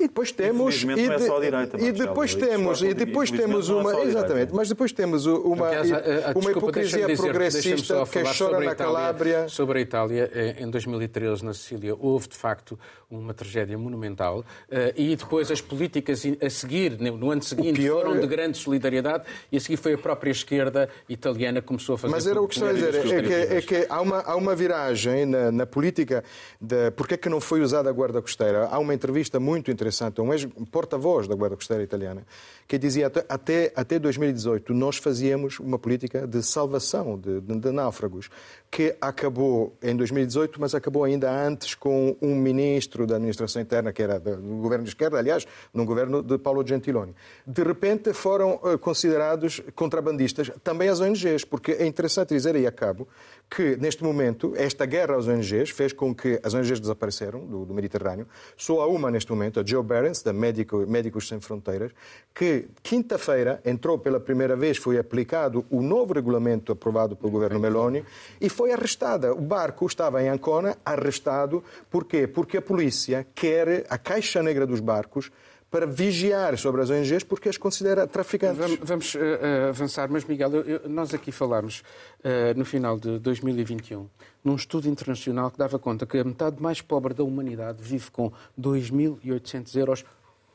E 0.03 0.07
depois 0.07 0.33
temos 0.33 0.83
e, 0.83 0.85
de, 0.85 1.01
é 1.01 1.19
só 1.19 1.37
a 1.37 1.39
direita, 1.39 1.81
e 1.81 1.91
depois 1.93 2.35
temos 2.35 2.81
e 2.81 2.93
depois 2.93 3.31
temos 3.31 3.69
uma 3.69 3.95
é 3.95 4.03
exatamente, 4.03 4.53
mas 4.53 4.67
depois 4.67 4.91
temos 4.91 5.25
uma 5.25 5.69
Aliás, 5.69 5.91
a, 5.93 6.31
a, 6.31 6.37
uma 6.37 6.51
hipocrisia 6.51 7.07
dizer, 7.07 7.23
progressista 7.23 8.03
que 8.05 8.37
chora 8.37 8.59
na 8.59 8.75
Calábria. 8.75 9.47
Sobre 9.47 9.79
a 9.79 9.81
Itália, 9.81 10.29
eh, 10.33 10.57
em 10.59 10.69
2013 10.69 11.45
na 11.45 11.53
Sicília 11.53 11.95
houve 11.97 12.27
de 12.27 12.35
facto 12.35 12.77
uma 13.09 13.33
tragédia 13.33 13.77
monumental 13.77 14.43
eh, 14.69 14.93
e 14.97 15.15
depois 15.15 15.49
as 15.49 15.61
políticas 15.61 16.23
a 16.41 16.49
seguir, 16.49 16.99
no 16.99 17.31
ano 17.31 17.41
seguinte, 17.41 17.79
pior... 17.79 18.03
foram 18.03 18.19
de 18.19 18.27
grande 18.27 18.57
solidariedade 18.57 19.23
e 19.51 19.55
a 19.55 19.59
seguir 19.59 19.77
foi 19.77 19.93
a 19.93 19.97
própria 19.97 20.31
esquerda 20.31 20.89
italiana 21.07 21.61
que 21.61 21.67
começou 21.67 21.95
a 21.95 21.97
fazer... 21.97 22.13
Mas 22.13 22.27
era 22.27 22.41
o 22.41 22.47
que 22.47 22.55
estou 22.55 22.69
a 22.69 22.73
dizer, 22.73 22.95
é 22.95 23.21
que, 23.21 23.33
é 23.33 23.61
que 23.61 23.87
há, 23.89 24.01
uma, 24.01 24.19
há 24.19 24.35
uma 24.35 24.53
viragem 24.53 25.25
na, 25.25 25.49
na 25.49 25.65
política 25.65 26.25
de 26.59 26.91
porque 26.91 27.13
é 27.13 27.17
que 27.17 27.29
não 27.29 27.39
foi 27.39 27.61
usada 27.61 27.89
a 27.89 27.93
guarda 27.93 28.21
costeira. 28.21 28.67
Há 28.69 28.79
uma 28.79 28.93
entrevista 28.93 29.39
muito 29.39 29.71
interessante 29.71 29.92
a 30.19 30.23
um 30.23 30.33
ex-porta-voz 30.33 31.27
da 31.27 31.35
guarda 31.35 31.55
costeira 31.55 31.83
italiana 31.83 32.25
que 32.67 32.77
dizia 32.77 33.07
até, 33.07 33.71
até 33.75 33.99
2018 33.99 34.73
nós 34.73 34.97
fazíamos 34.97 35.59
uma 35.59 35.77
política 35.77 36.27
de 36.27 36.41
salvação 36.43 37.17
de, 37.17 37.41
de, 37.41 37.59
de 37.59 37.71
náufragos 37.71 38.29
que 38.69 38.95
acabou 38.99 39.77
em 39.83 39.95
2018, 39.95 40.59
mas 40.59 40.73
acabou 40.73 41.03
ainda 41.03 41.31
antes 41.31 41.75
com 41.75 42.17
um 42.19 42.35
ministro 42.35 43.05
da 43.05 43.15
administração 43.17 43.61
interna, 43.61 43.93
que 43.93 44.01
era 44.01 44.19
do 44.19 44.57
governo 44.57 44.83
de 44.83 44.89
esquerda, 44.89 45.19
aliás, 45.19 45.45
no 45.71 45.85
governo 45.85 46.23
de 46.23 46.39
Paulo 46.39 46.65
Gentiloni. 46.65 47.13
De 47.45 47.61
repente 47.61 48.13
foram 48.13 48.59
eh, 48.63 48.77
considerados 48.77 49.61
contrabandistas 49.75 50.49
também 50.63 50.89
as 50.89 50.99
ONGs, 50.99 51.45
porque 51.45 51.73
é 51.73 51.85
interessante 51.85 52.29
dizer, 52.29 52.55
e 52.55 52.65
acabo, 52.65 53.07
que 53.47 53.77
neste 53.77 54.03
momento 54.03 54.53
esta 54.55 54.87
guerra 54.87 55.17
às 55.17 55.27
ONGs 55.27 55.69
fez 55.69 55.93
com 55.93 56.13
que 56.15 56.39
as 56.41 56.55
ONGs 56.55 56.79
desapareceram 56.79 57.45
do, 57.45 57.65
do 57.65 57.73
Mediterrâneo. 57.75 58.27
Só 58.57 58.81
há 58.81 58.87
uma 58.87 59.11
neste 59.11 59.31
momento, 59.31 59.59
a 59.59 59.63
Joe 59.63 59.83
Behrens, 59.83 60.23
da 60.23 60.33
Médico, 60.33 60.77
Médicos 60.87 61.27
Sem 61.27 61.39
Fronteiras, 61.39 61.91
que 62.33 62.52
quinta-feira 62.81 63.61
entrou 63.65 63.97
pela 63.97 64.19
primeira 64.19 64.55
vez, 64.55 64.77
foi 64.77 64.97
aplicado 64.97 65.65
o 65.69 65.81
novo 65.81 66.13
regulamento 66.13 66.71
aprovado 66.71 67.15
pelo 67.15 67.31
governo 67.31 67.59
Meloni 67.59 68.03
e 68.39 68.49
foi 68.49 68.71
arrestada. 68.71 69.33
O 69.33 69.41
barco 69.41 69.85
estava 69.85 70.21
em 70.23 70.29
Ancona, 70.29 70.77
arrestado. 70.85 71.63
Por 71.89 72.05
quê? 72.05 72.27
Porque 72.27 72.57
a 72.57 72.61
polícia 72.61 73.25
quer 73.33 73.85
a 73.89 73.97
caixa 73.97 74.41
negra 74.41 74.65
dos 74.65 74.79
barcos 74.79 75.31
para 75.73 75.87
vigiar 75.87 76.55
sobre 76.55 76.81
as 76.83 76.91
ONGs 76.91 77.23
porque 77.23 77.49
as 77.49 77.57
considera 77.57 78.05
traficantes. 78.05 78.59
Vamos, 78.59 78.79
vamos 78.83 79.15
uh, 79.15 79.69
avançar, 79.69 80.07
mas 80.07 80.23
Miguel, 80.23 80.53
eu, 80.53 80.61
eu, 80.63 80.89
nós 80.89 81.15
aqui 81.15 81.31
falámos 81.31 81.81
uh, 82.19 82.55
no 82.55 82.63
final 82.63 82.99
de 82.99 83.17
2021 83.17 84.07
num 84.43 84.55
estudo 84.55 84.87
internacional 84.87 85.49
que 85.49 85.57
dava 85.57 85.79
conta 85.79 86.05
que 86.05 86.17
a 86.19 86.23
metade 86.23 86.61
mais 86.61 86.79
pobre 86.79 87.15
da 87.15 87.23
humanidade 87.23 87.81
vive 87.81 88.11
com 88.11 88.31
2.800 88.59 89.75
euros 89.75 90.05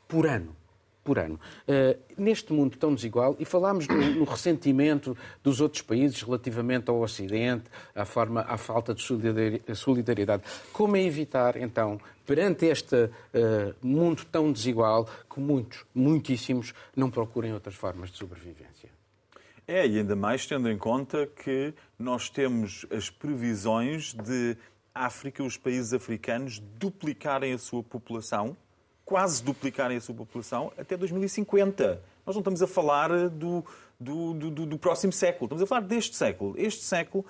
por 0.07 0.25
ano 0.25 0.55
por 1.03 1.19
ano. 1.19 1.41
Uh, 1.67 1.99
neste 2.17 2.53
mundo 2.53 2.77
tão 2.77 2.95
desigual, 2.95 3.37
e 3.39 3.45
falámos 3.45 3.87
no, 3.89 3.97
no, 3.97 4.25
ressentimento 4.25 5.17
dos 5.43 5.61
outros 5.61 5.83
países 5.83 6.23
relativamente 6.23 6.91
ao 6.91 7.01
Ocidente, 7.01 7.65
à, 7.95 8.05
forma, 8.05 8.43
à 8.43 8.57
falta 8.59 8.95
de 8.95 9.03
solidariedade, 9.75 10.43
como 10.73 10.97
é 10.97 11.03
evitar, 11.03 11.57
então, 11.57 11.99
perante 12.27 12.67
este 12.67 12.95
uh, 12.95 13.11
mundo 13.81 14.25
tão 14.31 14.53
desigual, 14.53 15.09
que 15.33 15.41
muitos, 15.41 15.85
muitíssimos, 15.95 16.75
não 16.95 17.11
procurem 17.11 17.55
outras 17.55 17.75
formas 17.75 18.11
de 18.11 18.19
sobrevivência? 18.19 18.91
É, 19.67 19.87
e 19.87 19.99
ainda 19.99 20.17
mais 20.17 20.47
tendo 20.47 20.71
em 20.71 20.79
conta 20.79 21.27
que 21.27 21.75
nós 21.99 22.31
temos 22.31 22.87
as 22.91 23.11
previsões 23.11 24.15
de 24.15 24.57
África, 24.95 25.43
os 25.45 25.57
países 25.57 25.93
africanos, 25.93 26.59
duplicarem 26.59 27.53
a 27.53 27.59
sua 27.59 27.83
população 27.83 28.57
quase 29.09 29.43
duplicarem 29.43 29.97
a 29.97 30.01
sua 30.03 30.15
população 30.15 30.71
até 30.77 30.95
2050. 30.95 32.03
Nós 32.27 32.37
não 32.37 32.41
estamos 32.41 32.61
a 32.61 32.67
falar 32.67 33.31
do, 33.31 33.65
do, 33.99 34.35
do, 34.35 34.67
do, 34.67 34.79
próximo 34.79 35.15
século, 35.15 35.47
estamos 35.47 35.63
a 35.63 35.67
falar 35.67 35.81
deste 35.81 36.15
século. 36.15 36.55
Este 36.59 36.85
século, 36.85 37.25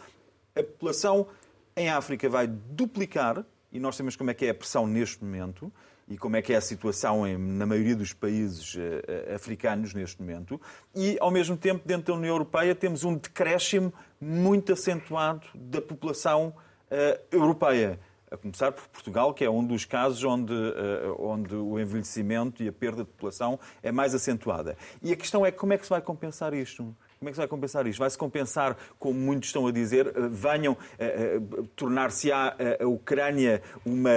a 0.57 0.62
população 0.64 1.29
em 1.76 1.89
África 1.89 2.29
vai 2.29 2.49
duplicar, 2.49 3.45
e 3.70 3.79
nós 3.79 3.95
sabemos 3.95 4.16
como 4.16 4.29
é 4.29 4.35
que 4.35 4.47
é 4.47 4.51
a 4.51 4.55
pressão 4.55 4.89
neste 4.89 5.22
momento, 5.22 5.72
e 6.09 6.18
como 6.18 6.35
é 6.35 6.43
que 6.43 6.53
é 6.53 6.57
a 6.57 6.61
situação 6.61 7.24
em, 7.24 7.39
na 7.39 7.64
maioria 7.64 7.95
dos 7.95 8.12
países 8.12 8.74
uh, 8.74 9.33
africanos 9.33 9.95
neste 9.95 10.20
momento, 10.20 10.61
e 10.97 11.16
ao 11.20 11.31
mesmo 11.31 11.57
tempo, 11.57 11.87
dentro 11.87 12.12
da 12.12 12.18
União 12.18 12.35
Europeia, 12.35 12.74
temos 12.74 13.05
um 13.05 13.14
decréscimo 13.14 13.95
muito 14.20 14.72
acentuado 14.72 15.47
da 15.55 15.81
população 15.81 16.53
uh, 16.91 17.20
europeia 17.31 18.01
a 18.31 18.37
começar 18.37 18.72
por 18.72 18.87
Portugal, 18.89 19.33
que 19.33 19.45
é 19.45 19.51
um 19.51 19.64
dos 19.64 19.85
casos 19.85 20.22
onde, 20.24 20.53
uh, 20.53 21.16
onde 21.18 21.55
o 21.55 21.79
envelhecimento 21.79 22.62
e 22.62 22.68
a 22.68 22.72
perda 22.72 23.05
de 23.05 23.11
população 23.11 23.59
é 23.83 23.91
mais 23.91 24.14
acentuada. 24.14 24.76
E 25.03 25.12
a 25.12 25.16
questão 25.16 25.45
é 25.45 25.51
como 25.51 25.72
é 25.72 25.79
que 25.79 25.85
se 25.85 25.91
vai 25.91 26.01
compensar 26.01 26.55
isto? 26.55 26.95
Como 27.19 27.29
é 27.29 27.33
que 27.33 27.35
se 27.35 27.41
vai 27.41 27.49
compensar 27.49 27.85
isto? 27.89 27.99
Vai-se 27.99 28.16
compensar, 28.16 28.77
como 28.97 29.19
muitos 29.19 29.49
estão 29.49 29.66
a 29.66 29.73
dizer, 29.73 30.07
eh, 30.07 30.12
venham 30.31 30.75
uh, 30.75 31.61
uh, 31.61 31.66
tornar-se-á 31.75 32.55
a 32.81 32.87
Ucrânia 32.87 33.61
uma 33.85 34.11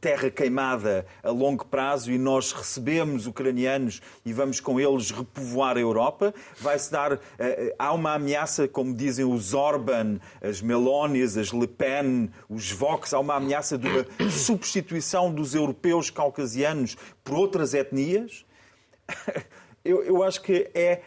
terra 0.00 0.30
queimada 0.30 1.06
a 1.22 1.30
longo 1.30 1.64
prazo 1.64 2.12
e 2.12 2.18
nós 2.18 2.52
recebemos 2.52 3.26
ucranianos 3.26 4.02
e 4.26 4.32
vamos 4.32 4.60
com 4.60 4.78
eles 4.78 5.10
repovoar 5.10 5.76
a 5.78 5.80
Europa? 5.80 6.34
Vai-se 6.60 6.92
dar. 6.92 7.18
há 7.78 7.92
uma 7.92 8.14
ameaça, 8.14 8.68
como 8.68 8.94
dizem 8.94 9.24
os 9.24 9.54
Orban, 9.54 10.18
as 10.42 10.60
Melonias, 10.60 11.36
as 11.36 11.50
Le 11.50 11.66
Pen, 11.66 12.30
os 12.48 12.70
Vox, 12.70 13.14
há 13.14 13.20
uma 13.20 13.36
ameaça 13.36 13.78
de 13.78 13.88
uma 13.88 14.30
substituição 14.30 15.32
dos 15.32 15.54
europeus 15.54 16.10
caucasianos 16.10 16.96
por 17.22 17.36
outras 17.36 17.72
etnias? 17.72 18.44
eu, 19.84 20.02
eu 20.02 20.22
acho 20.22 20.42
que 20.42 20.70
é 20.74 21.00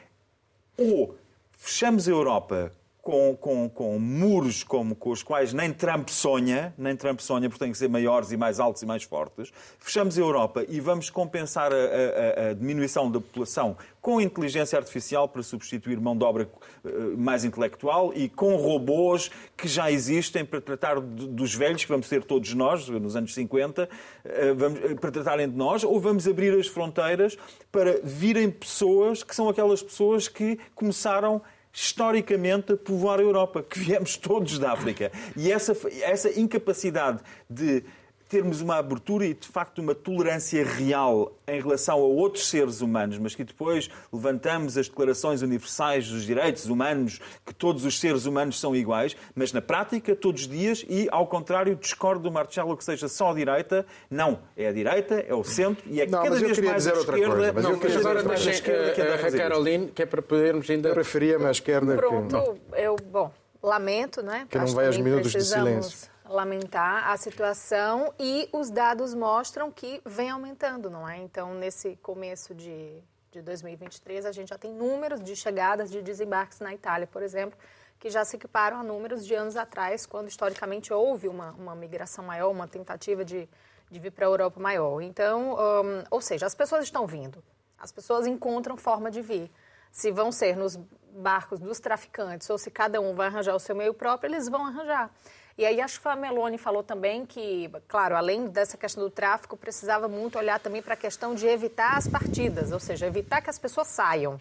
ou 0.78 1.18
fechamos 1.58 2.08
a 2.08 2.12
Europa 2.12 2.72
com, 3.08 3.38
com, 3.38 3.70
com 3.70 3.98
muros 3.98 4.66
como, 4.66 4.94
com 4.94 5.12
os 5.12 5.24
quais 5.24 5.54
nem 5.54 5.72
Trump 5.72 6.10
sonha, 6.10 6.74
nem 6.78 6.94
Trump 6.94 7.22
sonha 7.22 7.48
porque 7.48 7.64
têm 7.64 7.72
que 7.72 7.78
ser 7.78 7.88
maiores 7.88 8.34
e 8.34 8.36
mais 8.36 8.60
altos 8.60 8.82
e 8.82 8.86
mais 8.86 9.04
fortes. 9.04 9.50
Fechamos 9.80 10.18
a 10.18 10.22
Europa 10.22 10.66
e 10.68 10.82
vamos 10.82 11.10
compensar 11.10 11.72
a, 11.72 11.76
a, 11.78 12.50
a 12.50 12.54
diminuição 12.54 13.10
da 13.10 13.22
população 13.22 13.78
com 14.02 14.20
inteligência 14.20 14.78
artificial 14.78 15.28
para 15.30 15.42
substituir 15.42 16.02
mão 16.02 16.18
de 16.18 16.26
obra 16.26 16.50
eh, 16.84 16.90
mais 17.18 17.46
intelectual 17.46 18.14
e 18.14 18.28
com 18.28 18.58
robôs 18.58 19.32
que 19.56 19.70
já 19.70 19.90
existem 19.90 20.44
para 20.44 20.60
tratar 20.60 21.00
dos 21.00 21.56
velhos, 21.56 21.84
que 21.84 21.90
vamos 21.90 22.10
ter 22.10 22.24
todos 22.24 22.54
nós, 22.54 22.90
nos 22.90 23.16
anos 23.16 23.34
50, 23.34 23.90
eh, 24.26 24.56
eh, 24.92 24.96
para 24.96 25.12
tratarem 25.12 25.50
de 25.50 25.56
nós, 25.56 25.84
ou 25.84 25.98
vamos 26.00 26.28
abrir 26.28 26.58
as 26.58 26.68
fronteiras 26.68 27.38
para 27.72 28.02
virem 28.04 28.50
pessoas 28.50 29.24
que 29.24 29.36
são 29.36 29.48
aquelas 29.48 29.82
pessoas 29.82 30.28
que 30.28 30.60
começaram 30.76 31.42
historicamente 31.80 32.76
povoar 32.76 33.20
a 33.20 33.22
Europa, 33.22 33.62
que 33.62 33.80
viemos 33.80 34.18
todos 34.18 34.58
da 34.58 34.72
África. 34.72 35.12
E 35.36 35.52
essa, 35.52 35.78
essa 36.02 36.40
incapacidade 36.40 37.20
de 37.48 37.84
termos 38.28 38.62
uma 38.62 38.78
abertura 38.78 39.26
e, 39.26 39.34
de 39.34 39.48
facto, 39.48 39.80
uma 39.80 39.96
tolerância 39.96 40.64
real 40.64 41.32
em 41.48 41.62
relação 41.62 41.96
a 41.96 42.04
outros 42.04 42.50
seres 42.50 42.82
humanos, 42.82 43.18
mas 43.18 43.34
que 43.34 43.44
depois 43.44 43.90
levantamos 44.12 44.78
as 44.78 44.90
declarações 44.90 45.42
universais 45.42 46.10
dos 46.10 46.26
direitos 46.26 46.66
humanos, 46.66 47.20
que 47.46 47.54
todos 47.54 47.86
os 47.86 48.00
seres 48.00 48.26
humanos 48.26 48.60
são 48.60 48.76
iguais, 48.76 49.16
mas 49.34 49.54
na 49.54 49.62
prática, 49.62 50.16
todos 50.16 50.42
os 50.42 50.48
dias, 50.48 50.86
e 50.90 51.08
ao 51.12 51.26
contrário, 51.26 51.76
discordo 51.76 52.24
do 52.24 52.32
Marcelo 52.32 52.76
que 52.76 52.84
seja 52.84 53.08
só 53.08 53.32
a 53.32 53.34
direita. 53.34 53.86
Não, 54.10 54.40
é 54.58 54.68
a 54.68 54.72
direita, 54.72 55.24
é 55.28 55.34
o 55.34 55.44
centro 55.44 55.84
e 55.90 56.02
é 56.02 56.06
não, 56.06 56.24
cada 56.24 56.36
vez 56.36 56.60
mais 56.60 56.88
a 56.88 56.92
esquerda. 56.94 57.36
Coisa, 57.36 57.54
mas 57.54 57.64
não, 57.64 57.72
eu 57.72 57.80
queria 57.80 58.00
agora 58.00 58.24
deixem 58.24 58.54
a, 58.74 59.28
a 59.28 59.32
Caroline, 59.32 59.88
que 59.88 60.02
é 60.02 60.06
para 60.06 60.22
podermos 60.22 60.70
ainda... 60.70 60.90
Eu 60.90 60.94
preferia-me 60.94 61.46
à 61.46 61.52
esquerda 61.52 61.96
Pronto, 61.96 62.58
que... 62.74 62.82
eu, 62.82 62.96
bom, 63.10 63.32
lamento, 63.64 64.22
não 64.22 64.34
é? 64.34 64.46
Que 64.46 64.58
não 64.58 64.68
vai 64.68 64.88
aos 64.88 64.98
minutos 64.98 65.32
de 65.32 65.44
silêncio 65.44 66.17
lamentar 66.30 67.10
a 67.10 67.18
situação 67.18 68.14
e 68.20 68.50
os 68.52 68.70
dados 68.70 69.14
mostram 69.14 69.72
que 69.72 70.02
vem 70.06 70.30
aumentando, 70.30 70.90
não 70.90 71.08
é? 71.08 71.18
Então, 71.18 71.54
nesse 71.54 71.96
começo 71.98 72.54
de, 72.54 73.02
de 73.32 73.42
2023, 73.42 74.26
a 74.26 74.32
gente 74.32 74.50
já 74.50 74.58
tem 74.58 74.74
números 74.74 75.24
de 75.24 75.36
chegadas 75.36 75.90
de 75.90 76.02
desembarques 76.02 76.60
na 76.60 76.74
Itália, 76.74 77.08
por 77.08 77.24
exemplo, 77.24 77.58
que 78.00 78.10
já 78.10 78.24
se 78.24 78.36
equiparam 78.36 78.80
a 78.80 78.84
números 78.84 79.26
de 79.26 79.34
anos 79.34 79.56
atrás, 79.56 80.06
quando 80.06 80.28
historicamente 80.28 80.94
houve 80.94 81.28
uma, 81.28 81.52
uma 81.52 81.76
migração 81.76 82.24
maior, 82.24 82.50
uma 82.52 82.68
tentativa 82.68 83.26
de, 83.26 83.50
de 83.90 84.00
vir 84.00 84.12
para 84.12 84.26
a 84.26 84.30
Europa 84.30 84.60
maior. 84.60 85.02
Então, 85.02 85.54
um, 85.54 86.04
ou 86.12 86.22
seja, 86.22 86.46
as 86.46 86.54
pessoas 86.54 86.84
estão 86.84 87.08
vindo, 87.08 87.44
as 87.78 87.92
pessoas 87.92 88.28
encontram 88.28 88.78
forma 88.78 89.10
de 89.10 89.22
vir. 89.22 89.52
Se 89.92 90.12
vão 90.12 90.32
ser 90.32 90.56
nos 90.56 90.78
barcos 91.12 91.60
dos 91.60 91.80
traficantes 91.80 92.50
ou 92.50 92.58
se 92.58 92.70
cada 92.70 93.02
um 93.02 93.14
vai 93.14 93.28
arranjar 93.28 93.56
o 93.56 93.60
seu 93.60 93.76
meio 93.76 93.94
próprio, 93.94 94.30
eles 94.30 94.48
vão 94.48 94.66
arranjar. 94.66 95.10
E 95.58 95.66
aí 95.66 95.82
acho 95.82 96.00
que 96.00 96.08
a 96.08 96.16
Meloni 96.16 96.58
falou 96.60 96.84
também 96.84 97.26
que, 97.26 97.68
claro, 97.88 98.16
além 98.16 98.46
dessa 98.46 98.78
questão 98.78 99.04
do 99.04 99.10
tráfico, 99.10 99.58
precisava 99.58 100.08
muito 100.08 100.38
olhar 100.38 100.60
também 100.60 100.84
para 100.84 100.94
a 100.94 100.98
questão 100.98 101.34
de 101.34 101.48
evitar 101.48 101.98
as 101.98 102.08
partidas, 102.08 102.72
ou 102.72 102.80
seja, 102.80 103.08
evitar 103.08 103.42
que 103.42 103.50
as 103.50 103.58
pessoas 103.58 103.88
saiam. 103.88 104.40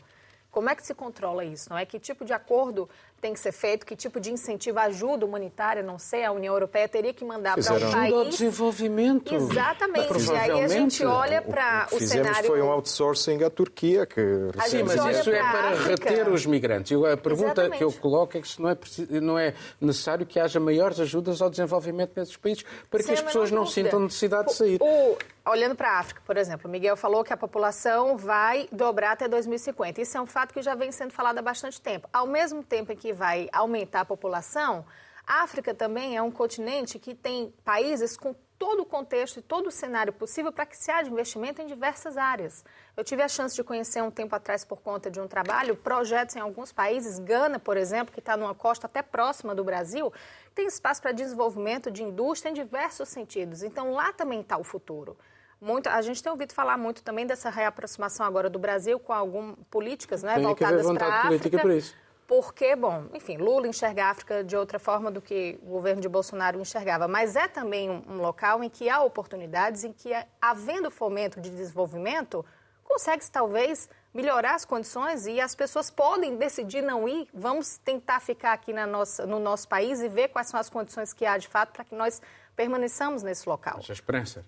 Como 0.50 0.68
é 0.68 0.74
que 0.74 0.86
se 0.86 0.94
controla 0.94 1.42
isso? 1.42 1.70
Não 1.70 1.78
é 1.78 1.86
que 1.86 1.98
tipo 1.98 2.22
de 2.22 2.34
acordo 2.34 2.86
tem 3.20 3.32
que 3.32 3.40
ser 3.40 3.52
feito, 3.52 3.86
que 3.86 3.96
tipo 3.96 4.20
de 4.20 4.30
incentivo, 4.30 4.78
ajuda 4.78 5.24
humanitária, 5.24 5.82
não 5.82 5.98
sei, 5.98 6.24
a 6.24 6.32
União 6.32 6.54
Europeia 6.54 6.88
teria 6.88 7.14
que 7.14 7.24
mandar 7.24 7.54
para 7.54 7.62
um 7.62 7.80
país. 7.80 7.94
Ajuda 7.94 8.16
ao 8.16 8.24
desenvolvimento. 8.26 9.34
Exatamente. 9.34 10.30
E 10.30 10.36
aí 10.36 10.62
a 10.62 10.68
gente 10.68 11.04
olha 11.04 11.42
para 11.42 11.88
o, 11.90 11.94
o, 11.94 11.98
o 11.98 12.00
cenário. 12.00 12.46
foi 12.46 12.60
um 12.60 12.70
outsourcing 12.70 13.42
à 13.42 13.50
Turquia 13.50 14.06
que. 14.06 14.20
Sim, 14.68 14.82
mas 14.82 15.18
isso 15.18 15.30
é 15.30 15.38
para 15.40 15.74
reter 15.74 16.28
os 16.28 16.44
migrantes. 16.46 16.96
A 17.04 17.16
pergunta 17.16 17.62
Exatamente. 17.62 17.78
que 17.78 17.84
eu 17.84 17.92
coloco 17.92 18.36
é 18.36 18.40
que 18.40 18.48
se 18.48 18.60
não 18.60 18.68
é, 18.68 18.76
não 19.20 19.38
é 19.38 19.54
necessário 19.80 20.26
que 20.26 20.38
haja 20.38 20.60
maiores 20.60 21.00
ajudas 21.00 21.40
ao 21.40 21.50
desenvolvimento 21.50 22.12
nesses 22.16 22.36
países 22.36 22.64
para 22.90 23.02
Sem 23.02 23.08
que 23.08 23.20
as 23.20 23.22
pessoas 23.22 23.50
não 23.50 23.66
sintam 23.66 24.00
necessidade 24.00 24.48
de 24.48 24.54
sair. 24.54 24.78
O, 24.80 25.16
olhando 25.50 25.74
para 25.74 25.90
a 25.90 25.98
África, 25.98 26.20
por 26.24 26.36
exemplo, 26.36 26.68
o 26.68 26.70
Miguel 26.70 26.96
falou 26.96 27.22
que 27.24 27.32
a 27.32 27.36
população 27.36 28.16
vai 28.16 28.68
dobrar 28.72 29.12
até 29.12 29.28
2050. 29.28 30.00
Isso 30.00 30.18
é 30.18 30.20
um 30.20 30.26
fato 30.26 30.52
que 30.52 30.60
já 30.60 30.74
vem 30.74 30.90
sendo 30.90 31.12
falado 31.12 31.38
há 31.38 31.42
bastante 31.42 31.80
tempo. 31.80 32.08
Ao 32.12 32.26
mesmo 32.26 32.62
tempo 32.62 32.92
em 32.92 32.96
que 32.96 33.05
vai 33.12 33.48
aumentar 33.52 34.00
a 34.00 34.04
população, 34.04 34.84
a 35.26 35.42
África 35.42 35.74
também 35.74 36.16
é 36.16 36.22
um 36.22 36.30
continente 36.30 37.00
que 37.00 37.12
tem 37.12 37.52
países 37.64 38.16
com 38.16 38.32
todo 38.58 38.82
o 38.82 38.86
contexto 38.86 39.38
e 39.38 39.42
todo 39.42 39.66
o 39.66 39.70
cenário 39.70 40.12
possível 40.12 40.52
para 40.52 40.64
que 40.64 40.76
se 40.76 40.90
haja 40.90 41.10
investimento 41.10 41.60
em 41.60 41.66
diversas 41.66 42.16
áreas. 42.16 42.64
Eu 42.96 43.04
tive 43.04 43.22
a 43.22 43.28
chance 43.28 43.54
de 43.54 43.62
conhecer 43.62 44.02
um 44.02 44.10
tempo 44.10 44.34
atrás, 44.34 44.64
por 44.64 44.80
conta 44.80 45.10
de 45.10 45.20
um 45.20 45.26
trabalho, 45.26 45.76
projetos 45.76 46.36
em 46.36 46.40
alguns 46.40 46.72
países, 46.72 47.18
Gana, 47.18 47.58
por 47.58 47.76
exemplo, 47.76 48.14
que 48.14 48.20
está 48.20 48.36
numa 48.36 48.54
costa 48.54 48.86
até 48.86 49.02
próxima 49.02 49.54
do 49.54 49.64
Brasil, 49.64 50.12
tem 50.54 50.66
espaço 50.66 51.02
para 51.02 51.12
desenvolvimento 51.12 51.90
de 51.90 52.02
indústria 52.02 52.50
em 52.50 52.54
diversos 52.54 53.08
sentidos. 53.08 53.62
Então, 53.62 53.92
lá 53.92 54.12
também 54.12 54.40
está 54.40 54.56
o 54.56 54.64
futuro. 54.64 55.18
Muito, 55.60 55.88
a 55.88 56.00
gente 56.02 56.22
tem 56.22 56.30
ouvido 56.30 56.52
falar 56.52 56.78
muito 56.78 57.02
também 57.02 57.26
dessa 57.26 57.50
reaproximação 57.50 58.24
agora 58.24 58.48
do 58.48 58.58
Brasil 58.58 58.98
com 58.98 59.12
algumas 59.12 59.56
políticas 59.70 60.22
né, 60.22 60.38
voltadas 60.38 60.86
para 60.86 61.06
a 61.06 61.20
África. 61.28 61.58
Por 61.58 61.70
isso 61.70 62.05
porque, 62.26 62.74
bom, 62.74 63.06
enfim, 63.14 63.36
Lula 63.36 63.68
enxerga 63.68 64.06
a 64.06 64.10
África 64.10 64.42
de 64.42 64.56
outra 64.56 64.78
forma 64.78 65.10
do 65.10 65.20
que 65.22 65.58
o 65.62 65.66
governo 65.66 66.00
de 66.00 66.08
Bolsonaro 66.08 66.60
enxergava, 66.60 67.06
mas 67.06 67.36
é 67.36 67.46
também 67.46 67.88
um, 67.88 68.16
local 68.16 68.64
em 68.64 68.68
que 68.68 68.90
há 68.90 69.00
oportunidades, 69.02 69.84
em 69.84 69.92
que, 69.92 70.10
havendo 70.40 70.90
fomento 70.90 71.40
de 71.40 71.50
desenvolvimento, 71.50 72.44
consegue-se 72.82 73.30
talvez 73.30 73.88
melhorar 74.12 74.54
as 74.54 74.64
condições 74.64 75.26
e 75.26 75.40
as 75.40 75.54
pessoas 75.54 75.90
podem 75.90 76.36
decidir 76.36 76.82
não 76.82 77.08
ir. 77.08 77.28
Vamos 77.32 77.78
tentar 77.78 78.20
ficar 78.20 78.52
aqui 78.52 78.72
na 78.72 78.86
nossa, 78.86 79.26
no 79.26 79.38
nosso 79.38 79.68
país 79.68 80.00
e 80.00 80.08
ver 80.08 80.28
quais 80.28 80.48
são 80.48 80.58
as 80.58 80.68
condições 80.68 81.12
que 81.12 81.24
há 81.24 81.38
de 81.38 81.46
fato 81.46 81.72
para 81.72 81.84
que 81.84 81.94
nós 81.94 82.20
permaneçamos 82.56 83.22
nesse 83.22 83.48
local. 83.48 83.78
Essa 83.78 83.92
esperança. 83.92 84.44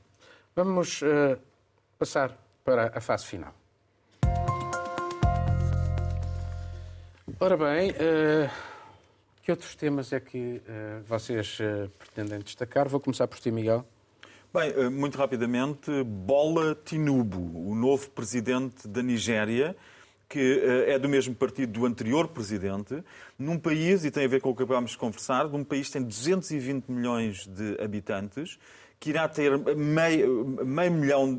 Vamos 0.57 1.03
uh, 1.03 1.39
passar 1.99 2.37
para 2.65 2.91
a 2.95 3.01
fase 3.01 3.27
final. 3.27 3.55
Ora 7.41 7.57
bem, 7.57 7.93
uh, 7.93 8.51
que 9.45 9.53
outros 9.53 9.77
temas 9.77 10.13
é 10.13 10.19
que 10.19 10.61
uh, 10.67 11.05
vocês 11.07 11.57
uh, 11.61 11.89
pretendem 11.97 12.41
destacar? 12.41 12.89
Vou 12.89 12.99
começar 12.99 13.29
por 13.29 13.39
ti, 13.39 13.53
Miguel. 13.53 13.87
Bem, 14.53 14.91
muito 14.91 15.17
rapidamente, 15.17 16.03
Bola 16.03 16.77
Tinubu, 16.85 17.71
o 17.71 17.77
novo 17.77 18.11
presidente 18.11 18.89
da 18.89 19.05
Nigéria, 19.05 19.77
que 20.29 20.61
é 20.87 20.99
do 20.99 21.09
mesmo 21.09 21.35
partido 21.35 21.73
do 21.73 21.87
anterior 21.87 22.27
presidente, 22.27 23.05
num 23.39 23.57
país, 23.57 24.05
e 24.05 24.11
tem 24.11 24.25
a 24.25 24.29
ver 24.29 24.41
com 24.41 24.51
o 24.51 24.57
que 24.57 24.65
acabámos 24.65 24.93
de 24.93 24.99
conversar, 24.99 25.47
num 25.49 25.63
país 25.63 25.87
que 25.87 25.93
tem 25.93 26.03
220 26.03 26.89
milhões 26.89 27.47
de 27.47 27.81
habitantes, 27.81 28.59
que 28.99 29.11
irá 29.11 29.29
ter 29.29 29.57
meio, 29.77 30.45
meio 30.65 30.93
milhão, 30.93 31.39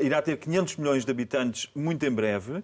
irá 0.00 0.20
ter 0.20 0.36
500 0.36 0.76
milhões 0.76 1.04
de 1.04 1.10
habitantes 1.10 1.70
muito 1.74 2.04
em 2.04 2.10
breve, 2.10 2.62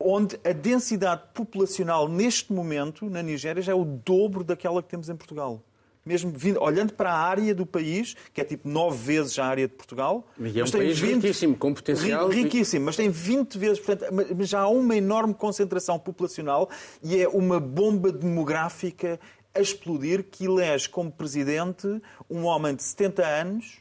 onde 0.00 0.40
a 0.42 0.52
densidade 0.52 1.22
populacional 1.34 2.08
neste 2.08 2.52
momento 2.52 3.08
na 3.10 3.22
Nigéria 3.22 3.62
já 3.62 3.72
é 3.72 3.74
o 3.74 3.84
dobro 3.84 4.42
daquela 4.42 4.82
que 4.82 4.88
temos 4.88 5.10
em 5.10 5.14
Portugal. 5.14 5.62
Mesmo 6.04 6.32
vindo, 6.34 6.58
olhando 6.62 6.94
para 6.94 7.12
a 7.12 7.18
área 7.18 7.54
do 7.54 7.66
país, 7.66 8.16
que 8.32 8.40
é 8.40 8.44
tipo 8.44 8.66
nove 8.66 8.96
vezes 8.96 9.38
a 9.38 9.44
área 9.44 9.68
de 9.68 9.74
Portugal. 9.74 10.26
E 10.38 10.58
é 10.58 10.64
um 10.64 10.70
país 10.70 10.98
20, 10.98 11.14
riquíssimo, 11.16 11.56
com 11.56 11.74
potencial. 11.74 12.28
Riquíssimo, 12.28 12.86
mas 12.86 12.96
tem 12.96 13.10
20 13.10 13.58
vezes, 13.58 13.78
portanto, 13.78 14.10
mas 14.36 14.48
já 14.48 14.60
há 14.60 14.68
uma 14.68 14.96
enorme 14.96 15.34
concentração 15.34 15.98
populacional 15.98 16.70
e 17.02 17.20
é 17.20 17.28
uma 17.28 17.60
bomba 17.60 18.10
demográfica 18.10 19.20
a 19.54 19.60
explodir 19.60 20.24
que 20.24 20.46
elege 20.46 20.88
como 20.88 21.12
presidente 21.12 21.86
um 22.30 22.44
homem 22.44 22.74
de 22.74 22.82
70 22.82 23.26
anos, 23.26 23.78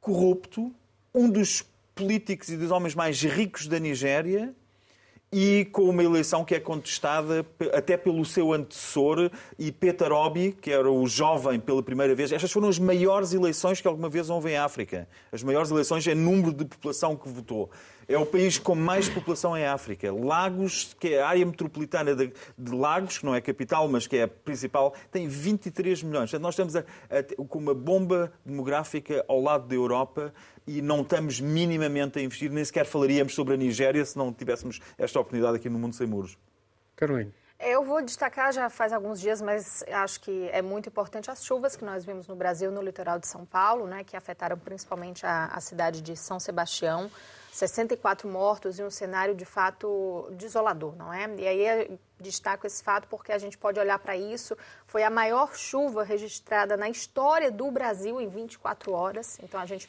corrupto, 0.00 0.74
um 1.14 1.30
dos 1.30 1.64
políticos 1.94 2.48
e 2.48 2.56
dos 2.56 2.72
homens 2.72 2.96
mais 2.96 3.22
ricos 3.22 3.68
da 3.68 3.78
Nigéria, 3.78 4.54
e 5.32 5.64
com 5.72 5.88
uma 5.88 6.04
eleição 6.04 6.44
que 6.44 6.54
é 6.54 6.60
contestada 6.60 7.46
até 7.72 7.96
pelo 7.96 8.22
seu 8.22 8.52
antecessor 8.52 9.30
e 9.58 9.72
Peter 9.72 10.12
Obi, 10.12 10.52
que 10.52 10.70
era 10.70 10.90
o 10.90 11.06
jovem 11.06 11.58
pela 11.58 11.82
primeira 11.82 12.14
vez. 12.14 12.30
Estas 12.30 12.52
foram 12.52 12.68
as 12.68 12.78
maiores 12.78 13.32
eleições 13.32 13.80
que 13.80 13.88
alguma 13.88 14.10
vez 14.10 14.28
houve 14.28 14.50
em 14.50 14.58
África. 14.58 15.08
As 15.32 15.42
maiores 15.42 15.70
eleições 15.70 16.06
em 16.06 16.14
número 16.14 16.52
de 16.52 16.66
população 16.66 17.16
que 17.16 17.30
votou. 17.30 17.70
É 18.06 18.18
o 18.18 18.26
país 18.26 18.58
com 18.58 18.74
mais 18.74 19.08
população 19.08 19.56
em 19.56 19.64
África. 19.64 20.12
Lagos, 20.12 20.94
que 21.00 21.14
é 21.14 21.22
a 21.22 21.28
área 21.28 21.46
metropolitana 21.46 22.14
de, 22.14 22.32
Lagos, 22.58 23.18
que 23.18 23.24
não 23.24 23.34
é 23.34 23.40
capital, 23.40 23.88
mas 23.88 24.06
que 24.06 24.16
é 24.16 24.24
a 24.24 24.28
principal, 24.28 24.92
tem 25.10 25.28
23 25.28 26.02
milhões. 26.02 26.30
Portanto, 26.30 26.42
nós 26.42 26.54
estamos 26.54 26.76
a, 26.76 26.80
a, 26.80 27.44
com 27.46 27.58
uma 27.58 27.72
bomba 27.72 28.32
demográfica 28.44 29.24
ao 29.26 29.40
lado 29.40 29.66
da 29.66 29.74
Europa 29.74 30.34
e 30.66 30.82
não 30.82 31.02
estamos 31.02 31.40
minimamente 31.40 32.18
a 32.18 32.22
investir, 32.22 32.50
nem 32.50 32.64
sequer 32.64 32.84
falaríamos 32.84 33.34
sobre 33.34 33.54
a 33.54 33.56
Nigéria 33.56 34.04
se 34.04 34.16
não 34.16 34.32
tivéssemos 34.32 34.80
esta 34.96 35.18
oportunidade 35.20 35.56
aqui 35.56 35.68
no 35.68 35.78
Mundo 35.78 35.94
Sem 35.94 36.06
Muros. 36.06 36.36
Carolina. 36.96 37.32
Eu 37.64 37.84
vou 37.84 38.02
destacar 38.02 38.52
já 38.52 38.68
faz 38.68 38.92
alguns 38.92 39.20
dias, 39.20 39.40
mas 39.40 39.84
acho 39.88 40.20
que 40.20 40.48
é 40.52 40.60
muito 40.60 40.88
importante 40.88 41.30
as 41.30 41.44
chuvas 41.44 41.76
que 41.76 41.84
nós 41.84 42.04
vimos 42.04 42.26
no 42.26 42.34
Brasil, 42.34 42.72
no 42.72 42.82
litoral 42.82 43.20
de 43.20 43.28
São 43.28 43.44
Paulo, 43.44 43.86
né, 43.86 44.02
que 44.02 44.16
afetaram 44.16 44.58
principalmente 44.58 45.24
a, 45.24 45.46
a 45.46 45.60
cidade 45.60 46.02
de 46.02 46.16
São 46.16 46.40
Sebastião. 46.40 47.08
64 47.52 48.28
mortos 48.28 48.78
e 48.78 48.82
um 48.82 48.90
cenário 48.90 49.34
de 49.34 49.44
fato 49.44 50.26
desolador, 50.32 50.96
não 50.96 51.12
é? 51.12 51.28
E 51.36 51.46
aí 51.46 51.98
destaco 52.18 52.66
esse 52.66 52.82
fato 52.82 53.06
porque 53.08 53.30
a 53.30 53.36
gente 53.36 53.58
pode 53.58 53.78
olhar 53.78 53.98
para 53.98 54.16
isso. 54.16 54.56
Foi 54.86 55.02
a 55.02 55.10
maior 55.10 55.54
chuva 55.54 56.02
registrada 56.02 56.78
na 56.78 56.88
história 56.88 57.50
do 57.50 57.70
Brasil 57.70 58.18
em 58.18 58.26
24 58.26 58.92
horas. 58.92 59.38
Então 59.42 59.60
a 59.60 59.66
gente 59.66 59.86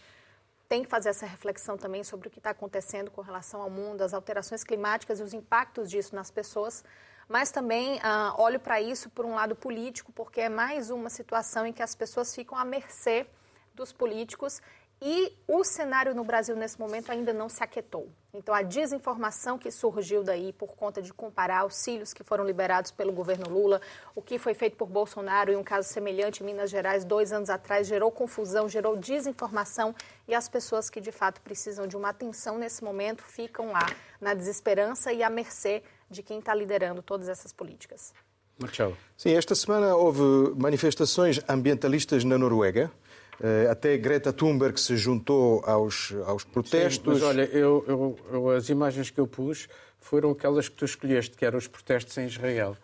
tem 0.73 0.83
que 0.83 0.89
fazer 0.89 1.09
essa 1.09 1.27
reflexão 1.27 1.77
também 1.77 2.03
sobre 2.03 2.27
o 2.27 2.31
que 2.31 2.39
está 2.39 2.49
acontecendo 2.49 3.11
com 3.11 3.21
relação 3.21 3.61
ao 3.61 3.69
mundo, 3.69 4.01
as 4.01 4.11
alterações 4.11 4.63
climáticas 4.63 5.19
e 5.19 5.23
os 5.23 5.31
impactos 5.31 5.87
disso 5.87 6.15
nas 6.15 6.31
pessoas. 6.31 6.83
Mas 7.29 7.51
também 7.51 7.99
ah, 8.01 8.33
olho 8.39 8.59
para 8.59 8.81
isso 8.81 9.07
por 9.11 9.23
um 9.23 9.35
lado 9.35 9.55
político, 9.55 10.11
porque 10.11 10.41
é 10.41 10.49
mais 10.49 10.89
uma 10.89 11.11
situação 11.11 11.63
em 11.67 11.71
que 11.71 11.83
as 11.83 11.93
pessoas 11.93 12.33
ficam 12.33 12.57
à 12.57 12.65
mercê 12.65 13.27
dos 13.75 13.93
políticos 13.93 14.63
e 15.05 15.37
o 15.49 15.65
cenário 15.65 16.15
no 16.15 16.23
Brasil 16.23 16.55
nesse 16.55 16.79
momento 16.79 17.11
ainda 17.11 17.33
não 17.33 17.49
se 17.49 17.61
aquietou. 17.61 18.07
Então, 18.33 18.55
a 18.55 18.61
desinformação 18.61 19.59
que 19.59 19.69
surgiu 19.69 20.23
daí 20.23 20.53
por 20.53 20.77
conta 20.77 21.01
de 21.01 21.13
comparar 21.13 21.59
auxílios 21.59 22.13
que 22.13 22.23
foram 22.23 22.45
liberados 22.45 22.89
pelo 22.89 23.11
governo 23.11 23.49
Lula, 23.49 23.81
o 24.15 24.21
que 24.21 24.39
foi 24.39 24.53
feito 24.53 24.77
por 24.77 24.87
Bolsonaro 24.87 25.51
em 25.51 25.57
um 25.57 25.63
caso 25.63 25.89
semelhante 25.89 26.41
em 26.41 26.45
Minas 26.45 26.69
Gerais 26.69 27.03
dois 27.03 27.33
anos 27.33 27.49
atrás, 27.49 27.85
gerou 27.85 28.09
confusão, 28.11 28.69
gerou 28.69 28.95
desinformação 28.95 29.93
e 30.25 30.33
as 30.33 30.47
pessoas 30.47 30.89
que 30.89 31.01
de 31.01 31.11
fato 31.11 31.41
precisam 31.41 31.85
de 31.85 31.97
uma 31.97 32.09
atenção 32.09 32.57
nesse 32.57 32.81
momento 32.81 33.23
ficam 33.23 33.73
lá 33.73 33.85
na 34.21 34.33
desesperança 34.33 35.11
e 35.11 35.21
à 35.21 35.29
mercê 35.29 35.83
de 36.09 36.23
quem 36.23 36.39
está 36.39 36.55
liderando 36.55 37.01
todas 37.01 37.27
essas 37.27 37.51
políticas. 37.51 38.13
Marcelo. 38.57 38.95
Sim, 39.17 39.33
esta 39.33 39.53
semana 39.53 39.97
houve 39.97 40.21
manifestações 40.55 41.41
ambientalistas 41.49 42.23
na 42.23 42.37
Noruega. 42.37 42.89
Eh, 43.41 43.67
até 43.69 43.97
Greta 43.97 44.31
Thunberg 44.31 44.79
se 44.79 44.95
juntou 44.97 45.63
aos, 45.65 46.13
aos 46.25 46.43
protestos. 46.43 47.17
Sim, 47.17 47.23
mas 47.23 47.23
olha, 47.23 47.43
eu, 47.45 47.83
eu, 47.87 48.19
eu, 48.31 48.49
as 48.51 48.69
imagens 48.69 49.09
que 49.09 49.19
eu 49.19 49.27
pus 49.27 49.67
foram 49.99 50.31
aquelas 50.31 50.67
que 50.67 50.75
tu 50.75 50.85
escolheste, 50.85 51.35
que 51.35 51.45
eram 51.45 51.57
os 51.57 51.67
protestos 51.67 52.17
em 52.17 52.25
Israel. 52.25 52.77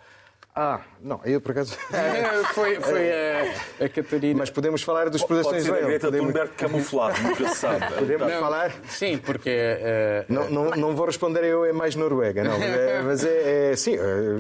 Ah, 0.62 0.82
não, 1.02 1.22
eu 1.24 1.40
por 1.40 1.52
acaso. 1.52 1.78
É, 1.94 2.44
foi 2.54 2.80
foi 2.82 3.12
a, 3.12 3.86
a, 3.86 3.90
Catarina. 3.90 4.40
Mas 4.40 4.50
podemos 4.50 4.82
falar 4.82 5.10
dos 5.10 5.24
projetos 5.24 5.54
em 5.54 5.58
Israel. 5.58 5.88
Greta 5.88 6.08
podemos... 6.08 6.28
Thunberg 6.28 6.52
camuflado, 6.56 7.22
nunca 7.22 7.48
se 7.50 7.56
sabe. 7.56 7.86
Podemos 7.96 8.28
não, 8.28 8.40
falar? 8.40 8.74
Sim, 8.90 9.18
porque. 9.18 9.50
Uh, 9.50 10.34
não, 10.34 10.50
não, 10.50 10.70
não 10.72 10.96
vou 10.96 11.06
responder 11.06 11.44
eu, 11.46 11.64
é 11.64 11.72
mais 11.72 11.96
Noruega, 11.96 12.44
não. 12.44 12.62
É, 12.62 13.02
mas 13.04 13.24
é, 13.24 13.72
é, 13.72 13.76
sim, 13.76 13.98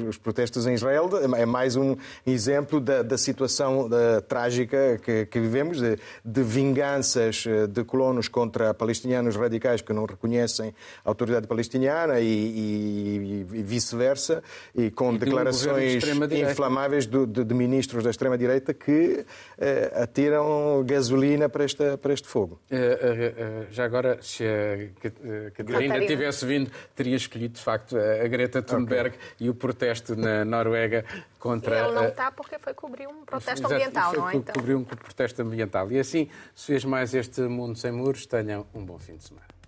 os 0.09 0.17
protestos 0.17 0.67
em 0.67 0.73
Israel 0.73 1.09
é 1.37 1.45
mais 1.45 1.75
um 1.75 1.95
exemplo 2.25 2.81
da, 2.81 3.01
da 3.01 3.17
situação 3.17 3.87
da, 3.87 4.21
trágica 4.21 4.99
que, 5.01 5.25
que 5.25 5.39
vivemos, 5.39 5.79
de, 5.79 5.97
de, 6.23 6.43
vinganças 6.43 7.45
de 7.69 7.83
colonos 7.83 8.27
contra 8.27 8.73
palestinianos 8.73 9.35
radicais 9.35 9.81
que 9.81 9.93
não 9.93 10.05
reconhecem 10.05 10.73
a 11.05 11.09
autoridade 11.09 11.47
palestiniana 11.47 12.19
e, 12.19 12.25
e, 12.25 13.45
e 13.53 13.63
vice-versa, 13.63 14.43
e 14.75 14.91
com 14.91 15.13
e 15.13 15.17
declarações 15.17 16.08
inflamáveis 16.49 17.05
de, 17.05 17.25
de, 17.25 17.43
de, 17.43 17.53
ministros 17.53 18.03
da 18.03 18.09
extrema-direita 18.09 18.73
que 18.73 19.25
uh, 19.25 20.03
atiram 20.03 20.83
gasolina 20.85 21.49
para, 21.49 21.63
esta, 21.63 21.97
para 21.97 22.13
este 22.13 22.27
fogo. 22.27 22.59
Uh, 22.71 22.75
uh, 22.75 23.67
já 23.71 23.85
agora, 23.85 24.19
se 24.21 24.43
a 24.45 25.51
Catarina 25.51 26.05
tivesse 26.05 26.45
vindo, 26.45 26.71
teria 26.95 27.15
escolhido, 27.15 27.55
de 27.55 27.61
facto, 27.61 27.97
a 27.97 28.27
Greta 28.27 28.61
Thunberg 28.61 29.15
okay. 29.15 29.19
e 29.39 29.49
o 29.49 29.55
protesto 29.55 30.15
na 30.15 30.45
Noruega 30.45 31.05
contra... 31.37 31.75
E 31.75 31.83
ele 31.83 31.93
não 31.93 32.05
está 32.05 32.31
porque 32.31 32.57
foi 32.59 32.73
cobrir 32.73 33.07
um 33.07 33.25
protesto 33.25 33.59
Exato, 33.59 33.73
ambiental, 33.73 34.09
foi 34.09 34.19
não 34.19 34.29
é? 34.29 34.35
Então? 34.35 34.53
cobrir 34.55 34.75
um 34.75 34.83
protesto 34.83 35.41
ambiental. 35.41 35.91
E 35.91 35.99
assim 35.99 36.29
se 36.55 36.67
fez 36.67 36.85
mais 36.85 37.13
este 37.13 37.41
Mundo 37.41 37.77
Sem 37.77 37.91
Muros. 37.91 38.25
Tenham 38.25 38.65
um 38.73 38.83
bom 38.83 38.99
fim 38.99 39.15
de 39.15 39.23
semana. 39.23 39.58